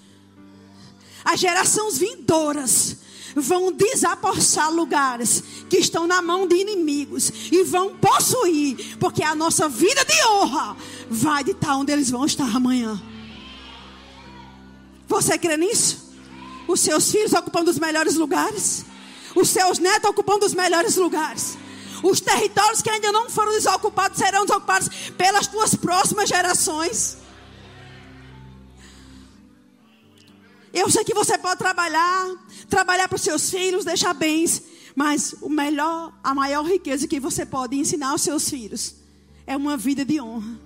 As 1.28 1.40
gerações 1.40 1.98
vindouras 1.98 2.96
vão 3.36 3.72
desapossar 3.72 4.72
lugares 4.72 5.44
que 5.70 5.78
estão 5.78 6.08
na 6.08 6.22
mão 6.22 6.48
de 6.48 6.56
inimigos 6.56 7.32
e 7.52 7.64
vão 7.64 7.96
possuir, 7.98 8.98
porque 8.98 9.22
a 9.22 9.36
nossa 9.36 9.68
vida 9.68 10.04
de 10.06 10.28
honra 10.28 10.78
vai 11.10 11.44
de 11.44 11.52
estar 11.52 11.76
onde 11.76 11.92
eles 11.92 12.10
vão 12.10 12.26
estar 12.26 12.56
amanhã. 12.56 13.02
Você 15.08 15.38
crê 15.38 15.58
nisso? 15.58 16.08
os 16.68 16.82
seus 16.82 17.10
filhos 17.10 17.34
ocupando 17.34 17.72
os 17.72 17.80
melhores 17.80 18.16
lugares, 18.16 18.86
os 19.36 19.50
seus 19.50 19.80
netos 19.80 20.10
ocupando 20.10 20.46
os 20.46 20.54
melhores 20.54 20.96
lugares. 20.98 21.58
Os 22.04 22.20
territórios 22.22 22.82
que 22.82 22.90
ainda 22.90 23.12
não 23.12 23.30
foram 23.30 23.54
desocupados 23.54 24.20
serão 24.20 24.46
desocupados 24.46 24.90
pelas 25.18 25.48
tuas 25.48 25.74
próximas 25.74 26.30
gerações. 26.30 27.18
Eu 30.78 30.92
sei 30.92 31.04
que 31.04 31.12
você 31.12 31.40
pode 31.40 31.58
trabalhar, 31.58 32.36
trabalhar 32.70 33.08
para 33.08 33.16
os 33.16 33.24
seus 33.24 33.50
filhos, 33.50 33.84
deixar 33.84 34.14
bens, 34.14 34.62
mas 34.96 35.34
o 35.42 35.50
melhor, 35.50 36.14
a 36.24 36.36
maior 36.36 36.64
riqueza 36.64 37.08
que 37.08 37.20
você 37.20 37.48
pode 37.48 37.76
ensinar 37.76 38.10
aos 38.10 38.22
seus 38.22 38.48
filhos 38.48 38.96
é 39.48 39.58
uma 39.58 39.76
vida 39.76 40.06
de 40.06 40.22
honra. 40.22 40.60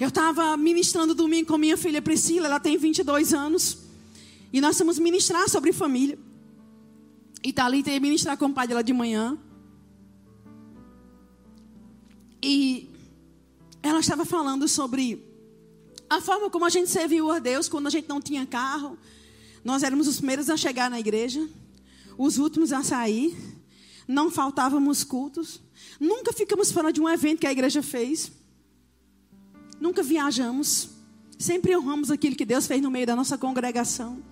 Eu 0.00 0.08
estava 0.08 0.56
ministrando 0.56 1.14
domingo 1.14 1.48
com 1.48 1.58
minha 1.58 1.76
filha 1.76 2.00
Priscila, 2.00 2.46
ela 2.46 2.58
tem 2.58 2.78
22 2.78 3.34
anos. 3.34 3.80
E 4.50 4.62
nós 4.62 4.78
vamos 4.78 4.98
ministrar 4.98 5.46
sobre 5.50 5.70
família. 5.70 6.18
E 7.44 7.52
Thalita 7.52 7.90
ia 7.90 8.00
ministrar 8.00 8.38
com 8.38 8.46
o 8.46 8.54
pai 8.54 8.66
dela 8.66 8.82
de 8.82 8.94
manhã. 8.94 9.36
E 12.42 12.88
ela 13.82 14.00
estava 14.00 14.24
falando 14.24 14.66
sobre 14.66 15.27
a 16.08 16.20
forma 16.20 16.48
como 16.48 16.64
a 16.64 16.70
gente 16.70 16.88
serviu 16.90 17.30
a 17.30 17.38
Deus 17.38 17.68
quando 17.68 17.86
a 17.86 17.90
gente 17.90 18.08
não 18.08 18.20
tinha 18.20 18.46
carro. 18.46 18.98
Nós 19.64 19.82
éramos 19.82 20.08
os 20.08 20.16
primeiros 20.16 20.48
a 20.48 20.56
chegar 20.56 20.90
na 20.90 20.98
igreja, 20.98 21.46
os 22.16 22.38
últimos 22.38 22.72
a 22.72 22.82
sair. 22.82 23.36
Não 24.06 24.30
faltávamos 24.30 25.04
cultos. 25.04 25.60
Nunca 26.00 26.32
ficamos 26.32 26.72
fora 26.72 26.92
de 26.92 27.00
um 27.00 27.08
evento 27.08 27.40
que 27.40 27.46
a 27.46 27.52
igreja 27.52 27.82
fez. 27.82 28.32
Nunca 29.80 30.02
viajamos. 30.02 30.90
Sempre 31.38 31.76
honramos 31.76 32.10
aquilo 32.10 32.34
que 32.34 32.44
Deus 32.44 32.66
fez 32.66 32.80
no 32.80 32.90
meio 32.90 33.06
da 33.06 33.14
nossa 33.14 33.36
congregação. 33.36 34.22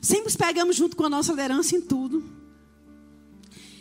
Sempre 0.00 0.34
pegamos 0.36 0.74
junto 0.76 0.96
com 0.96 1.04
a 1.04 1.10
nossa 1.10 1.32
liderança 1.32 1.76
em 1.76 1.80
tudo. 1.80 2.39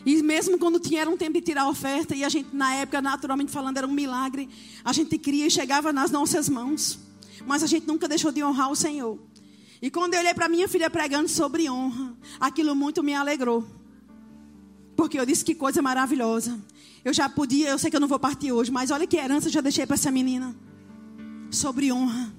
E 0.09 0.23
mesmo 0.23 0.57
quando 0.57 0.79
tinha 0.79 1.01
era 1.01 1.09
um 1.09 1.15
tempo 1.15 1.33
de 1.33 1.41
tirar 1.41 1.61
a 1.61 1.69
oferta, 1.69 2.15
e 2.15 2.23
a 2.23 2.29
gente, 2.29 2.49
na 2.51 2.73
época, 2.73 2.99
naturalmente 2.99 3.51
falando, 3.51 3.77
era 3.77 3.85
um 3.85 3.91
milagre, 3.91 4.49
a 4.83 4.91
gente 4.91 5.15
queria 5.19 5.45
e 5.45 5.51
chegava 5.51 5.93
nas 5.93 6.09
nossas 6.09 6.49
mãos. 6.49 6.97
Mas 7.45 7.61
a 7.61 7.67
gente 7.67 7.85
nunca 7.85 8.07
deixou 8.07 8.31
de 8.31 8.43
honrar 8.43 8.71
o 8.71 8.75
Senhor. 8.75 9.19
E 9.79 9.91
quando 9.91 10.15
eu 10.15 10.19
olhei 10.19 10.33
para 10.33 10.49
minha 10.49 10.67
filha 10.67 10.89
pregando 10.89 11.29
sobre 11.29 11.69
honra, 11.69 12.17
aquilo 12.39 12.75
muito 12.75 13.03
me 13.03 13.13
alegrou. 13.13 13.63
Porque 14.95 15.19
eu 15.19 15.27
disse 15.27 15.45
que 15.45 15.53
coisa 15.53 15.79
maravilhosa. 15.79 16.59
Eu 17.05 17.13
já 17.13 17.29
podia, 17.29 17.69
eu 17.69 17.77
sei 17.77 17.91
que 17.91 17.95
eu 17.95 18.01
não 18.01 18.07
vou 18.07 18.17
partir 18.17 18.51
hoje, 18.51 18.71
mas 18.71 18.89
olha 18.89 19.05
que 19.05 19.15
herança 19.15 19.47
eu 19.47 19.51
já 19.51 19.61
deixei 19.61 19.85
para 19.85 19.93
essa 19.93 20.09
menina. 20.09 20.55
Sobre 21.51 21.91
honra. 21.91 22.33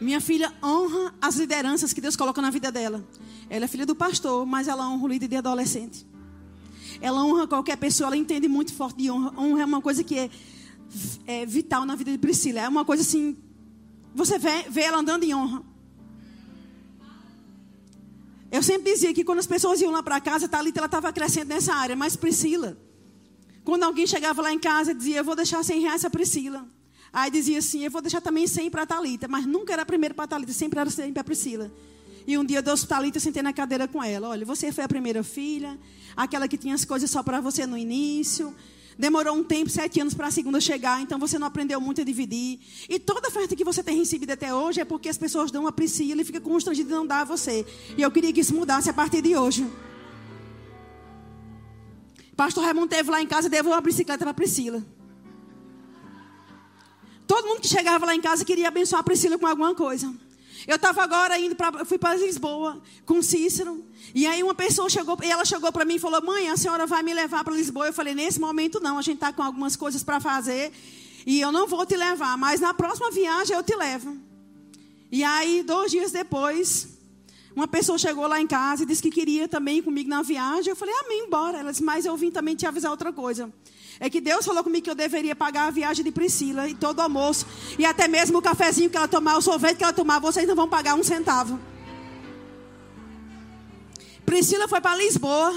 Minha 0.00 0.20
filha 0.20 0.52
honra 0.62 1.14
as 1.20 1.36
lideranças 1.36 1.92
que 1.92 2.00
Deus 2.00 2.16
coloca 2.16 2.42
na 2.42 2.50
vida 2.50 2.70
dela. 2.70 3.04
Ela 3.48 3.64
é 3.64 3.68
filha 3.68 3.86
do 3.86 3.94
pastor, 3.94 4.44
mas 4.44 4.68
ela 4.68 4.88
honra 4.88 5.04
o 5.04 5.08
líder 5.08 5.28
de 5.28 5.36
adolescente. 5.36 6.06
Ela 7.00 7.24
honra 7.24 7.46
qualquer 7.46 7.76
pessoa, 7.76 8.08
ela 8.08 8.16
entende 8.16 8.48
muito 8.48 8.74
forte 8.74 8.98
de 8.98 9.10
honra. 9.10 9.32
Honra 9.38 9.62
é 9.62 9.64
uma 9.64 9.80
coisa 9.80 10.04
que 10.04 10.18
é, 10.18 10.30
é 11.26 11.46
vital 11.46 11.86
na 11.86 11.94
vida 11.94 12.10
de 12.10 12.18
Priscila. 12.18 12.60
É 12.60 12.68
uma 12.68 12.84
coisa 12.84 13.02
assim. 13.02 13.36
Você 14.14 14.38
vê, 14.38 14.64
vê 14.68 14.82
ela 14.82 14.98
andando 14.98 15.24
em 15.24 15.34
honra. 15.34 15.62
Eu 18.50 18.62
sempre 18.62 18.92
dizia 18.92 19.12
que 19.12 19.24
quando 19.24 19.38
as 19.38 19.46
pessoas 19.46 19.80
iam 19.80 19.90
lá 19.90 20.02
para 20.02 20.20
casa, 20.20 20.48
Thalita 20.48 20.78
ela 20.78 20.86
estava 20.86 21.12
crescendo 21.12 21.48
nessa 21.48 21.74
área, 21.74 21.96
mas 21.96 22.16
Priscila. 22.16 22.76
Quando 23.64 23.82
alguém 23.82 24.06
chegava 24.06 24.40
lá 24.42 24.52
em 24.52 24.58
casa, 24.58 24.94
dizia: 24.94 25.18
Eu 25.18 25.24
vou 25.24 25.34
deixar 25.34 25.62
100 25.64 25.80
reais 25.80 26.04
a 26.04 26.10
Priscila. 26.10 26.66
Aí 27.12 27.30
dizia 27.30 27.58
assim: 27.58 27.84
Eu 27.84 27.90
vou 27.90 28.00
deixar 28.02 28.20
também 28.20 28.46
100 28.46 28.70
para 28.70 28.82
a 28.82 28.86
Thalita. 28.86 29.28
Mas 29.28 29.46
nunca 29.46 29.72
era 29.72 29.84
primeiro 29.84 30.14
para 30.14 30.24
a 30.24 30.28
Thalita, 30.28 30.52
sempre 30.52 30.80
era 30.80 30.90
100 30.90 31.12
para 31.12 31.20
a 31.22 31.24
Priscila. 31.24 31.70
E 32.26 32.36
um 32.36 32.44
dia 32.44 32.58
eu 32.58 32.62
dei 32.62 32.74
Thalita, 32.76 33.20
sentei 33.20 33.42
na 33.42 33.52
cadeira 33.52 33.86
com 33.86 34.02
ela. 34.02 34.28
Olha, 34.28 34.44
você 34.44 34.72
foi 34.72 34.84
a 34.84 34.88
primeira 34.88 35.22
filha, 35.22 35.78
aquela 36.16 36.48
que 36.48 36.58
tinha 36.58 36.74
as 36.74 36.84
coisas 36.84 37.10
só 37.10 37.22
para 37.22 37.40
você 37.40 37.66
no 37.66 37.78
início. 37.78 38.54
Demorou 38.98 39.36
um 39.36 39.44
tempo, 39.44 39.68
sete 39.68 40.00
anos 40.00 40.14
para 40.14 40.28
a 40.28 40.30
segunda 40.30 40.58
chegar, 40.58 41.02
então 41.02 41.18
você 41.18 41.38
não 41.38 41.46
aprendeu 41.46 41.78
muito 41.78 42.00
a 42.00 42.04
dividir. 42.04 42.58
E 42.88 42.98
toda 42.98 43.28
oferta 43.28 43.54
que 43.54 43.62
você 43.62 43.82
tem 43.82 43.98
recebido 43.98 44.30
até 44.30 44.54
hoje 44.54 44.80
é 44.80 44.86
porque 44.86 45.08
as 45.08 45.18
pessoas 45.18 45.50
dão 45.50 45.66
a 45.66 45.72
Priscila 45.72 46.22
e 46.22 46.24
fica 46.24 46.40
constrangido 46.40 46.88
de 46.88 46.94
não 46.94 47.06
dar 47.06 47.20
a 47.20 47.24
você. 47.24 47.66
E 47.96 48.00
eu 48.00 48.10
queria 48.10 48.32
que 48.32 48.40
isso 48.40 48.54
mudasse 48.54 48.88
a 48.88 48.94
partir 48.94 49.20
de 49.20 49.36
hoje. 49.36 49.66
Pastor 52.34 52.64
Raimundo 52.64 52.88
teve 52.88 53.10
lá 53.10 53.20
em 53.20 53.26
casa 53.26 53.48
e 53.48 53.50
deu 53.50 53.64
uma 53.64 53.80
bicicleta 53.80 54.24
para 54.24 54.32
Priscila. 54.32 54.82
Todo 57.26 57.46
mundo 57.46 57.60
que 57.60 57.68
chegava 57.68 58.06
lá 58.06 58.14
em 58.14 58.20
casa 58.20 58.44
queria 58.44 58.68
abençoar 58.68 59.00
a 59.00 59.02
Priscila 59.02 59.38
com 59.38 59.46
alguma 59.46 59.74
coisa. 59.74 60.12
Eu 60.66 60.76
estava 60.76 61.02
agora 61.02 61.38
indo 61.38 61.54
para, 61.54 61.84
fui 61.84 61.98
para 61.98 62.16
Lisboa 62.16 62.80
com 63.04 63.22
Cícero. 63.22 63.84
E 64.14 64.26
aí 64.26 64.42
uma 64.42 64.54
pessoa 64.54 64.88
chegou, 64.88 65.18
e 65.22 65.30
ela 65.30 65.44
chegou 65.44 65.70
para 65.72 65.84
mim 65.84 65.96
e 65.96 65.98
falou: 65.98 66.22
"Mãe, 66.22 66.48
a 66.48 66.56
senhora 66.56 66.86
vai 66.86 67.02
me 67.02 67.12
levar 67.12 67.44
para 67.44 67.54
Lisboa?" 67.54 67.86
Eu 67.86 67.92
falei: 67.92 68.14
"Nesse 68.14 68.40
momento 68.40 68.80
não, 68.80 68.98
a 68.98 69.02
gente 69.02 69.16
está 69.16 69.32
com 69.32 69.42
algumas 69.42 69.76
coisas 69.76 70.02
para 70.02 70.20
fazer 70.20 70.72
e 71.26 71.40
eu 71.40 71.50
não 71.50 71.66
vou 71.66 71.84
te 71.84 71.96
levar, 71.96 72.36
mas 72.38 72.60
na 72.60 72.72
próxima 72.72 73.10
viagem 73.10 73.56
eu 73.56 73.62
te 73.62 73.74
levo." 73.76 74.16
E 75.10 75.22
aí 75.22 75.62
dois 75.62 75.90
dias 75.90 76.10
depois, 76.10 76.88
uma 77.54 77.68
pessoa 77.68 77.98
chegou 77.98 78.26
lá 78.26 78.40
em 78.40 78.46
casa 78.46 78.82
e 78.82 78.86
disse 78.86 79.02
que 79.02 79.10
queria 79.10 79.46
também 79.48 79.78
ir 79.78 79.82
comigo 79.82 80.08
na 80.08 80.22
viagem. 80.22 80.70
Eu 80.70 80.76
falei: 80.76 80.94
"Amém, 81.04 81.28
bora." 81.28 81.58
Ela 81.58 81.70
disse: 81.70 81.82
"Mas 81.82 82.04
eu 82.06 82.16
vim 82.16 82.30
também 82.30 82.56
te 82.56 82.66
avisar 82.66 82.90
outra 82.90 83.12
coisa." 83.12 83.52
É 83.98 84.10
que 84.10 84.20
Deus 84.20 84.44
falou 84.44 84.62
comigo 84.62 84.84
que 84.84 84.90
eu 84.90 84.94
deveria 84.94 85.34
pagar 85.34 85.68
a 85.68 85.70
viagem 85.70 86.04
de 86.04 86.12
Priscila 86.12 86.68
e 86.68 86.74
todo 86.74 86.98
o 86.98 87.02
almoço. 87.02 87.46
E 87.78 87.86
até 87.86 88.06
mesmo 88.06 88.38
o 88.38 88.42
cafezinho 88.42 88.90
que 88.90 88.96
ela 88.96 89.08
tomar, 89.08 89.38
o 89.38 89.42
sorvete 89.42 89.78
que 89.78 89.84
ela 89.84 89.92
tomar, 89.92 90.18
vocês 90.18 90.46
não 90.46 90.54
vão 90.54 90.68
pagar 90.68 90.94
um 90.94 91.02
centavo. 91.02 91.58
Priscila 94.26 94.68
foi 94.68 94.80
para 94.80 94.96
Lisboa. 94.96 95.54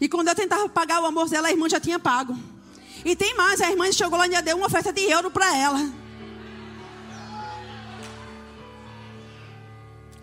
E 0.00 0.08
quando 0.08 0.28
eu 0.28 0.34
tentava 0.34 0.68
pagar 0.68 1.02
o 1.02 1.06
almoço 1.06 1.30
dela, 1.30 1.48
a 1.48 1.50
irmã 1.50 1.68
já 1.68 1.80
tinha 1.80 1.98
pago. 1.98 2.38
E 3.04 3.16
tem 3.16 3.34
mais, 3.34 3.60
a 3.60 3.70
irmã 3.70 3.90
chegou 3.90 4.16
lá 4.16 4.26
e 4.26 4.42
deu 4.42 4.56
uma 4.56 4.66
oferta 4.66 4.92
de 4.92 5.00
euro 5.02 5.30
para 5.30 5.56
ela. 5.56 5.92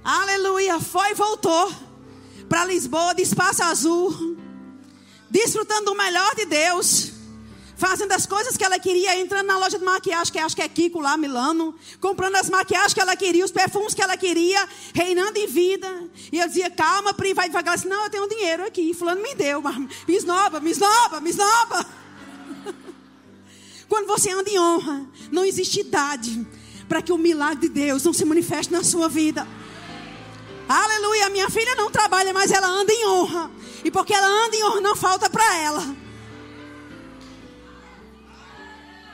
Aleluia. 0.01 0.79
Foi 0.79 1.11
e 1.11 1.13
voltou 1.13 1.73
para 2.47 2.63
Lisboa, 2.63 3.13
de 3.13 3.23
espaço 3.23 3.63
azul. 3.63 4.37
Desfrutando 5.29 5.87
do 5.87 5.95
melhor 5.95 6.33
de 6.35 6.45
Deus 6.45 7.16
fazendo 7.77 8.11
as 8.11 8.25
coisas 8.25 8.57
que 8.57 8.63
ela 8.63 8.79
queria, 8.79 9.17
entrando 9.19 9.45
na 9.45 9.57
loja 9.57 9.77
de 9.77 9.85
maquiagem, 9.85 10.33
que 10.33 10.39
acho 10.39 10.55
que 10.55 10.61
é 10.61 10.67
Kiko 10.67 10.99
lá, 10.99 11.15
Milano, 11.15 11.75
comprando 12.01 12.35
as 12.35 12.49
maquiagens 12.49 12.93
que 12.93 12.99
ela 12.99 13.15
queria, 13.15 13.45
os 13.45 13.51
perfumes 13.51 13.93
que 13.93 14.01
ela 14.01 14.17
queria, 14.17 14.67
reinando 14.93 15.37
em 15.37 15.47
vida. 15.47 15.87
E 16.31 16.39
eu 16.39 16.47
dizia, 16.47 16.71
calma, 16.71 17.13
Pri, 17.13 17.33
vai 17.33 17.47
devagar. 17.47 17.73
Ela 17.73 17.75
disse, 17.75 17.87
não, 17.87 18.03
eu 18.03 18.09
tenho 18.09 18.27
dinheiro 18.27 18.65
aqui. 18.65 18.93
Fulano 18.95 19.21
me 19.21 19.35
deu, 19.35 19.61
mas 19.61 19.77
me 19.77 20.15
esnoba, 20.15 20.59
me 20.59 20.71
esnoba, 20.71 21.21
me 21.21 21.29
esnoba. 21.29 21.85
Quando 23.87 24.07
você 24.07 24.31
anda 24.31 24.49
em 24.49 24.59
honra, 24.59 25.05
não 25.31 25.45
existe 25.45 25.81
idade 25.81 26.45
para 26.89 27.01
que 27.01 27.13
o 27.13 27.17
milagre 27.17 27.67
de 27.67 27.69
Deus 27.69 28.03
não 28.03 28.11
se 28.11 28.25
manifeste 28.25 28.73
na 28.73 28.83
sua 28.83 29.07
vida. 29.07 29.47
Aleluia, 30.67 31.29
minha 31.29 31.49
filha 31.49 31.75
não 31.75 31.91
trabalha, 31.91 32.33
mas 32.33 32.51
ela 32.51 32.67
anda 32.67 32.91
em 32.91 33.05
honra. 33.07 33.51
E 33.83 33.91
porque 33.91 34.13
ela 34.13 34.27
anda 34.45 34.55
em 34.55 34.63
honra, 34.63 34.81
não 34.81 34.95
falta 34.95 35.29
para 35.29 35.57
ela. 35.57 36.06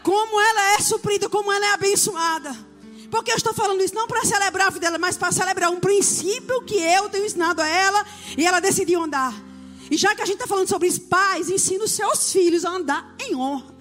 Como 0.04 0.40
ela 0.40 0.74
é 0.74 0.80
suprida, 0.80 1.30
como 1.30 1.52
ela 1.52 1.66
é 1.66 1.74
abençoada. 1.74 2.56
Porque 3.10 3.32
eu 3.32 3.38
estou 3.38 3.54
falando 3.54 3.82
isso 3.82 3.96
não 3.96 4.08
para 4.08 4.26
celebrar 4.26 4.68
a 4.68 4.70
vida 4.70 4.88
dela, 4.88 4.98
mas 4.98 5.18
para 5.18 5.32
celebrar 5.32 5.70
um 5.70 5.80
princípio 5.80 6.62
que 6.64 6.76
eu 6.76 7.10
tenho 7.10 7.26
ensinado 7.26 7.62
a 7.62 7.68
ela 7.68 8.06
e 8.38 8.46
ela 8.46 8.60
decidiu 8.60 9.02
andar. 9.02 9.34
E 9.90 9.98
já 9.98 10.16
que 10.16 10.22
a 10.22 10.26
gente 10.26 10.36
está 10.36 10.48
falando 10.48 10.68
sobre 10.68 10.88
os 10.88 10.98
pais, 10.98 11.50
ensina 11.50 11.84
os 11.84 11.92
seus 11.92 12.32
filhos 12.32 12.66
a 12.66 12.70
andar 12.70 13.16
em 13.20 13.36
honra. 13.36 13.73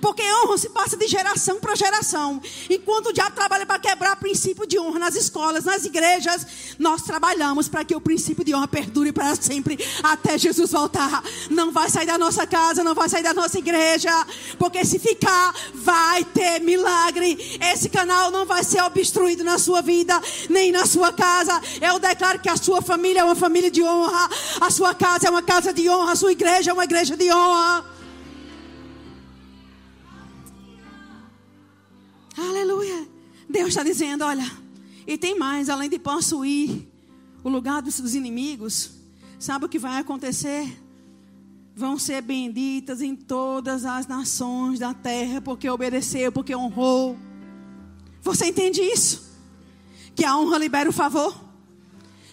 Porque 0.00 0.22
honra 0.22 0.58
se 0.58 0.68
passa 0.70 0.96
de 0.96 1.06
geração 1.06 1.60
para 1.60 1.74
geração. 1.74 2.40
Enquanto 2.68 3.06
o 3.06 3.12
diabo 3.12 3.34
trabalha 3.34 3.66
para 3.66 3.78
quebrar 3.78 4.16
o 4.16 4.20
princípio 4.20 4.66
de 4.66 4.78
honra 4.78 4.98
nas 4.98 5.14
escolas, 5.14 5.64
nas 5.64 5.84
igrejas, 5.84 6.46
nós 6.78 7.02
trabalhamos 7.02 7.68
para 7.68 7.84
que 7.84 7.94
o 7.94 8.00
princípio 8.00 8.44
de 8.44 8.54
honra 8.54 8.68
perdure 8.68 9.12
para 9.12 9.34
sempre, 9.36 9.78
até 10.02 10.38
Jesus 10.38 10.72
voltar. 10.72 11.22
Não 11.50 11.70
vai 11.70 11.90
sair 11.90 12.06
da 12.06 12.16
nossa 12.18 12.46
casa, 12.46 12.82
não 12.82 12.94
vai 12.94 13.08
sair 13.08 13.22
da 13.22 13.34
nossa 13.34 13.58
igreja, 13.58 14.10
porque 14.58 14.84
se 14.84 14.98
ficar, 14.98 15.54
vai 15.74 16.24
ter 16.24 16.60
milagre. 16.60 17.58
Esse 17.72 17.88
canal 17.88 18.30
não 18.30 18.46
vai 18.46 18.64
ser 18.64 18.82
obstruído 18.82 19.44
na 19.44 19.58
sua 19.58 19.82
vida, 19.82 20.20
nem 20.48 20.72
na 20.72 20.86
sua 20.86 21.12
casa. 21.12 21.60
Eu 21.80 21.98
declaro 21.98 22.38
que 22.38 22.48
a 22.48 22.56
sua 22.56 22.80
família 22.80 23.20
é 23.20 23.24
uma 23.24 23.36
família 23.36 23.70
de 23.70 23.82
honra, 23.82 24.28
a 24.60 24.70
sua 24.70 24.94
casa 24.94 25.28
é 25.28 25.30
uma 25.30 25.42
casa 25.42 25.72
de 25.72 25.88
honra, 25.88 26.12
a 26.12 26.16
sua 26.16 26.32
igreja 26.32 26.70
é 26.70 26.74
uma 26.74 26.84
igreja 26.84 27.16
de 27.16 27.30
honra. 27.32 27.89
Está 33.70 33.82
dizendo: 33.82 34.24
olha, 34.24 34.50
e 35.06 35.16
tem 35.16 35.38
mais, 35.38 35.68
além 35.68 35.88
de 35.88 35.98
possuir 35.98 36.86
o 37.42 37.48
lugar 37.48 37.80
dos 37.82 38.14
inimigos, 38.14 38.90
sabe 39.38 39.64
o 39.64 39.68
que 39.68 39.78
vai 39.78 39.98
acontecer? 39.98 40.68
Vão 41.74 41.98
ser 41.98 42.20
benditas 42.20 43.00
em 43.00 43.16
todas 43.16 43.84
as 43.84 44.06
nações 44.06 44.78
da 44.78 44.92
terra, 44.92 45.40
porque 45.40 45.68
obedeceu, 45.68 46.30
porque 46.30 46.54
honrou. 46.54 47.16
Você 48.22 48.46
entende 48.46 48.82
isso? 48.82 49.30
Que 50.14 50.24
a 50.24 50.36
honra 50.36 50.58
libera 50.58 50.90
o 50.90 50.92
favor, 50.92 51.34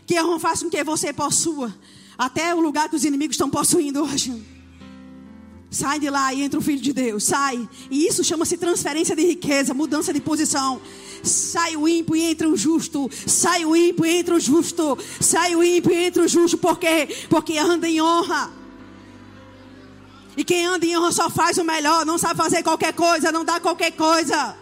que 0.05 0.17
a 0.17 0.25
honra 0.25 0.39
faz 0.39 0.61
com 0.61 0.69
que 0.69 0.83
você 0.83 1.13
possua 1.13 1.73
até 2.17 2.53
o 2.53 2.59
lugar 2.59 2.89
que 2.89 2.95
os 2.95 3.05
inimigos 3.05 3.35
estão 3.35 3.49
possuindo 3.49 4.03
hoje. 4.03 4.43
Sai 5.69 5.99
de 5.99 6.09
lá 6.09 6.33
e 6.33 6.41
entra 6.41 6.59
o 6.59 6.61
filho 6.61 6.81
de 6.81 6.93
Deus. 6.93 7.25
Sai. 7.25 7.67
E 7.91 8.07
isso 8.07 8.23
chama-se 8.23 8.57
transferência 8.57 9.15
de 9.15 9.23
riqueza, 9.23 9.73
mudança 9.73 10.13
de 10.13 10.19
posição. 10.19 10.81
Sai 11.24 11.76
o 11.76 11.88
ímpio 11.88 12.15
e 12.15 12.22
entra 12.22 12.47
o 12.47 12.55
justo. 12.55 13.09
Sai 13.26 13.65
o 13.65 13.76
ímpio 13.76 14.05
e 14.05 14.18
entra 14.18 14.36
o 14.36 14.39
justo. 14.39 14.97
Sai 15.20 15.55
o 15.55 15.63
ímpio 15.63 15.91
e 15.91 16.05
entra 16.05 16.24
o 16.24 16.28
justo. 16.28 16.57
Por 16.57 16.78
quê? 16.80 17.07
Porque 17.30 17.57
anda 17.57 17.88
em 17.88 18.01
honra. 18.01 18.51
E 20.36 20.43
quem 20.43 20.65
anda 20.65 20.86
em 20.86 20.97
honra 20.97 21.11
só 21.11 21.30
faz 21.30 21.57
o 21.57 21.63
melhor. 21.63 22.05
Não 22.05 22.18
sabe 22.18 22.38
fazer 22.38 22.63
qualquer 22.63 22.93
coisa. 22.93 23.32
Não 23.32 23.43
dá 23.43 23.59
qualquer 23.59 23.91
coisa. 23.91 24.55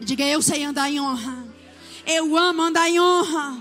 Diga, 0.00 0.24
eu 0.24 0.42
sei 0.42 0.64
andar 0.64 0.90
em 0.90 1.00
honra. 1.00 1.46
Eu 2.06 2.36
amo 2.36 2.62
andar 2.62 2.88
em 2.88 3.00
honra. 3.00 3.58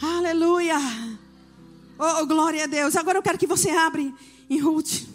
Aleluia. 0.00 0.76
Oh, 1.98 2.26
glória 2.26 2.64
a 2.64 2.66
Deus. 2.66 2.96
Agora 2.96 3.18
eu 3.18 3.22
quero 3.22 3.38
que 3.38 3.46
você 3.46 3.70
abre 3.70 4.12
em 4.50 4.58
Ruth. 4.58 5.11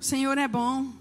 O 0.00 0.04
Senhor 0.04 0.38
é 0.38 0.46
bom. 0.46 0.92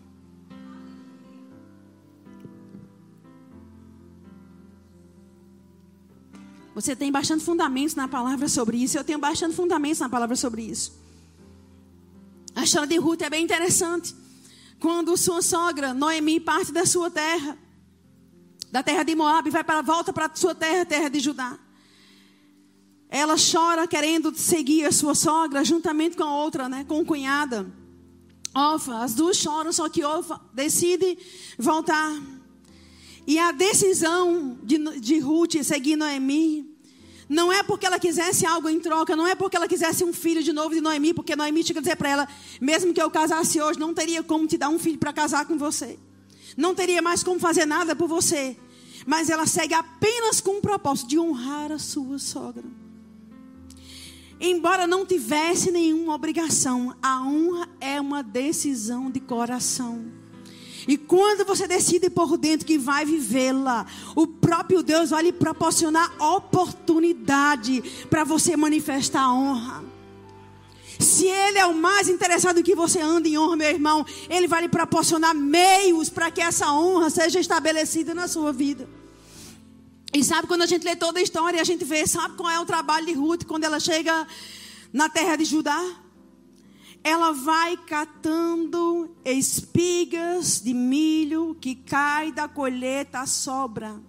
Você 6.74 6.96
tem 6.96 7.12
bastante 7.12 7.44
fundamentos 7.44 7.96
na 7.96 8.08
palavra 8.08 8.48
sobre 8.48 8.78
isso. 8.78 8.98
Eu 8.98 9.04
tenho 9.04 9.20
bastante 9.20 9.56
fundamentos 9.56 10.00
na 10.00 10.10
palavra 10.10 10.36
sobre 10.36 10.64
isso. 10.64 10.98
A 12.56 12.64
história 12.64 12.88
de 12.88 12.98
Ruth 12.98 13.22
é 13.22 13.30
bem 13.30 13.44
interessante. 13.44 14.16
Quando 14.80 15.18
sua 15.18 15.42
sogra, 15.42 15.94
Noemi, 15.94 16.40
parte 16.40 16.72
da 16.72 16.86
sua 16.86 17.10
terra 17.10 17.58
da 18.72 18.84
terra 18.84 19.04
de 19.04 19.16
Moab, 19.16 19.50
vai 19.50 19.64
para 19.64 19.82
volta 19.82 20.12
para 20.12 20.26
a 20.26 20.36
sua 20.36 20.54
terra, 20.54 20.86
terra 20.86 21.10
de 21.10 21.20
Judá. 21.20 21.58
Ela 23.10 23.36
chora 23.38 23.88
querendo 23.88 24.36
seguir 24.38 24.86
a 24.86 24.92
sua 24.92 25.16
sogra 25.16 25.64
juntamente 25.64 26.18
com 26.18 26.24
a 26.24 26.36
outra, 26.36 26.68
né, 26.68 26.84
com 26.84 27.06
cunhada. 27.06 27.66
Ofa, 28.56 29.04
as 29.04 29.14
duas 29.14 29.38
choram, 29.38 29.72
só 29.72 29.88
que 29.90 30.04
Ofa 30.04 30.40
decide 30.54 31.18
voltar. 31.58 32.20
E 33.26 33.38
a 33.38 33.52
decisão 33.52 34.58
de, 34.64 34.78
de 35.00 35.20
Ruth 35.20 35.62
seguir 35.64 35.96
Noemi 35.96 36.76
não 37.30 37.52
é 37.52 37.62
porque 37.62 37.86
ela 37.86 38.00
quisesse 38.00 38.46
algo 38.46 38.70
em 38.70 38.80
troca, 38.80 39.16
não 39.16 39.28
é 39.28 39.36
porque 39.36 39.58
ela 39.58 39.68
quisesse 39.68 40.04
um 40.04 40.14
filho 40.14 40.42
de 40.42 40.54
novo 40.54 40.74
de 40.74 40.82
Noemi, 40.82 41.14
porque 41.14 41.36
Noemi 41.36 41.64
tinha 41.64 41.76
que 41.76 41.82
dizer 41.82 41.98
para 41.98 42.10
ela: 42.10 42.28
mesmo 42.60 42.94
que 42.94 43.02
eu 43.02 43.12
casasse 43.12 43.62
hoje, 43.62 43.78
não 43.80 43.94
teria 43.94 44.24
como 44.24 44.48
te 44.48 44.58
dar 44.58 44.70
um 44.70 44.80
filho 44.80 44.98
para 44.98 45.12
casar 45.12 45.46
com 45.46 45.58
você 45.58 46.00
não 46.58 46.74
teria 46.74 47.02
mais 47.02 47.24
como 47.24 47.40
fazer 47.40 47.66
nada 47.66 47.96
por 47.96 48.08
você. 48.08 48.58
Mas 49.06 49.30
ela 49.30 49.46
segue 49.46 49.76
apenas 49.76 50.42
com 50.42 50.58
o 50.58 50.62
propósito 50.62 51.08
de 51.08 51.20
honrar 51.20 51.72
a 51.72 51.80
sua 51.80 52.18
sogra. 52.18 52.66
Embora 54.40 54.86
não 54.86 55.06
tivesse 55.06 55.72
nenhuma 55.72 56.14
obrigação, 56.14 56.96
a 57.02 57.22
honra 57.24 57.68
é 57.82 58.00
uma 58.00 58.22
decisão 58.22 59.10
de 59.10 59.20
coração. 59.20 60.06
E 60.88 60.96
quando 60.96 61.44
você 61.44 61.68
decide 61.68 62.10
por 62.10 62.38
dentro 62.38 62.66
que 62.66 62.78
vai 62.78 63.04
vivê-la, 63.04 63.86
o 64.16 64.26
próprio 64.26 64.82
Deus 64.82 65.10
vai 65.10 65.24
lhe 65.24 65.34
proporcionar 65.34 66.14
oportunidade 66.22 67.84
para 68.10 68.24
você 68.24 68.56
manifestar 68.56 69.24
a 69.24 69.34
honra. 69.34 69.84
Se 71.00 71.28
Ele 71.28 71.58
é 71.58 71.66
o 71.66 71.76
mais 71.76 72.08
interessado 72.08 72.60
em 72.60 72.64
que 72.64 72.74
você 72.74 73.02
ande 73.02 73.30
em 73.30 73.38
honra, 73.38 73.56
meu 73.56 73.70
irmão, 73.70 74.06
Ele 74.30 74.48
vai 74.48 74.62
lhe 74.62 74.70
proporcionar 74.70 75.36
meios 75.36 76.10
para 76.10 76.32
que 76.32 76.42
essa 76.42 76.72
honra 76.72 77.10
seja 77.10 77.40
estabelecida 77.40 78.16
na 78.16 78.28
sua 78.28 78.54
vida. 78.54 78.88
E 80.14 80.24
sabe 80.24 80.48
quando 80.48 80.62
a 80.62 80.66
gente 80.66 80.84
lê 80.84 80.96
toda 80.96 81.20
a 81.20 81.22
história, 81.22 81.62
a 81.62 81.64
gente 81.64 81.84
vê, 81.84 82.08
sabe 82.08 82.36
qual 82.36 82.50
é 82.50 82.60
o 82.60 82.66
trabalho 82.66 83.06
de 83.06 83.14
Ruth 83.14 83.46
quando 83.46 83.66
ela 83.66 83.80
chega 83.80 84.28
na 84.92 85.10
terra 85.10 85.36
de 85.36 85.46
Judá? 85.46 85.84
Ela 87.04 87.32
vai 87.32 87.78
catando 87.78 89.16
espigas 89.24 90.62
de 90.62 90.74
milho 90.74 91.56
que 91.60 91.76
cai 91.76 92.32
da 92.32 92.48
colheita 92.48 93.26
sobra. 93.26 94.02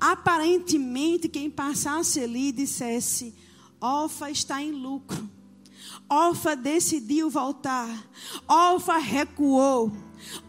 Aparentemente, 0.00 1.28
quem 1.28 1.50
passasse 1.50 2.20
ali 2.20 2.50
dissesse: 2.52 3.34
Ofa 3.80 4.30
está 4.30 4.62
em 4.62 4.72
lucro. 4.72 5.28
Orfa 6.08 6.54
decidiu 6.54 7.30
voltar. 7.30 7.88
Orfa 8.48 8.98
recuou. 8.98 9.92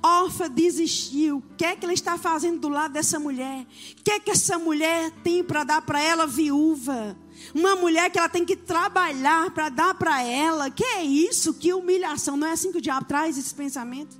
Orfa 0.01 0.47
desistiu. 0.49 1.37
O 1.37 1.55
que 1.55 1.65
é 1.65 1.75
que 1.75 1.85
ela 1.85 1.93
está 1.93 2.17
fazendo 2.17 2.59
do 2.59 2.69
lado 2.69 2.93
dessa 2.93 3.19
mulher? 3.19 3.65
O 3.99 4.03
que 4.03 4.11
é 4.11 4.19
que 4.19 4.31
essa 4.31 4.57
mulher 4.57 5.11
tem 5.23 5.43
para 5.43 5.63
dar 5.63 5.81
para 5.81 6.01
ela 6.01 6.25
viúva? 6.25 7.17
Uma 7.53 7.75
mulher 7.75 8.09
que 8.09 8.17
ela 8.17 8.29
tem 8.29 8.45
que 8.45 8.55
trabalhar 8.55 9.51
para 9.51 9.69
dar 9.69 9.93
para 9.95 10.23
ela. 10.23 10.69
Que 10.69 10.83
é 10.83 11.03
isso? 11.03 11.53
Que 11.53 11.73
humilhação. 11.73 12.37
Não 12.37 12.47
é 12.47 12.51
assim 12.51 12.71
que 12.71 12.77
o 12.77 12.81
diabo 12.81 13.05
traz 13.05 13.37
esse 13.37 13.53
pensamento? 13.53 14.17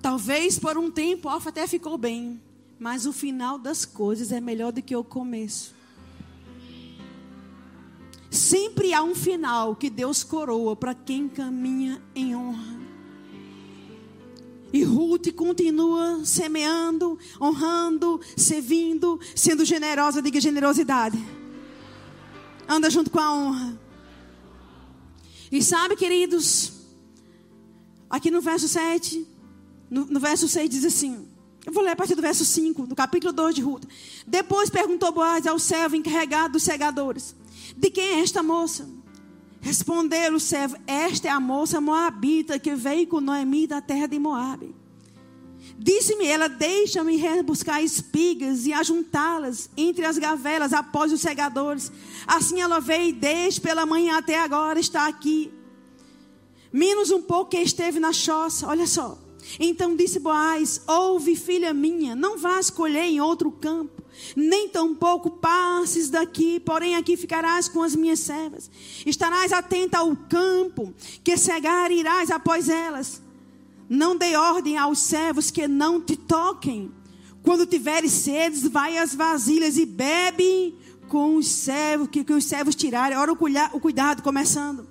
Talvez 0.00 0.58
por 0.58 0.78
um 0.78 0.90
tempo 0.90 1.28
Orfa 1.28 1.50
até 1.50 1.66
ficou 1.66 1.98
bem. 1.98 2.40
Mas 2.78 3.06
o 3.06 3.12
final 3.12 3.58
das 3.58 3.84
coisas 3.84 4.30
é 4.30 4.40
melhor 4.40 4.72
do 4.72 4.80
que 4.80 4.94
o 4.94 5.02
começo. 5.02 5.74
Sempre 8.30 8.92
há 8.92 9.02
um 9.02 9.14
final 9.14 9.74
que 9.74 9.88
Deus 9.88 10.22
coroa 10.22 10.76
para 10.76 10.94
quem 10.94 11.28
caminha 11.28 12.02
em 12.14 12.36
honra. 12.36 12.77
E 14.72 14.84
Ruth 14.84 15.32
continua 15.32 16.24
semeando, 16.24 17.18
honrando, 17.40 18.20
servindo, 18.36 19.18
sendo 19.34 19.64
generosa, 19.64 20.20
diga 20.20 20.40
generosidade. 20.40 21.18
Anda 22.68 22.90
junto 22.90 23.10
com 23.10 23.18
a 23.18 23.34
honra. 23.34 23.80
E 25.50 25.62
sabe, 25.62 25.96
queridos, 25.96 26.72
aqui 28.10 28.30
no 28.30 28.42
verso 28.42 28.68
7, 28.68 29.26
no, 29.90 30.04
no 30.04 30.20
verso 30.20 30.46
6 30.46 30.68
diz 30.68 30.84
assim: 30.84 31.26
eu 31.68 31.72
vou 31.72 31.82
ler 31.82 31.90
a 31.90 31.96
partir 31.96 32.14
do 32.14 32.22
verso 32.22 32.46
5, 32.46 32.86
do 32.86 32.96
capítulo 32.96 33.30
2 33.30 33.54
de 33.54 33.60
Ruth. 33.60 33.84
Depois 34.26 34.70
perguntou 34.70 35.12
Boaz 35.12 35.46
ao 35.46 35.58
servo 35.58 35.96
encarregado 35.96 36.54
dos 36.54 36.62
segadores: 36.62 37.36
de 37.76 37.90
quem 37.90 38.04
é 38.04 38.20
esta 38.20 38.42
moça? 38.42 38.88
Respondeu 39.68 40.34
o 40.34 40.40
servo: 40.40 40.76
Esta 40.86 41.28
é 41.28 41.30
a 41.30 41.38
moça 41.38 41.78
moabita 41.78 42.58
que 42.58 42.74
veio 42.74 43.06
com 43.06 43.20
Noemi 43.20 43.66
da 43.66 43.82
terra 43.82 44.06
de 44.06 44.18
Moabe. 44.18 44.74
Disse-me 45.78 46.26
ela: 46.26 46.48
Deixa-me 46.48 47.16
rebuscar 47.16 47.82
espigas 47.82 48.64
e 48.64 48.72
ajuntá-las 48.72 49.68
entre 49.76 50.06
as 50.06 50.16
gavelas 50.16 50.72
após 50.72 51.12
os 51.12 51.20
segadores. 51.20 51.92
Assim 52.26 52.62
ela 52.62 52.80
veio 52.80 53.12
desde 53.12 53.60
pela 53.60 53.84
manhã 53.84 54.16
até 54.16 54.38
agora 54.38 54.80
está 54.80 55.06
aqui. 55.06 55.52
Menos 56.72 57.10
um 57.10 57.20
pouco 57.20 57.50
que 57.50 57.58
esteve 57.58 58.00
na 58.00 58.14
choça. 58.14 58.66
Olha 58.66 58.86
só. 58.86 59.18
Então 59.60 59.94
disse 59.94 60.18
Boaz: 60.18 60.80
Ouve, 60.86 61.36
filha 61.36 61.74
minha, 61.74 62.16
não 62.16 62.38
vás 62.38 62.70
colher 62.70 63.04
em 63.04 63.20
outro 63.20 63.52
campo 63.52 64.02
nem 64.36 64.68
tampouco 64.68 65.30
passes 65.30 66.10
daqui, 66.10 66.60
porém 66.60 66.96
aqui 66.96 67.16
ficarás 67.16 67.68
com 67.68 67.82
as 67.82 67.94
minhas 67.94 68.20
servas. 68.20 68.70
Estarás 69.06 69.52
atenta 69.52 69.98
ao 69.98 70.14
campo, 70.16 70.94
que 71.22 71.36
cegar 71.36 71.90
irás 71.90 72.30
após 72.30 72.68
elas. 72.68 73.22
Não 73.88 74.16
dê 74.16 74.36
ordem 74.36 74.76
aos 74.76 74.98
servos 74.98 75.50
que 75.50 75.66
não 75.66 76.00
te 76.00 76.16
toquem. 76.16 76.90
Quando 77.42 77.64
tiveres 77.64 78.12
sedes, 78.12 78.62
vai 78.68 78.98
às 78.98 79.14
vasilhas 79.14 79.78
e 79.78 79.86
bebe 79.86 80.74
com 81.08 81.36
os 81.36 81.46
servos, 81.46 82.08
que, 82.08 82.22
que 82.22 82.32
os 82.32 82.44
servos 82.44 82.74
tirarem. 82.74 83.16
Ora, 83.16 83.32
o 83.32 83.80
cuidado 83.80 84.22
começando. 84.22 84.86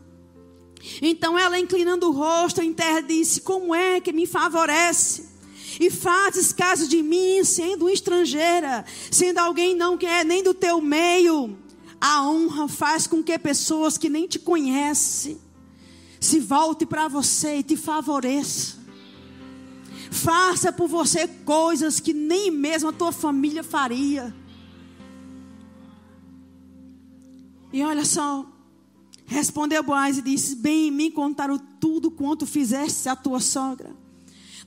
Então 1.01 1.37
ela, 1.37 1.59
inclinando 1.59 2.07
o 2.07 2.11
rosto 2.11 2.61
em 2.61 2.73
terra, 2.73 3.01
disse: 3.01 3.41
Como 3.41 3.73
é 3.73 3.99
que 3.99 4.11
me 4.11 4.25
favorece? 4.25 5.36
E 5.79 5.89
fazes 5.89 6.51
caso 6.51 6.87
de 6.87 7.03
mim, 7.03 7.43
sendo 7.43 7.89
estrangeira, 7.89 8.83
sendo 9.11 9.37
alguém 9.39 9.75
não 9.75 9.97
que 9.97 10.05
é 10.05 10.23
nem 10.23 10.43
do 10.43 10.53
teu 10.53 10.81
meio. 10.81 11.57
A 11.99 12.27
honra 12.27 12.67
faz 12.67 13.07
com 13.07 13.23
que 13.23 13.37
pessoas 13.37 13.97
que 13.97 14.09
nem 14.09 14.27
te 14.27 14.39
conhecem 14.39 15.39
se 16.19 16.39
volte 16.39 16.85
para 16.85 17.07
você 17.07 17.57
e 17.57 17.63
te 17.63 17.77
favoreça. 17.77 18.77
Faça 20.11 20.71
por 20.71 20.87
você 20.87 21.27
coisas 21.27 21.99
que 21.99 22.13
nem 22.13 22.49
mesmo 22.49 22.89
a 22.89 22.93
tua 22.93 23.11
família 23.11 23.63
faria. 23.63 24.33
E 27.71 27.83
olha 27.83 28.05
só, 28.05 28.45
respondeu 29.25 29.83
Boaz 29.83 30.17
e 30.17 30.21
disse: 30.21 30.55
Bem 30.55 30.87
em 30.87 30.91
mim 30.91 31.11
contaram 31.11 31.59
tudo 31.79 32.09
quanto 32.09 32.45
fizeste 32.45 33.09
a 33.09 33.15
tua 33.15 33.39
sogra. 33.39 34.06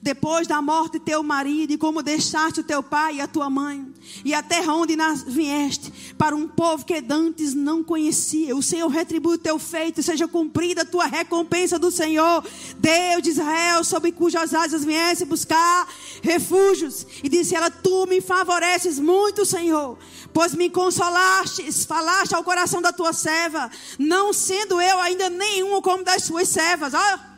Depois 0.02 0.46
da 0.46 0.62
morte 0.62 0.92
de 0.92 1.00
teu 1.00 1.22
marido, 1.22 1.72
e 1.72 1.78
como 1.78 2.02
deixaste 2.02 2.60
o 2.60 2.64
teu 2.64 2.82
pai 2.82 3.16
e 3.16 3.20
a 3.20 3.26
tua 3.26 3.50
mãe, 3.50 3.86
e 4.24 4.32
a 4.32 4.42
terra 4.42 4.74
onde 4.74 4.96
vieste, 5.26 6.14
para 6.16 6.34
um 6.34 6.48
povo 6.48 6.86
que 6.86 7.00
dantes 7.02 7.52
não 7.52 7.84
conhecia. 7.84 8.56
O 8.56 8.62
Senhor 8.62 8.88
retribui 8.88 9.34
o 9.34 9.38
teu 9.38 9.58
feito, 9.58 10.02
seja 10.02 10.26
cumprida 10.26 10.82
a 10.82 10.86
tua 10.86 11.04
recompensa 11.04 11.78
do 11.78 11.90
Senhor, 11.90 12.42
Deus 12.78 13.22
de 13.22 13.30
Israel, 13.30 13.84
sobre 13.84 14.10
cujas 14.10 14.54
asas 14.54 14.84
viesse 14.84 15.26
buscar 15.26 15.86
refúgios. 16.22 17.06
E 17.22 17.28
disse 17.28 17.54
ela: 17.54 17.70
Tu 17.70 18.06
me 18.06 18.22
favoreces 18.22 18.98
muito, 18.98 19.44
Senhor, 19.44 19.98
pois 20.32 20.54
me 20.54 20.70
consolastes, 20.70 21.84
falaste 21.84 22.34
ao 22.34 22.42
coração 22.42 22.80
da 22.80 22.92
tua 22.92 23.12
serva, 23.12 23.70
não 23.98 24.32
sendo 24.32 24.80
eu 24.80 24.98
ainda 24.98 25.28
nenhum 25.28 25.80
como 25.82 26.02
das 26.02 26.24
suas 26.24 26.48
servas. 26.48 26.94
Olha. 26.94 27.29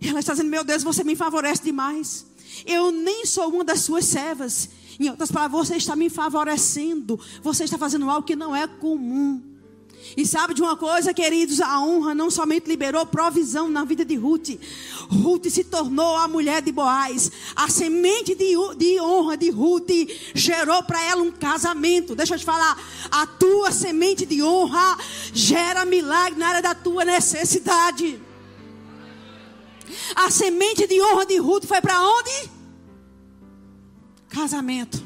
Ela 0.00 0.20
está 0.20 0.32
dizendo: 0.32 0.50
Meu 0.50 0.64
Deus, 0.64 0.82
você 0.82 1.02
me 1.02 1.16
favorece 1.16 1.62
demais. 1.62 2.26
Eu 2.66 2.90
nem 2.90 3.26
sou 3.26 3.48
uma 3.48 3.64
das 3.64 3.80
suas 3.80 4.04
servas. 4.04 4.68
Em 4.98 5.08
outras 5.10 5.30
palavras, 5.30 5.68
você 5.68 5.76
está 5.76 5.94
me 5.94 6.10
favorecendo. 6.10 7.18
Você 7.42 7.64
está 7.64 7.78
fazendo 7.78 8.08
algo 8.10 8.26
que 8.26 8.34
não 8.34 8.54
é 8.54 8.66
comum. 8.66 9.42
E 10.16 10.26
sabe 10.26 10.54
de 10.54 10.62
uma 10.62 10.76
coisa, 10.76 11.12
queridos? 11.12 11.60
A 11.60 11.80
honra 11.80 12.14
não 12.14 12.30
somente 12.30 12.68
liberou 12.68 13.04
provisão 13.04 13.68
na 13.68 13.84
vida 13.84 14.04
de 14.04 14.16
Ruth. 14.16 14.50
Ruth 15.10 15.46
se 15.48 15.64
tornou 15.64 16.16
a 16.16 16.26
mulher 16.26 16.62
de 16.62 16.72
Boaz. 16.72 17.30
A 17.54 17.68
semente 17.68 18.34
de, 18.34 18.54
de 18.76 19.00
honra 19.00 19.36
de 19.36 19.50
Ruth 19.50 19.90
gerou 20.34 20.82
para 20.82 21.02
ela 21.04 21.22
um 21.22 21.30
casamento. 21.30 22.14
Deixa 22.14 22.34
eu 22.34 22.38
te 22.38 22.44
falar. 22.44 22.80
A 23.10 23.26
tua 23.26 23.70
semente 23.70 24.24
de 24.24 24.42
honra 24.42 24.98
gera 25.32 25.84
milagre 25.84 26.38
na 26.38 26.48
área 26.48 26.62
da 26.62 26.74
tua 26.74 27.04
necessidade. 27.04 28.20
A 30.14 30.30
semente 30.30 30.86
de 30.86 31.00
honra 31.00 31.26
de 31.26 31.38
Ruth 31.38 31.64
foi 31.66 31.80
para 31.80 32.02
onde? 32.02 32.50
Casamento. 34.28 35.02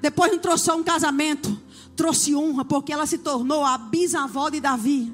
Depois 0.00 0.30
não 0.30 0.38
trouxe 0.38 0.64
só 0.64 0.76
um 0.76 0.82
casamento, 0.82 1.58
trouxe 1.96 2.34
honra, 2.34 2.64
porque 2.64 2.92
ela 2.92 3.06
se 3.06 3.18
tornou 3.18 3.64
a 3.64 3.78
bisavó 3.78 4.50
de 4.50 4.60
Davi. 4.60 5.12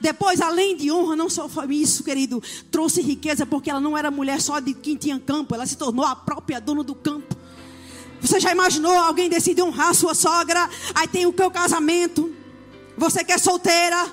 Depois, 0.00 0.40
além 0.40 0.76
de 0.76 0.90
honra, 0.90 1.16
não 1.16 1.28
só 1.28 1.48
foi 1.48 1.74
isso, 1.74 2.04
querido, 2.04 2.42
trouxe 2.70 3.00
riqueza, 3.00 3.44
porque 3.44 3.70
ela 3.70 3.80
não 3.80 3.96
era 3.96 4.10
mulher 4.10 4.40
só 4.40 4.60
de 4.60 4.74
quem 4.74 4.96
tinha 4.96 5.18
campo, 5.18 5.54
ela 5.54 5.66
se 5.66 5.76
tornou 5.76 6.04
a 6.04 6.16
própria 6.16 6.60
dona 6.60 6.82
do 6.82 6.94
campo. 6.94 7.36
Você 8.20 8.38
já 8.38 8.52
imaginou 8.52 8.92
alguém 8.92 9.30
decidir 9.30 9.62
honrar 9.62 9.94
sua 9.94 10.14
sogra? 10.14 10.68
Aí 10.94 11.08
tem 11.08 11.24
o 11.26 11.32
teu 11.32 11.50
casamento. 11.50 12.30
Você 12.96 13.24
que 13.24 13.32
é 13.32 13.38
solteira, 13.38 14.12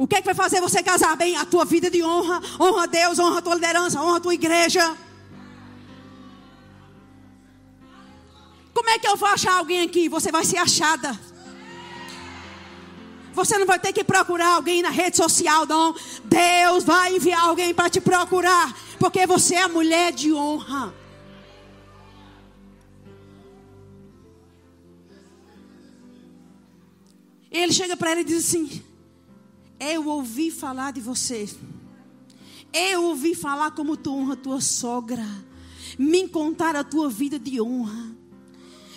o 0.00 0.06
que 0.06 0.16
é 0.16 0.20
que 0.22 0.24
vai 0.24 0.34
fazer 0.34 0.62
você 0.62 0.82
casar 0.82 1.14
bem? 1.14 1.36
A 1.36 1.44
tua 1.44 1.62
vida 1.66 1.90
de 1.90 2.02
honra. 2.02 2.40
Honra 2.58 2.84
a 2.84 2.86
Deus, 2.86 3.18
honra 3.18 3.38
a 3.40 3.42
tua 3.42 3.54
liderança, 3.54 4.00
honra 4.00 4.16
a 4.16 4.20
tua 4.20 4.32
igreja. 4.32 4.96
Como 8.72 8.88
é 8.88 8.98
que 8.98 9.06
eu 9.06 9.14
vou 9.14 9.28
achar 9.28 9.58
alguém 9.58 9.82
aqui? 9.82 10.08
Você 10.08 10.32
vai 10.32 10.42
ser 10.42 10.56
achada. 10.56 11.20
Você 13.34 13.58
não 13.58 13.66
vai 13.66 13.78
ter 13.78 13.92
que 13.92 14.02
procurar 14.02 14.54
alguém 14.54 14.80
na 14.80 14.88
rede 14.88 15.18
social, 15.18 15.66
não. 15.66 15.94
Deus 16.24 16.82
vai 16.82 17.16
enviar 17.16 17.42
alguém 17.42 17.74
para 17.74 17.90
te 17.90 18.00
procurar. 18.00 18.74
Porque 18.98 19.26
você 19.26 19.56
é 19.56 19.64
a 19.64 19.68
mulher 19.68 20.12
de 20.12 20.32
honra. 20.32 20.94
Ele 27.50 27.70
chega 27.70 27.98
para 27.98 28.12
ela 28.12 28.20
e 28.22 28.24
diz 28.24 28.46
assim: 28.46 28.82
eu 29.80 30.06
ouvi 30.06 30.50
falar 30.50 30.92
de 30.92 31.00
você. 31.00 31.48
Eu 32.72 33.04
ouvi 33.04 33.34
falar 33.34 33.70
como 33.72 33.96
tu 33.96 34.14
honra 34.14 34.36
tua 34.36 34.60
sogra. 34.60 35.26
Me 35.98 36.28
contar 36.28 36.76
a 36.76 36.84
tua 36.84 37.08
vida 37.08 37.38
de 37.38 37.60
honra. 37.60 38.19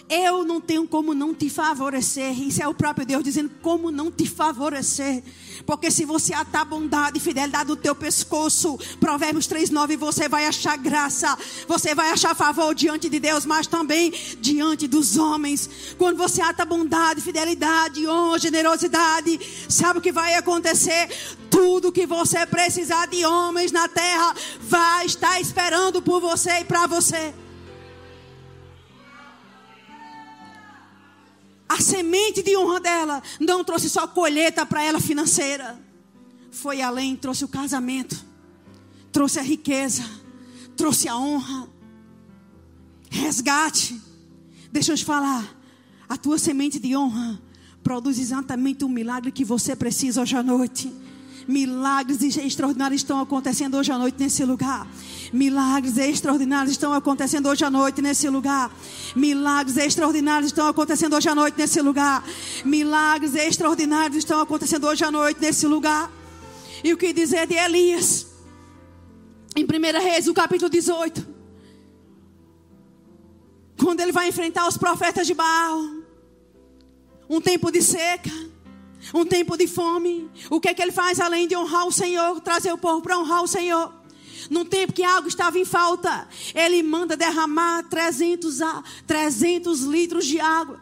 Eu 0.09 0.43
não 0.43 0.59
tenho 0.59 0.87
como 0.87 1.13
não 1.13 1.33
te 1.33 1.49
favorecer. 1.49 2.39
Isso 2.41 2.61
é 2.61 2.67
o 2.67 2.73
próprio 2.73 3.05
Deus 3.05 3.23
dizendo 3.23 3.51
como 3.61 3.89
não 3.89 4.11
te 4.11 4.27
favorecer. 4.27 5.23
Porque 5.65 5.89
se 5.89 6.03
você 6.05 6.33
atar 6.33 6.65
bondade 6.65 7.17
e 7.17 7.21
fidelidade 7.21 7.69
no 7.69 7.75
teu 7.75 7.95
pescoço, 7.95 8.77
Provérbios 8.99 9.47
3:9, 9.47 9.95
você 9.95 10.27
vai 10.27 10.45
achar 10.45 10.77
graça, 10.77 11.37
você 11.67 11.95
vai 11.95 12.11
achar 12.11 12.35
favor 12.35 12.75
diante 12.75 13.09
de 13.09 13.19
Deus, 13.19 13.45
mas 13.45 13.65
também 13.65 14.13
diante 14.39 14.87
dos 14.87 15.17
homens. 15.17 15.69
Quando 15.97 16.17
você 16.17 16.41
ata 16.41 16.65
bondade, 16.65 17.21
fidelidade, 17.21 18.05
honra, 18.07 18.39
generosidade, 18.39 19.39
sabe 19.69 19.99
o 19.99 20.01
que 20.01 20.11
vai 20.11 20.35
acontecer? 20.35 21.09
Tudo 21.49 21.91
que 21.91 22.05
você 22.05 22.45
precisar 22.45 23.07
de 23.07 23.25
homens 23.25 23.71
na 23.71 23.87
terra 23.87 24.35
vai 24.61 25.05
estar 25.05 25.39
esperando 25.39 26.01
por 26.01 26.19
você 26.19 26.59
e 26.59 26.65
para 26.65 26.87
você. 26.87 27.33
A 31.73 31.81
semente 31.81 32.43
de 32.43 32.55
honra 32.55 32.79
dela 32.79 33.23
não 33.39 33.63
trouxe 33.63 33.89
só 33.89 34.05
colheita 34.05 34.63
para 34.63 34.83
ela 34.83 34.99
financeira. 34.99 35.75
Foi 36.51 36.83
além, 36.83 37.15
trouxe 37.15 37.43
o 37.43 37.47
casamento, 37.47 38.23
trouxe 39.11 39.39
a 39.39 39.41
riqueza, 39.41 40.03
trouxe 40.77 41.09
a 41.09 41.17
honra, 41.17 41.67
resgate. 43.09 43.99
Deixa 44.71 44.91
eu 44.91 44.97
te 44.97 45.03
falar, 45.03 45.43
a 46.07 46.15
tua 46.15 46.37
semente 46.37 46.77
de 46.77 46.95
honra 46.95 47.41
produz 47.81 48.19
exatamente 48.19 48.85
o 48.85 48.89
milagre 48.89 49.31
que 49.31 49.43
você 49.43 49.75
precisa 49.75 50.21
hoje 50.21 50.35
à 50.35 50.43
noite. 50.43 50.93
Milagres 51.47 52.21
extraordinários 52.37 53.01
estão 53.01 53.19
acontecendo 53.19 53.77
hoje 53.77 53.91
à 53.91 53.97
noite 53.97 54.17
nesse 54.19 54.45
lugar. 54.45 54.87
Milagres 55.31 55.97
extraordinários 55.97 56.71
estão 56.71 56.93
acontecendo 56.93 57.49
hoje 57.49 57.65
à 57.65 57.69
noite 57.69 58.01
nesse 58.01 58.29
lugar. 58.29 58.71
Milagres 59.15 59.77
extraordinários 59.77 60.47
estão 60.47 60.67
acontecendo 60.67 61.15
hoje 61.15 61.27
à 61.29 61.35
noite 61.35 61.57
nesse 61.57 61.81
lugar. 61.81 62.23
Milagres 62.63 63.35
extraordinários 63.35 64.17
estão 64.17 64.39
acontecendo 64.39 64.87
hoje 64.87 65.03
à 65.03 65.11
noite 65.11 65.41
nesse 65.41 65.67
lugar. 65.67 66.11
E 66.83 66.93
o 66.93 66.97
que 66.97 67.13
dizer 67.13 67.47
de 67.47 67.55
Elias? 67.55 68.27
Em 69.55 69.63
1 69.63 70.01
Reis, 70.01 70.27
o 70.27 70.33
capítulo 70.33 70.69
18. 70.69 71.27
Quando 73.77 73.99
ele 73.99 74.11
vai 74.11 74.29
enfrentar 74.29 74.67
os 74.67 74.77
profetas 74.77 75.27
de 75.27 75.33
Baal. 75.33 75.81
Um 77.29 77.41
tempo 77.41 77.71
de 77.71 77.81
seca 77.81 78.52
um 79.13 79.25
tempo 79.25 79.57
de 79.57 79.67
fome. 79.67 80.29
O 80.49 80.59
que 80.59 80.67
é 80.69 80.73
que 80.73 80.81
ele 80.81 80.91
faz 80.91 81.19
além 81.19 81.47
de 81.47 81.55
honrar 81.55 81.87
o 81.87 81.91
Senhor, 81.91 82.39
trazer 82.41 82.71
o 82.71 82.77
povo 82.77 83.01
para 83.01 83.17
honrar 83.17 83.43
o 83.43 83.47
Senhor? 83.47 83.93
Num 84.49 84.65
tempo 84.65 84.93
que 84.93 85.03
algo 85.03 85.27
estava 85.27 85.57
em 85.57 85.65
falta, 85.65 86.27
ele 86.53 86.83
manda 86.83 87.15
derramar 87.15 87.83
300, 87.83 88.59
300 89.07 89.81
litros 89.81 90.25
de 90.25 90.39
água. 90.39 90.79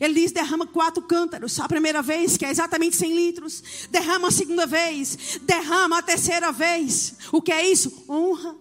Ele 0.00 0.14
diz: 0.14 0.32
derrama 0.32 0.66
quatro 0.66 1.02
cântaros. 1.02 1.58
A 1.60 1.68
primeira 1.68 2.02
vez, 2.02 2.36
que 2.36 2.44
é 2.44 2.50
exatamente 2.50 2.96
100 2.96 3.14
litros. 3.14 3.62
Derrama 3.90 4.28
a 4.28 4.30
segunda 4.30 4.66
vez. 4.66 5.38
Derrama 5.42 5.98
a 5.98 6.02
terceira 6.02 6.52
vez. 6.52 7.14
O 7.32 7.40
que 7.40 7.50
é 7.50 7.68
isso? 7.68 8.04
Honra, 8.08 8.54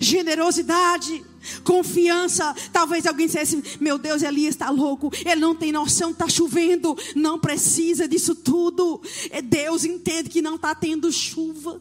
generosidade, 0.00 1.24
confiança. 1.64 2.54
Talvez 2.72 3.06
alguém 3.06 3.26
dissesse: 3.26 3.62
Meu 3.80 3.98
Deus, 3.98 4.22
Elias 4.22 4.54
está 4.54 4.70
louco. 4.70 5.10
Ele 5.24 5.40
não 5.40 5.54
tem 5.54 5.72
noção, 5.72 6.10
está 6.10 6.28
chovendo. 6.28 6.96
Não 7.14 7.38
precisa 7.38 8.06
disso 8.06 8.34
tudo. 8.34 9.00
É 9.30 9.40
Deus 9.40 9.84
entende 9.84 10.28
que 10.28 10.42
não 10.42 10.56
está 10.56 10.74
tendo 10.74 11.10
chuva. 11.12 11.80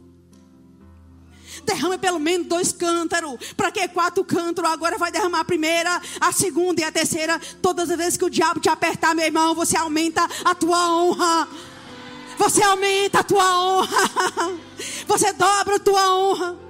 Derrama 1.66 1.98
pelo 1.98 2.20
menos 2.20 2.48
dois 2.48 2.72
cântaros. 2.72 3.54
Para 3.56 3.72
que 3.72 3.88
quatro 3.90 4.24
cântaros? 4.24 4.72
Agora 4.72 4.98
vai 4.98 5.12
derramar 5.12 5.42
a 5.42 5.46
primeira, 5.46 6.02
a 6.20 6.32
segunda 6.32 6.82
e 6.82 6.84
a 6.84 6.92
terceira. 6.92 7.40
Todas 7.62 7.90
as 7.90 7.98
vezes 7.98 8.18
que 8.18 8.26
o 8.26 8.30
diabo 8.30 8.60
te 8.60 8.70
apertar, 8.70 9.14
meu 9.16 9.26
irmão, 9.26 9.54
você 9.54 9.78
aumenta 9.78 10.28
a 10.44 10.56
tua 10.56 10.90
honra. 10.94 11.48
Você 12.38 12.64
aumenta 12.64 13.20
a 13.20 13.24
tua 13.24 13.60
honra. 13.60 14.60
Você 15.08 15.34
dobra 15.34 15.76
a 15.76 15.80
tua 15.80 16.16
honra. 16.16 16.69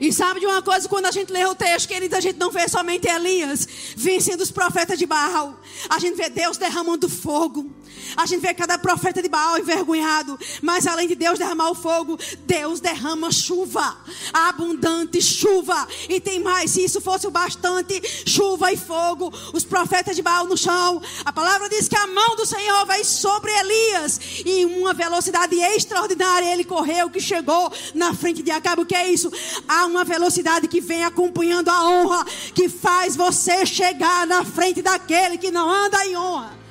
E 0.00 0.12
sabe 0.12 0.40
de 0.40 0.46
uma 0.46 0.62
coisa, 0.62 0.88
quando 0.88 1.06
a 1.06 1.10
gente 1.10 1.32
lê 1.32 1.44
o 1.44 1.54
texto, 1.54 1.88
querido, 1.88 2.16
a 2.16 2.20
gente 2.20 2.38
não 2.38 2.50
vê 2.50 2.68
somente 2.68 3.08
Elias 3.08 3.66
vencendo 3.96 4.40
os 4.40 4.50
profetas 4.50 4.98
de 4.98 5.06
Baal. 5.06 5.60
A 5.88 5.98
gente 5.98 6.16
vê 6.16 6.28
Deus 6.28 6.56
derramando 6.56 7.08
fogo. 7.08 7.70
A 8.16 8.26
gente 8.26 8.40
vê 8.40 8.54
cada 8.54 8.78
profeta 8.78 9.22
de 9.22 9.28
Baal 9.28 9.58
envergonhado. 9.58 10.38
Mas 10.62 10.86
além 10.86 11.08
de 11.08 11.14
Deus 11.14 11.38
derramar 11.38 11.70
o 11.70 11.74
fogo, 11.74 12.18
Deus 12.40 12.80
derrama 12.80 13.30
chuva. 13.30 13.96
Abundante 14.32 15.20
chuva. 15.20 15.86
E 16.08 16.20
tem 16.20 16.40
mais, 16.40 16.70
se 16.70 16.84
isso 16.84 17.00
fosse 17.00 17.26
o 17.26 17.30
bastante, 17.30 18.00
chuva 18.26 18.72
e 18.72 18.76
fogo. 18.76 19.32
Os 19.52 19.64
profetas 19.64 20.16
de 20.16 20.22
Baal 20.22 20.46
no 20.46 20.56
chão. 20.56 21.02
A 21.24 21.32
palavra 21.32 21.68
diz 21.68 21.88
que 21.88 21.96
a 21.96 22.06
mão 22.06 22.36
do 22.36 22.46
Senhor 22.46 22.86
vai 22.86 23.04
sobre 23.04 23.50
Elias. 23.52 24.20
E 24.44 24.60
em 24.60 24.64
uma 24.64 24.92
velocidade 24.92 25.56
extraordinária 25.56 26.52
ele 26.52 26.64
correu, 26.64 27.10
que 27.10 27.20
chegou 27.20 27.72
na 27.94 28.14
frente 28.14 28.42
de 28.42 28.50
Acabe. 28.50 28.82
O 28.82 28.86
que 28.86 28.94
é 28.94 29.10
isso? 29.10 29.30
Há 29.68 29.86
uma 29.86 30.04
velocidade 30.04 30.68
que 30.68 30.80
vem 30.80 31.04
acompanhando 31.04 31.68
a 31.68 31.88
honra, 31.88 32.24
que 32.54 32.68
faz 32.68 33.16
você 33.16 33.66
chegar 33.66 34.26
na 34.26 34.44
frente 34.44 34.82
daquele 34.82 35.38
que 35.38 35.50
não 35.50 35.70
anda 35.70 36.04
em 36.06 36.16
honra. 36.16 36.63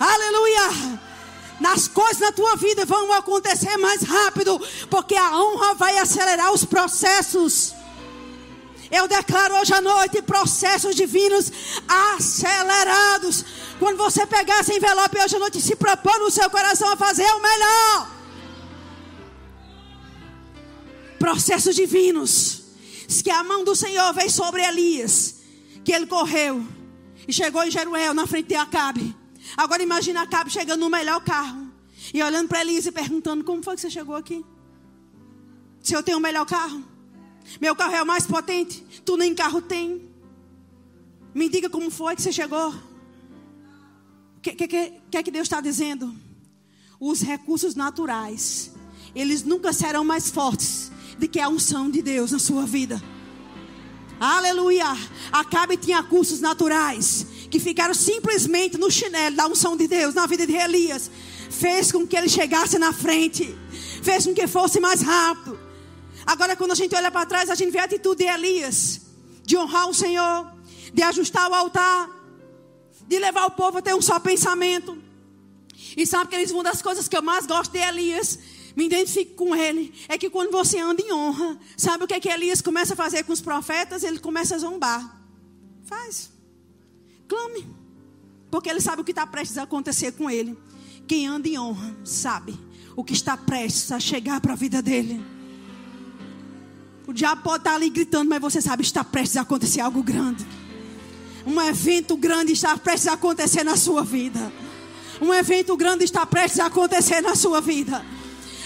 Aleluia! 0.00 1.00
nas 1.60 1.86
coisas 1.86 2.18
na 2.18 2.32
tua 2.32 2.56
vida 2.56 2.86
vão 2.86 3.12
acontecer 3.12 3.76
mais 3.76 4.02
rápido, 4.02 4.58
porque 4.88 5.14
a 5.14 5.36
honra 5.38 5.74
vai 5.74 5.98
acelerar 5.98 6.52
os 6.52 6.64
processos. 6.64 7.74
Eu 8.90 9.06
declaro 9.06 9.54
hoje 9.56 9.72
à 9.72 9.80
noite 9.80 10.22
processos 10.22 10.96
divinos 10.96 11.52
acelerados. 11.86 13.44
Quando 13.78 13.98
você 13.98 14.26
pegar 14.26 14.60
esse 14.60 14.74
envelope 14.74 15.16
hoje 15.22 15.36
à 15.36 15.38
noite, 15.38 15.60
se 15.60 15.76
propõe 15.76 16.18
no 16.18 16.30
seu 16.30 16.50
coração 16.50 16.90
a 16.90 16.96
fazer 16.96 17.26
o 17.26 17.42
melhor. 17.42 18.10
Processos 21.18 21.76
divinos. 21.76 22.62
Diz 23.06 23.22
que 23.22 23.30
a 23.30 23.44
mão 23.44 23.62
do 23.62 23.76
Senhor 23.76 24.12
veio 24.14 24.30
sobre 24.30 24.62
Elias, 24.62 25.36
que 25.84 25.92
ele 25.92 26.06
correu 26.06 26.64
e 27.28 27.32
chegou 27.32 27.62
em 27.62 27.70
Jeruel 27.70 28.14
na 28.14 28.26
frente 28.26 28.48
de 28.48 28.54
Acabe. 28.54 29.19
Agora 29.60 29.82
imagina 29.82 30.22
Acabe 30.22 30.50
chegando 30.50 30.80
no 30.80 30.88
melhor 30.88 31.22
carro 31.22 31.68
e 32.14 32.22
olhando 32.22 32.48
para 32.48 32.62
Elias 32.62 32.86
e 32.86 32.92
perguntando: 32.92 33.44
Como 33.44 33.62
foi 33.62 33.74
que 33.74 33.82
você 33.82 33.90
chegou 33.90 34.16
aqui? 34.16 34.42
Se 35.82 35.92
eu 35.94 36.02
tenho 36.02 36.16
o 36.16 36.20
melhor 36.20 36.46
carro, 36.46 36.82
meu 37.60 37.76
carro 37.76 37.94
é 37.94 38.02
o 38.02 38.06
mais 38.06 38.26
potente, 38.26 38.82
tu 39.04 39.18
nem 39.18 39.34
carro 39.34 39.60
tem. 39.60 40.08
Me 41.34 41.46
diga 41.46 41.68
como 41.68 41.90
foi 41.90 42.16
que 42.16 42.22
você 42.22 42.32
chegou. 42.32 42.70
O 42.70 44.40
que, 44.40 44.52
que, 44.54 44.66
que 44.66 45.18
é 45.18 45.22
que 45.22 45.30
Deus 45.30 45.44
está 45.44 45.60
dizendo? 45.60 46.14
Os 46.98 47.20
recursos 47.20 47.74
naturais, 47.74 48.72
eles 49.14 49.42
nunca 49.42 49.74
serão 49.74 50.04
mais 50.04 50.30
fortes 50.30 50.90
do 51.18 51.28
que 51.28 51.38
a 51.38 51.50
unção 51.50 51.90
de 51.90 52.00
Deus 52.00 52.32
na 52.32 52.38
sua 52.38 52.64
vida. 52.64 53.00
Aleluia! 54.18 54.86
Acabe 55.30 55.76
tinha 55.76 56.02
cursos 56.02 56.40
naturais 56.40 57.26
que 57.50 57.58
ficaram 57.58 57.92
simplesmente 57.92 58.78
no 58.78 58.90
chinelo 58.90 59.36
da 59.36 59.46
unção 59.46 59.76
de 59.76 59.88
Deus 59.88 60.14
na 60.14 60.26
vida 60.26 60.46
de 60.46 60.54
Elias. 60.54 61.10
Fez 61.50 61.90
com 61.90 62.06
que 62.06 62.16
ele 62.16 62.28
chegasse 62.28 62.78
na 62.78 62.92
frente, 62.92 63.54
fez 64.02 64.24
com 64.24 64.32
que 64.32 64.46
fosse 64.46 64.78
mais 64.78 65.02
rápido. 65.02 65.58
Agora, 66.24 66.54
quando 66.56 66.72
a 66.72 66.76
gente 66.76 66.94
olha 66.94 67.10
para 67.10 67.26
trás, 67.26 67.50
a 67.50 67.54
gente 67.54 67.72
vê 67.72 67.80
a 67.80 67.84
atitude 67.84 68.24
de 68.24 68.30
Elias 68.30 69.00
de 69.50 69.56
honrar 69.56 69.88
o 69.88 69.94
Senhor, 69.94 70.46
de 70.94 71.02
ajustar 71.02 71.50
o 71.50 71.54
altar, 71.54 72.08
de 73.08 73.18
levar 73.18 73.46
o 73.46 73.50
povo 73.50 73.78
a 73.78 73.82
ter 73.82 73.94
um 73.94 74.00
só 74.00 74.20
pensamento. 74.20 74.96
E 75.96 76.06
sabe 76.06 76.30
que 76.30 76.52
uma 76.52 76.62
das 76.62 76.80
coisas 76.80 77.08
que 77.08 77.16
eu 77.16 77.22
mais 77.22 77.46
gosto 77.46 77.72
de 77.72 77.78
Elias 77.78 78.38
me 78.76 78.86
identifico 78.86 79.34
com 79.34 79.56
ele, 79.56 79.92
é 80.08 80.16
que 80.16 80.30
quando 80.30 80.52
você 80.52 80.78
anda 80.78 81.02
em 81.02 81.12
honra, 81.12 81.58
sabe 81.76 82.04
o 82.04 82.06
que 82.06 82.14
é 82.14 82.20
que 82.20 82.28
Elias 82.28 82.62
começa 82.62 82.94
a 82.94 82.96
fazer 82.96 83.24
com 83.24 83.32
os 83.32 83.40
profetas? 83.40 84.04
Ele 84.04 84.20
começa 84.20 84.54
a 84.54 84.58
zombar. 84.58 85.20
Faz. 85.84 86.30
Clame. 87.30 87.64
Porque 88.50 88.68
ele 88.68 88.80
sabe 88.80 89.02
o 89.02 89.04
que 89.04 89.12
está 89.12 89.24
prestes 89.24 89.56
a 89.56 89.62
acontecer 89.62 90.10
com 90.10 90.28
ele. 90.28 90.58
Quem 91.06 91.28
anda 91.28 91.46
em 91.48 91.56
honra 91.56 91.96
sabe 92.04 92.58
o 92.96 93.04
que 93.04 93.12
está 93.12 93.36
prestes 93.36 93.92
a 93.92 94.00
chegar 94.00 94.40
para 94.40 94.54
a 94.54 94.56
vida 94.56 94.82
dele. 94.82 95.24
O 97.06 97.12
diabo 97.12 97.42
pode 97.42 97.58
estar 97.58 97.76
ali 97.76 97.88
gritando, 97.88 98.28
mas 98.28 98.40
você 98.40 98.60
sabe 98.60 98.82
está 98.82 99.04
prestes 99.04 99.36
a 99.36 99.42
acontecer 99.42 99.80
algo 99.80 100.02
grande. 100.02 100.44
Um 101.46 101.60
evento 101.60 102.16
grande 102.16 102.52
está 102.52 102.76
prestes 102.76 103.06
a 103.06 103.12
acontecer 103.12 103.62
na 103.62 103.76
sua 103.76 104.02
vida. 104.02 104.52
Um 105.20 105.32
evento 105.32 105.76
grande 105.76 106.04
está 106.04 106.26
prestes 106.26 106.58
a 106.58 106.66
acontecer 106.66 107.20
na 107.20 107.36
sua 107.36 107.60
vida. 107.60 108.04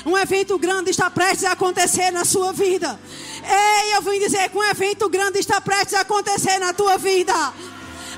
Um 0.06 0.16
evento 0.16 0.58
grande 0.58 0.90
está 0.90 1.10
prestes 1.10 1.44
a 1.44 1.52
acontecer 1.52 2.10
na 2.10 2.24
sua 2.24 2.50
vida. 2.52 2.98
Ei, 3.42 3.96
eu 3.96 4.02
vim 4.02 4.18
dizer 4.18 4.48
que 4.48 4.56
um 4.56 4.64
evento 4.64 5.08
grande 5.10 5.38
está 5.38 5.60
prestes 5.60 5.94
a 5.94 6.00
acontecer 6.00 6.58
na 6.58 6.72
tua 6.72 6.96
vida. 6.96 7.34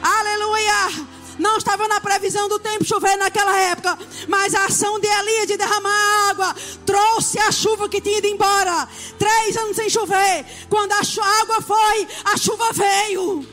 Aleluia! 0.06 1.08
Não 1.36 1.58
estava 1.58 1.88
na 1.88 2.00
previsão 2.00 2.48
do 2.48 2.60
tempo 2.60 2.84
chover 2.84 3.16
naquela 3.16 3.58
época, 3.58 3.98
mas 4.28 4.54
a 4.54 4.66
ação 4.66 5.00
de 5.00 5.08
Elias 5.08 5.48
de 5.48 5.56
derramar 5.56 6.30
água 6.30 6.54
trouxe 6.86 7.40
a 7.40 7.50
chuva 7.50 7.88
que 7.88 8.00
tinha 8.00 8.18
ido 8.18 8.28
embora. 8.28 8.88
Três 9.18 9.56
anos 9.56 9.74
sem 9.74 9.90
chover. 9.90 10.46
Quando 10.70 10.92
a 10.92 11.00
água 11.42 11.60
foi, 11.60 12.06
a 12.24 12.36
chuva 12.36 12.72
veio. 12.72 13.44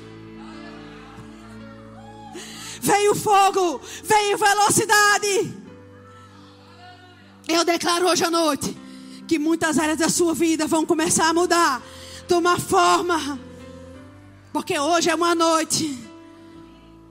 Veio 2.82 3.16
fogo, 3.16 3.82
veio 4.04 4.38
velocidade. 4.38 5.54
Eu 7.48 7.66
declaro 7.66 8.08
hoje 8.08 8.24
à 8.24 8.30
noite 8.30 8.78
que 9.28 9.40
muitas 9.40 9.80
áreas 9.80 9.98
da 9.98 10.08
sua 10.08 10.36
vida 10.36 10.68
vão 10.68 10.86
começar 10.86 11.30
a 11.30 11.34
mudar, 11.34 11.82
tomar 12.28 12.60
forma. 12.60 13.40
Porque 14.54 14.78
hoje 14.78 15.10
é 15.10 15.16
uma 15.16 15.34
noite 15.34 16.03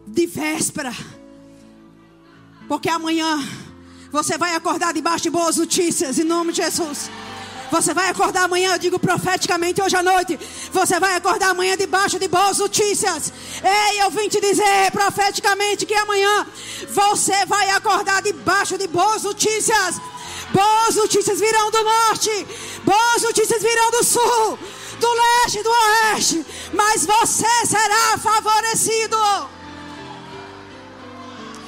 de 0.07 0.27
véspera. 0.27 0.93
Porque 2.69 2.89
amanhã 2.89 3.39
você 4.11 4.37
vai 4.37 4.55
acordar 4.55 4.93
debaixo 4.93 5.25
de 5.25 5.31
boas 5.31 5.57
notícias, 5.57 6.19
em 6.19 6.25
nome 6.25 6.53
de 6.53 6.63
Jesus. 6.63 7.11
Você 7.71 7.95
vai 7.95 8.11
acordar 8.11 8.45
amanhã, 8.45 8.75
eu 8.75 8.79
digo 8.79 8.99
profeticamente 8.99 9.81
hoje 9.81 9.97
à 9.97 10.03
noite. 10.03 10.39
Você 10.71 11.01
vai 11.01 11.17
acordar 11.17 11.51
amanhã 11.51 11.75
debaixo 11.75 12.19
de 12.19 12.29
boas 12.29 12.59
notícias. 12.59 13.33
Ei, 13.65 14.03
eu 14.03 14.11
vim 14.11 14.29
te 14.29 14.39
dizer 14.43 14.91
profeticamente 14.93 15.87
que 15.87 15.95
amanhã 15.95 16.47
você 16.91 17.47
vai 17.47 17.71
acordar 17.71 18.21
debaixo 18.21 18.77
de 18.77 18.87
boas 18.87 19.23
notícias. 19.23 19.99
Boas 20.53 20.97
notícias 20.97 21.41
virão 21.41 21.71
do 21.71 21.83
norte, 21.83 22.47
boas 22.85 23.23
notícias 23.23 23.63
virão 23.63 23.91
do 23.91 24.05
sul, 24.05 24.59
do 25.01 25.09
leste 25.15 25.63
do 25.63 25.71
oeste, 25.71 26.47
mas 26.75 27.07
você 27.07 27.67
será 27.67 28.19
favorecido. 28.19 29.17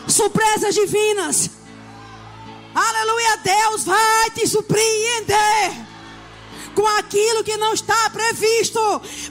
Surpresas 0.09 0.75
divinas. 0.75 1.51
Aleluia, 2.75 3.37
Deus 3.39 3.85
vai 3.85 4.31
te 4.31 4.47
surpreender 4.47 5.85
com 6.75 6.87
aquilo 6.99 7.45
que 7.45 7.57
não 7.57 7.73
está 7.73 8.11
previsto 8.11 8.81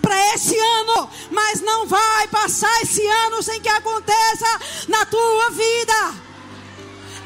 para 0.01 0.34
esse 0.34 0.57
ano, 0.57 1.09
mas 1.30 1.61
não 1.61 1.86
vai 1.86 2.28
passar 2.30 2.82
esse 2.82 3.05
ano 3.05 3.43
sem 3.43 3.59
que 3.61 3.69
aconteça 3.69 4.59
na 4.88 5.05
tua 5.05 5.49
vida. 5.49 6.22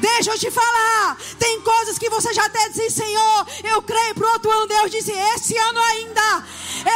Deixa 0.00 0.30
eu 0.32 0.38
te 0.38 0.50
falar. 0.50 1.16
Tem 1.38 1.60
coisas 1.60 1.98
que 1.98 2.08
você 2.08 2.32
já 2.32 2.44
até 2.44 2.68
disse, 2.68 2.90
Senhor, 2.90 3.46
eu 3.64 3.82
creio 3.82 4.14
para 4.14 4.26
o 4.26 4.32
outro 4.32 4.50
ano. 4.50 4.66
Deus 4.66 4.90
disse, 4.90 5.12
esse 5.12 5.56
ano 5.56 5.80
ainda. 5.80 6.44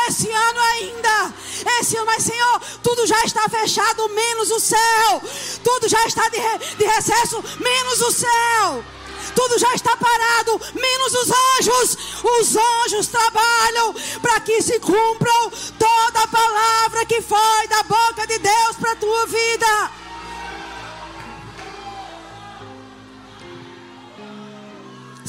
Esse 0.07 0.31
ano 0.31 0.61
ainda. 0.61 1.35
Esse 1.81 1.97
ano, 1.97 2.07
mas 2.07 2.23
Senhor, 2.23 2.61
tudo 2.83 3.07
já 3.07 3.23
está 3.25 3.49
fechado, 3.49 4.09
menos 4.11 4.51
o 4.51 4.61
céu. 4.61 5.23
Tudo 5.63 5.89
já 5.89 6.05
está 6.07 6.29
de, 6.29 6.39
de 6.77 6.85
recesso, 6.85 7.43
menos 7.59 8.01
o 8.01 8.13
céu. 8.13 8.85
Tudo 9.35 9.59
já 9.59 9.73
está 9.75 9.97
parado, 9.97 10.61
menos 10.75 11.15
os 11.15 11.31
anjos. 11.31 11.99
Os 12.23 12.57
anjos 12.57 13.07
trabalham 13.07 13.95
para 14.21 14.41
que 14.41 14.61
se 14.61 14.79
cumpram 14.81 15.51
toda 15.79 16.23
a 16.23 16.29
palavra 16.29 17.07
que 17.07 17.23
foi 17.23 17.69
da 17.69 17.83
boca 17.85 18.27
de 18.27 18.39
Deus 18.39 18.77
para 18.79 18.93
a 18.93 18.97
tua 18.97 19.27
vida. 19.27 20.02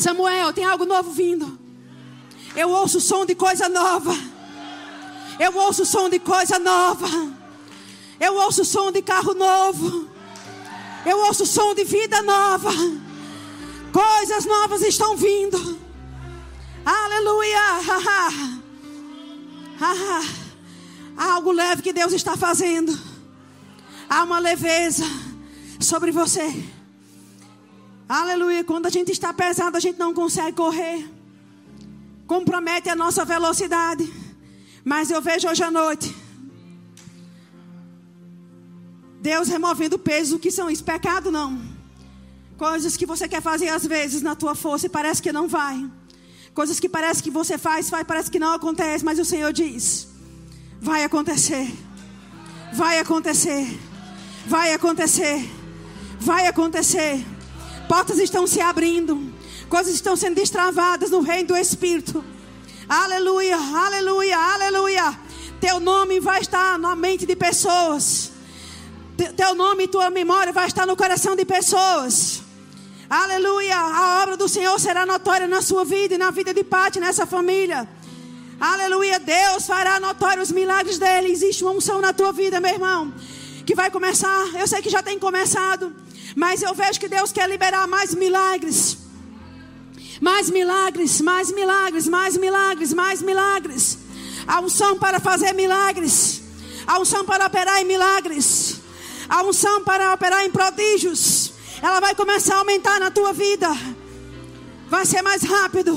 Samuel, 0.03 0.51
tem 0.51 0.65
algo 0.65 0.85
novo 0.85 1.11
vindo. 1.11 1.57
Eu 2.53 2.69
ouço 2.69 2.97
o 2.97 3.01
som 3.01 3.25
de 3.25 3.33
coisa 3.33 3.69
nova. 3.69 4.13
Eu 5.39 5.55
ouço 5.55 5.83
o 5.83 5.85
som 5.85 6.09
de 6.09 6.19
coisa 6.19 6.59
nova. 6.59 7.07
Eu 8.19 8.35
ouço 8.35 8.63
o 8.63 8.65
som 8.65 8.91
de 8.91 9.01
carro 9.01 9.33
novo. 9.33 10.09
Eu 11.05 11.19
ouço 11.19 11.43
o 11.43 11.47
som 11.47 11.73
de 11.73 11.85
vida 11.85 12.21
nova. 12.21 12.69
Coisas 13.93 14.45
novas 14.45 14.81
estão 14.81 15.15
vindo. 15.15 15.79
Aleluia. 16.85 17.59
Há 21.15 21.33
algo 21.33 21.51
leve 21.53 21.81
que 21.81 21.93
Deus 21.93 22.11
está 22.11 22.35
fazendo. 22.35 22.99
Há 24.09 24.23
uma 24.23 24.39
leveza 24.39 25.05
sobre 25.79 26.11
você. 26.11 26.72
Aleluia. 28.21 28.63
Quando 28.63 28.85
a 28.85 28.91
gente 28.91 29.11
está 29.11 29.33
pesado, 29.33 29.75
a 29.75 29.79
gente 29.79 29.97
não 29.97 30.13
consegue 30.13 30.55
correr. 30.55 31.09
Compromete 32.27 32.87
a 32.87 32.95
nossa 32.95 33.25
velocidade. 33.25 34.07
Mas 34.85 35.09
eu 35.09 35.19
vejo 35.19 35.47
hoje 35.49 35.63
à 35.63 35.71
noite. 35.71 36.15
Deus 39.19 39.47
removendo 39.47 39.97
peso 39.97 40.37
que 40.37 40.51
são 40.51 40.69
isso. 40.69 40.83
Pecado 40.83 41.31
não. 41.31 41.59
Coisas 42.55 42.95
que 42.95 43.07
você 43.07 43.27
quer 43.27 43.41
fazer 43.41 43.69
às 43.69 43.83
vezes 43.83 44.21
na 44.21 44.35
tua 44.35 44.53
força 44.53 44.85
e 44.85 44.89
parece 44.89 45.19
que 45.19 45.31
não 45.31 45.47
vai. 45.47 45.83
Coisas 46.53 46.79
que 46.79 46.87
parece 46.87 47.23
que 47.23 47.31
você 47.31 47.57
faz, 47.57 47.89
faz, 47.89 48.05
parece 48.05 48.29
que 48.29 48.37
não 48.37 48.53
acontece, 48.53 49.03
mas 49.03 49.17
o 49.17 49.25
Senhor 49.25 49.51
diz: 49.51 50.07
vai 50.79 51.03
acontecer. 51.03 51.67
Vai 52.73 52.99
acontecer. 52.99 53.79
Vai 54.45 54.71
acontecer. 54.71 55.49
Vai 56.19 56.45
acontecer. 56.45 57.32
Portas 57.87 58.19
estão 58.19 58.45
se 58.47 58.59
abrindo. 58.61 59.33
Coisas 59.69 59.93
estão 59.93 60.15
sendo 60.15 60.35
destravadas 60.35 61.09
no 61.09 61.21
reino 61.21 61.49
do 61.49 61.57
Espírito. 61.57 62.23
Aleluia, 62.87 63.57
aleluia, 63.57 64.37
aleluia. 64.37 65.19
Teu 65.59 65.79
nome 65.79 66.19
vai 66.19 66.41
estar 66.41 66.77
na 66.77 66.95
mente 66.95 67.25
de 67.25 67.35
pessoas. 67.35 68.31
Teu 69.35 69.55
nome 69.55 69.85
e 69.85 69.87
tua 69.87 70.09
memória 70.09 70.51
vai 70.51 70.67
estar 70.67 70.85
no 70.85 70.95
coração 70.95 71.35
de 71.35 71.45
pessoas. 71.45 72.41
Aleluia. 73.09 73.77
A 73.77 74.23
obra 74.23 74.35
do 74.35 74.49
Senhor 74.49 74.77
será 74.79 75.05
notória 75.05 75.47
na 75.47 75.61
sua 75.61 75.85
vida 75.85 76.15
e 76.15 76.17
na 76.17 76.31
vida 76.31 76.53
de 76.53 76.63
Pati, 76.63 76.99
nessa 76.99 77.25
família. 77.25 77.87
Aleluia. 78.59 79.19
Deus 79.19 79.67
fará 79.67 79.99
notórios 79.99 80.49
os 80.49 80.53
milagres 80.53 80.97
dele. 80.97 81.31
Existe 81.31 81.63
uma 81.63 81.73
unção 81.73 82.01
na 82.01 82.11
tua 82.11 82.31
vida, 82.31 82.59
meu 82.59 82.71
irmão. 82.71 83.13
Que 83.65 83.75
vai 83.75 83.91
começar. 83.91 84.47
Eu 84.55 84.67
sei 84.67 84.81
que 84.81 84.89
já 84.89 85.03
tem 85.03 85.19
começado. 85.19 85.93
Mas 86.35 86.61
eu 86.61 86.73
vejo 86.73 86.99
que 86.99 87.07
Deus 87.07 87.31
quer 87.31 87.47
liberar 87.49 87.87
mais 87.87 88.13
milagres. 88.13 88.97
Mais 90.19 90.49
milagres, 90.49 91.21
mais 91.21 91.51
milagres, 91.51 92.07
mais 92.07 92.37
milagres, 92.37 92.93
mais 92.93 93.21
milagres. 93.21 93.97
A 94.47 94.61
unção 94.61 94.97
para 94.97 95.19
fazer 95.19 95.53
milagres. 95.53 96.41
A 96.87 96.99
unção 96.99 97.23
para 97.25 97.45
operar 97.45 97.81
em 97.81 97.85
milagres. 97.85 98.81
A 99.29 99.43
unção 99.43 99.83
para 99.83 100.13
operar 100.13 100.43
em 100.45 100.49
prodígios. 100.49 101.53
Ela 101.81 101.99
vai 101.99 102.15
começar 102.15 102.55
a 102.55 102.59
aumentar 102.59 102.99
na 102.99 103.11
tua 103.11 103.33
vida. 103.33 103.67
Vai 104.87 105.05
ser 105.05 105.21
mais 105.21 105.43
rápido. 105.43 105.93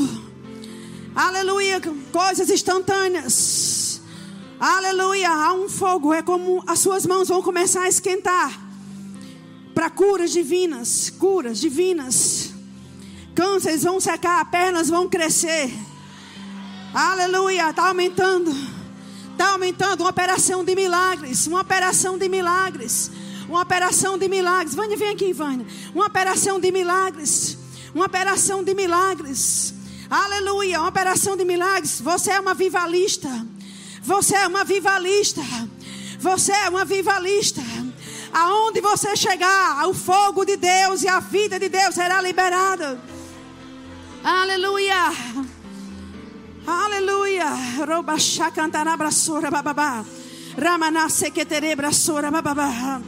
Aleluia. 1.14 1.80
Coisas 2.12 2.50
instantâneas. 2.50 4.00
Aleluia. 4.58 5.30
Há 5.30 5.52
um 5.52 5.68
fogo. 5.68 6.12
É 6.12 6.22
como 6.22 6.62
as 6.66 6.80
suas 6.80 7.06
mãos 7.06 7.28
vão 7.28 7.42
começar 7.42 7.82
a 7.82 7.88
esquentar. 7.88 8.65
Para 9.76 9.90
curas 9.90 10.30
divinas. 10.32 11.10
Curas 11.10 11.60
divinas. 11.60 12.50
Cânceres 13.34 13.82
vão 13.82 14.00
secar. 14.00 14.42
Pernas 14.50 14.88
vão 14.88 15.06
crescer. 15.06 15.70
Aleluia. 16.94 17.68
Está 17.68 17.88
aumentando. 17.88 18.50
Está 19.32 19.50
aumentando 19.50 20.00
uma 20.00 20.08
operação 20.08 20.64
de 20.64 20.74
milagres. 20.74 21.46
Uma 21.46 21.60
operação 21.60 22.16
de 22.16 22.26
milagres. 22.26 23.10
Uma 23.50 23.60
operação 23.60 24.16
de 24.16 24.26
milagres. 24.30 24.74
Vânia, 24.74 24.96
vem 24.96 25.10
aqui, 25.10 25.34
Vânia. 25.34 25.66
Uma 25.94 26.06
operação 26.06 26.58
de 26.58 26.72
milagres. 26.72 27.58
Uma 27.94 28.06
operação 28.06 28.64
de 28.64 28.74
milagres. 28.74 29.74
Aleluia. 30.08 30.80
Uma 30.80 30.88
operação 30.88 31.36
de 31.36 31.44
milagres. 31.44 32.00
Você 32.00 32.30
é 32.30 32.40
uma 32.40 32.54
vivalista. 32.54 33.28
Você 34.02 34.36
é 34.36 34.46
uma 34.46 34.64
vivalista. 34.64 35.42
Você 36.18 36.52
é 36.52 36.70
uma 36.70 36.86
vivalista. 36.86 37.60
Aonde 38.32 38.80
você 38.80 39.16
chegar, 39.16 39.86
o 39.88 39.94
fogo 39.94 40.44
de 40.44 40.56
Deus 40.56 41.02
e 41.02 41.08
a 41.08 41.20
vida 41.20 41.58
de 41.58 41.68
Deus 41.68 41.94
será 41.94 42.20
liberada. 42.20 43.00
Aleluia. 44.22 45.12
Aleluia. 46.66 47.46
Robaxá 47.86 48.50
cantará 48.50 48.96
braçora 48.96 49.50
bababá. 49.50 50.04
Ramaná 50.60 51.08
sequetere 51.08 51.76
braçora 51.76 52.30
bababá. 52.30 53.00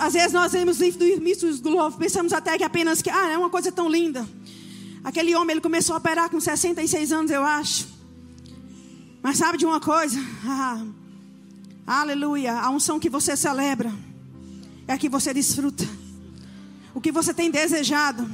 Às 0.00 0.12
vezes 0.12 0.32
nós 0.32 0.52
vemos 0.52 0.78
livro 0.78 0.98
do 0.98 1.62
Globo, 1.62 1.96
pensamos 1.96 2.32
até 2.32 2.58
que 2.58 2.64
apenas 2.64 3.00
que, 3.00 3.10
ah, 3.10 3.30
é 3.30 3.38
uma 3.38 3.50
coisa 3.50 3.70
tão 3.70 3.88
linda. 3.88 4.28
Aquele 5.04 5.34
homem, 5.34 5.54
ele 5.54 5.60
começou 5.60 5.94
a 5.94 5.98
operar 5.98 6.28
com 6.28 6.40
66 6.40 7.12
anos, 7.12 7.30
eu 7.30 7.44
acho. 7.44 7.86
Mas 9.22 9.38
sabe 9.38 9.56
de 9.56 9.64
uma 9.64 9.80
coisa? 9.80 10.18
Ah, 10.44 10.84
aleluia. 12.00 12.54
A 12.54 12.70
unção 12.70 12.98
que 12.98 13.08
você 13.08 13.36
celebra 13.36 13.92
é 14.88 14.96
que 14.96 15.08
você 15.08 15.32
desfruta. 15.34 15.86
O 16.94 17.00
que 17.00 17.12
você 17.12 17.34
tem 17.34 17.50
desejado 17.50 18.28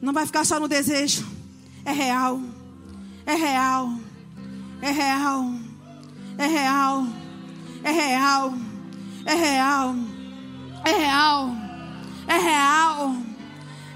não 0.00 0.12
vai 0.12 0.26
ficar 0.26 0.44
só 0.44 0.60
no 0.60 0.68
desejo. 0.68 1.26
É 1.84 1.90
real. 1.90 2.40
É 3.24 3.34
real. 3.34 3.98
É 4.82 4.90
real. 4.90 5.54
É 6.36 6.46
real. 6.46 7.06
É 7.82 7.90
real. 7.90 8.54
É 9.24 9.34
real. 9.34 9.94
É 10.84 10.90
real. 10.92 11.56
É 12.28 12.38
real. 12.38 13.16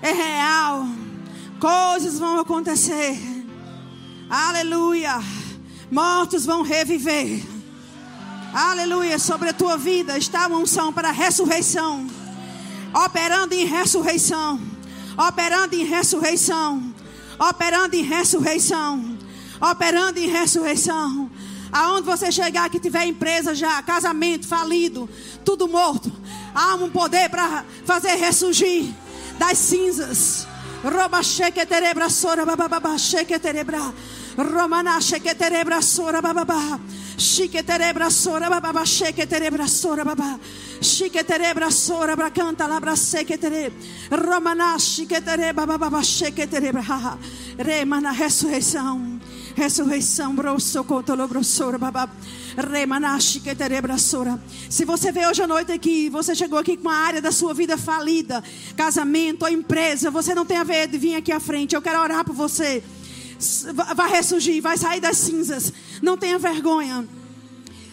É 0.03 0.13
real. 0.13 0.89
Coisas 1.61 2.19
vão 2.19 2.41
acontecer. 2.41 3.19
Aleluia. 4.31 5.21
Mortos 5.91 6.47
vão 6.47 6.63
reviver. 6.63 7.56
Aleluia. 8.53 9.19
Sobre 9.19 9.51
a 9.51 9.53
tua 9.53 9.77
vida 9.77 10.17
está 10.17 10.47
uma 10.47 10.59
unção 10.59 10.93
para 10.93 11.09
a 11.09 11.13
ressurreição. 11.13 12.07
Operando 12.95 13.55
em 13.55 13.65
ressurreição. 13.65 14.61
Operando 15.17 15.75
em 15.75 15.85
ressurreição. 15.85 16.95
Operando 17.39 17.97
em 17.97 18.03
ressurreição. 18.03 19.19
Operando 19.61 20.19
em 20.19 20.29
ressurreição. 20.29 21.31
Aonde 21.73 22.07
você 22.07 22.31
chegar 22.31 22.71
que 22.71 22.79
tiver 22.79 23.05
empresa 23.07 23.55
já, 23.55 23.83
casamento 23.83 24.47
falido, 24.47 25.09
tudo 25.45 25.69
morto. 25.69 26.11
Há 26.55 26.75
um 26.77 26.89
poder 26.89 27.29
para 27.29 27.65
fazer 27.85 28.15
ressurgir 28.15 28.95
das 29.39 29.59
cinzas. 29.59 30.47
Roba 30.83 31.23
cheque 31.23 31.67
terebra 31.67 32.09
sora 32.09 32.47
bababa 32.47 32.97
cheque 32.97 33.39
terebra. 33.39 33.93
Romana 34.37 35.01
cheque 35.01 35.35
terebra 35.35 35.83
sora 35.83 36.23
bababa. 36.23 36.81
Chique 37.17 37.63
terebra 37.63 38.11
sora 38.11 38.49
bababa 38.49 38.85
cheque 38.85 39.27
terebra 39.27 39.67
sora 39.67 40.05
bababa. 40.05 40.39
Chique 40.81 41.25
terebra 41.25 41.71
sora 41.71 42.15
bracanta 42.15 42.67
labra 42.67 42.95
seque 42.95 43.39
tere. 43.39 43.73
Romana 44.11 44.79
chique 44.79 45.23
terebra 45.23 45.67
bababa 45.67 46.03
cheque 46.03 46.47
terebra. 46.47 47.19
Remana 47.59 48.13
ressurreição. 48.13 49.19
Ressurreição, 49.57 50.35
brosso, 50.35 50.85
contolo, 50.85 51.27
brossora, 51.27 51.79
babá. 51.79 52.11
Remanashi, 52.57 53.41
que 53.41 53.55
terebrassora. 53.55 54.39
Se 54.69 54.85
você 54.85 55.11
veio 55.11 55.31
hoje 55.31 55.43
à 55.43 55.47
noite 55.47 55.73
aqui, 55.73 56.11
você 56.11 56.35
chegou 56.35 56.59
aqui 56.59 56.77
com 56.77 56.83
uma 56.83 56.95
área 56.95 57.23
da 57.23 57.33
sua 57.33 57.55
vida 57.55 57.79
falida, 57.79 58.45
casamento 58.77 59.45
ou 59.45 59.49
empresa, 59.49 60.11
você 60.11 60.35
não 60.35 60.45
tem 60.45 60.59
a 60.59 60.65
ver 60.65 60.89
de 60.89 60.99
vir 60.99 61.15
aqui 61.15 61.33
à 61.33 61.41
frente. 61.41 61.75
Eu 61.75 61.81
quero 61.81 61.99
orar 62.01 62.23
por 62.23 62.35
você. 62.35 62.83
Vai 63.95 64.11
ressurgir, 64.11 64.63
vai 64.63 64.77
sair 64.77 65.01
das 65.01 65.19
cinzas. 65.19 65.73
Não 66.03 66.17
tenha 66.17 66.39
vergonha. 66.39 67.07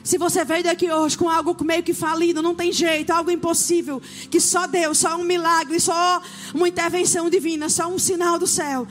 Se 0.03 0.17
você 0.17 0.43
veio 0.43 0.65
daqui 0.65 0.91
hoje 0.91 1.17
com 1.17 1.29
algo 1.29 1.55
meio 1.63 1.81
que 1.81 1.93
falido, 1.93 2.41
não 2.41 2.53
tem 2.53 2.73
jeito, 2.73 3.11
algo 3.11 3.31
impossível, 3.31 4.01
que 4.29 4.37
só 4.39 4.67
Deus, 4.67 4.97
só 4.97 5.15
um 5.15 5.23
milagre, 5.23 5.79
só 5.79 6.21
uma 6.53 6.67
intervenção 6.67 7.29
divina, 7.29 7.69
só 7.69 7.87
um 7.87 7.97
sinal 7.97 8.37
do 8.37 8.45
céu. 8.45 8.85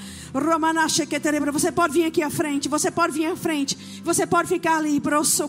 Você 1.53 1.71
pode 1.71 1.93
vir 1.93 2.07
aqui 2.07 2.23
à 2.23 2.31
frente, 2.31 2.69
você 2.69 2.91
pode 2.91 3.13
vir 3.13 3.27
à 3.27 3.37
frente, 3.37 3.77
você 4.03 4.27
pode 4.27 4.49
ficar 4.49 4.77
ali, 4.77 5.01
você 5.01 5.47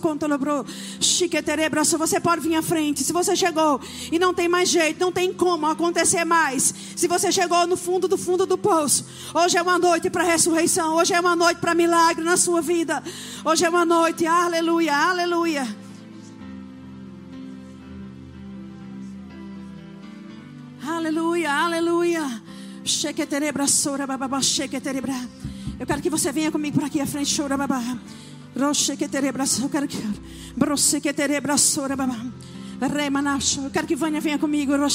pode 2.20 2.42
vir 2.42 2.56
à 2.56 2.62
frente. 2.62 3.02
Se 3.02 3.14
você 3.14 3.34
chegou 3.34 3.80
e 4.12 4.20
não 4.20 4.34
tem 4.34 4.50
mais 4.50 4.68
jeito, 4.68 5.00
não 5.00 5.12
tem 5.12 5.34
como 5.34 5.68
acontecer 5.68 6.26
mais. 6.26 6.74
Se 6.96 7.08
você 7.08 7.32
chegou 7.32 7.66
no 7.66 7.78
fundo 7.78 8.10
do 8.10 8.18
fundo 8.18 8.46
do 8.46 8.58
poço, 8.58 9.06
hoje 9.34 9.58
é 9.58 9.62
uma 9.62 9.80
noite 9.80 10.10
para 10.10 10.24
ressurreição, 10.24 10.96
hoje 10.96 11.14
é 11.14 11.20
uma 11.20 11.36
noite 11.36 11.62
para 11.62 11.74
milagre 11.74 12.24
na 12.24 12.36
sua 12.36 12.62
vida. 12.62 13.02
Hoje 13.46 13.64
é 13.64 13.70
uma 13.70 13.86
noite, 13.86 14.26
aleluia, 14.26 14.96
aleluia. 14.96 15.84
Aleluia, 20.86 21.54
aleluia. 21.54 22.44
Eu 25.80 25.88
quero 25.88 26.02
que 26.02 26.10
você 26.10 26.32
venha 26.32 26.52
comigo 26.52 26.80
por 26.80 26.86
aqui 26.86 27.00
à 27.00 27.06
frente. 27.06 27.40
Eu 27.40 27.48
quero 29.70 29.88
que 29.88 29.98
eu 33.64 33.72
quero 33.72 33.88
que 33.88 33.96
Vânia 33.96 34.20
venha 34.20 34.38
comigo. 34.38 34.76
Nós 34.78 34.94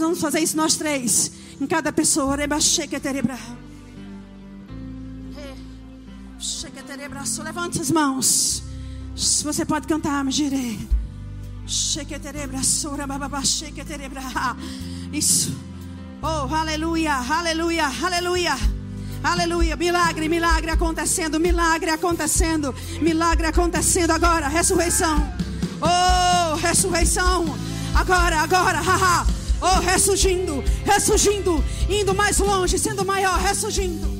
vamos 0.00 0.20
fazer 0.20 0.40
isso 0.40 0.56
nós 0.56 0.76
três. 0.76 1.32
Em 1.60 1.66
cada 1.66 1.92
pessoa. 1.92 2.36
Levante 7.44 7.80
as 7.80 7.90
mãos. 7.90 8.62
Você 9.16 9.64
pode 9.64 9.86
cantar, 9.86 10.24
me 10.24 10.30
girei. 10.30 11.01
Isso. 15.12 15.54
Oh, 16.22 16.52
aleluia, 16.54 17.14
aleluia, 17.14 17.86
aleluia. 17.86 18.56
Aleluia, 19.22 19.76
milagre, 19.76 20.28
milagre 20.28 20.70
acontecendo, 20.72 21.38
milagre 21.38 21.90
acontecendo, 21.90 22.74
milagre 23.00 23.46
acontecendo 23.46 24.10
agora, 24.10 24.48
ressurreição. 24.48 25.32
Oh, 25.80 26.56
ressurreição. 26.56 27.44
Agora, 27.94 28.38
agora, 28.38 28.80
haha. 28.80 29.26
Oh, 29.60 29.78
ressurgindo, 29.78 30.64
ressurgindo, 30.84 31.64
indo 31.88 32.12
mais 32.14 32.38
longe, 32.38 32.76
sendo 32.78 33.04
maior, 33.04 33.38
ressurgindo. 33.38 34.10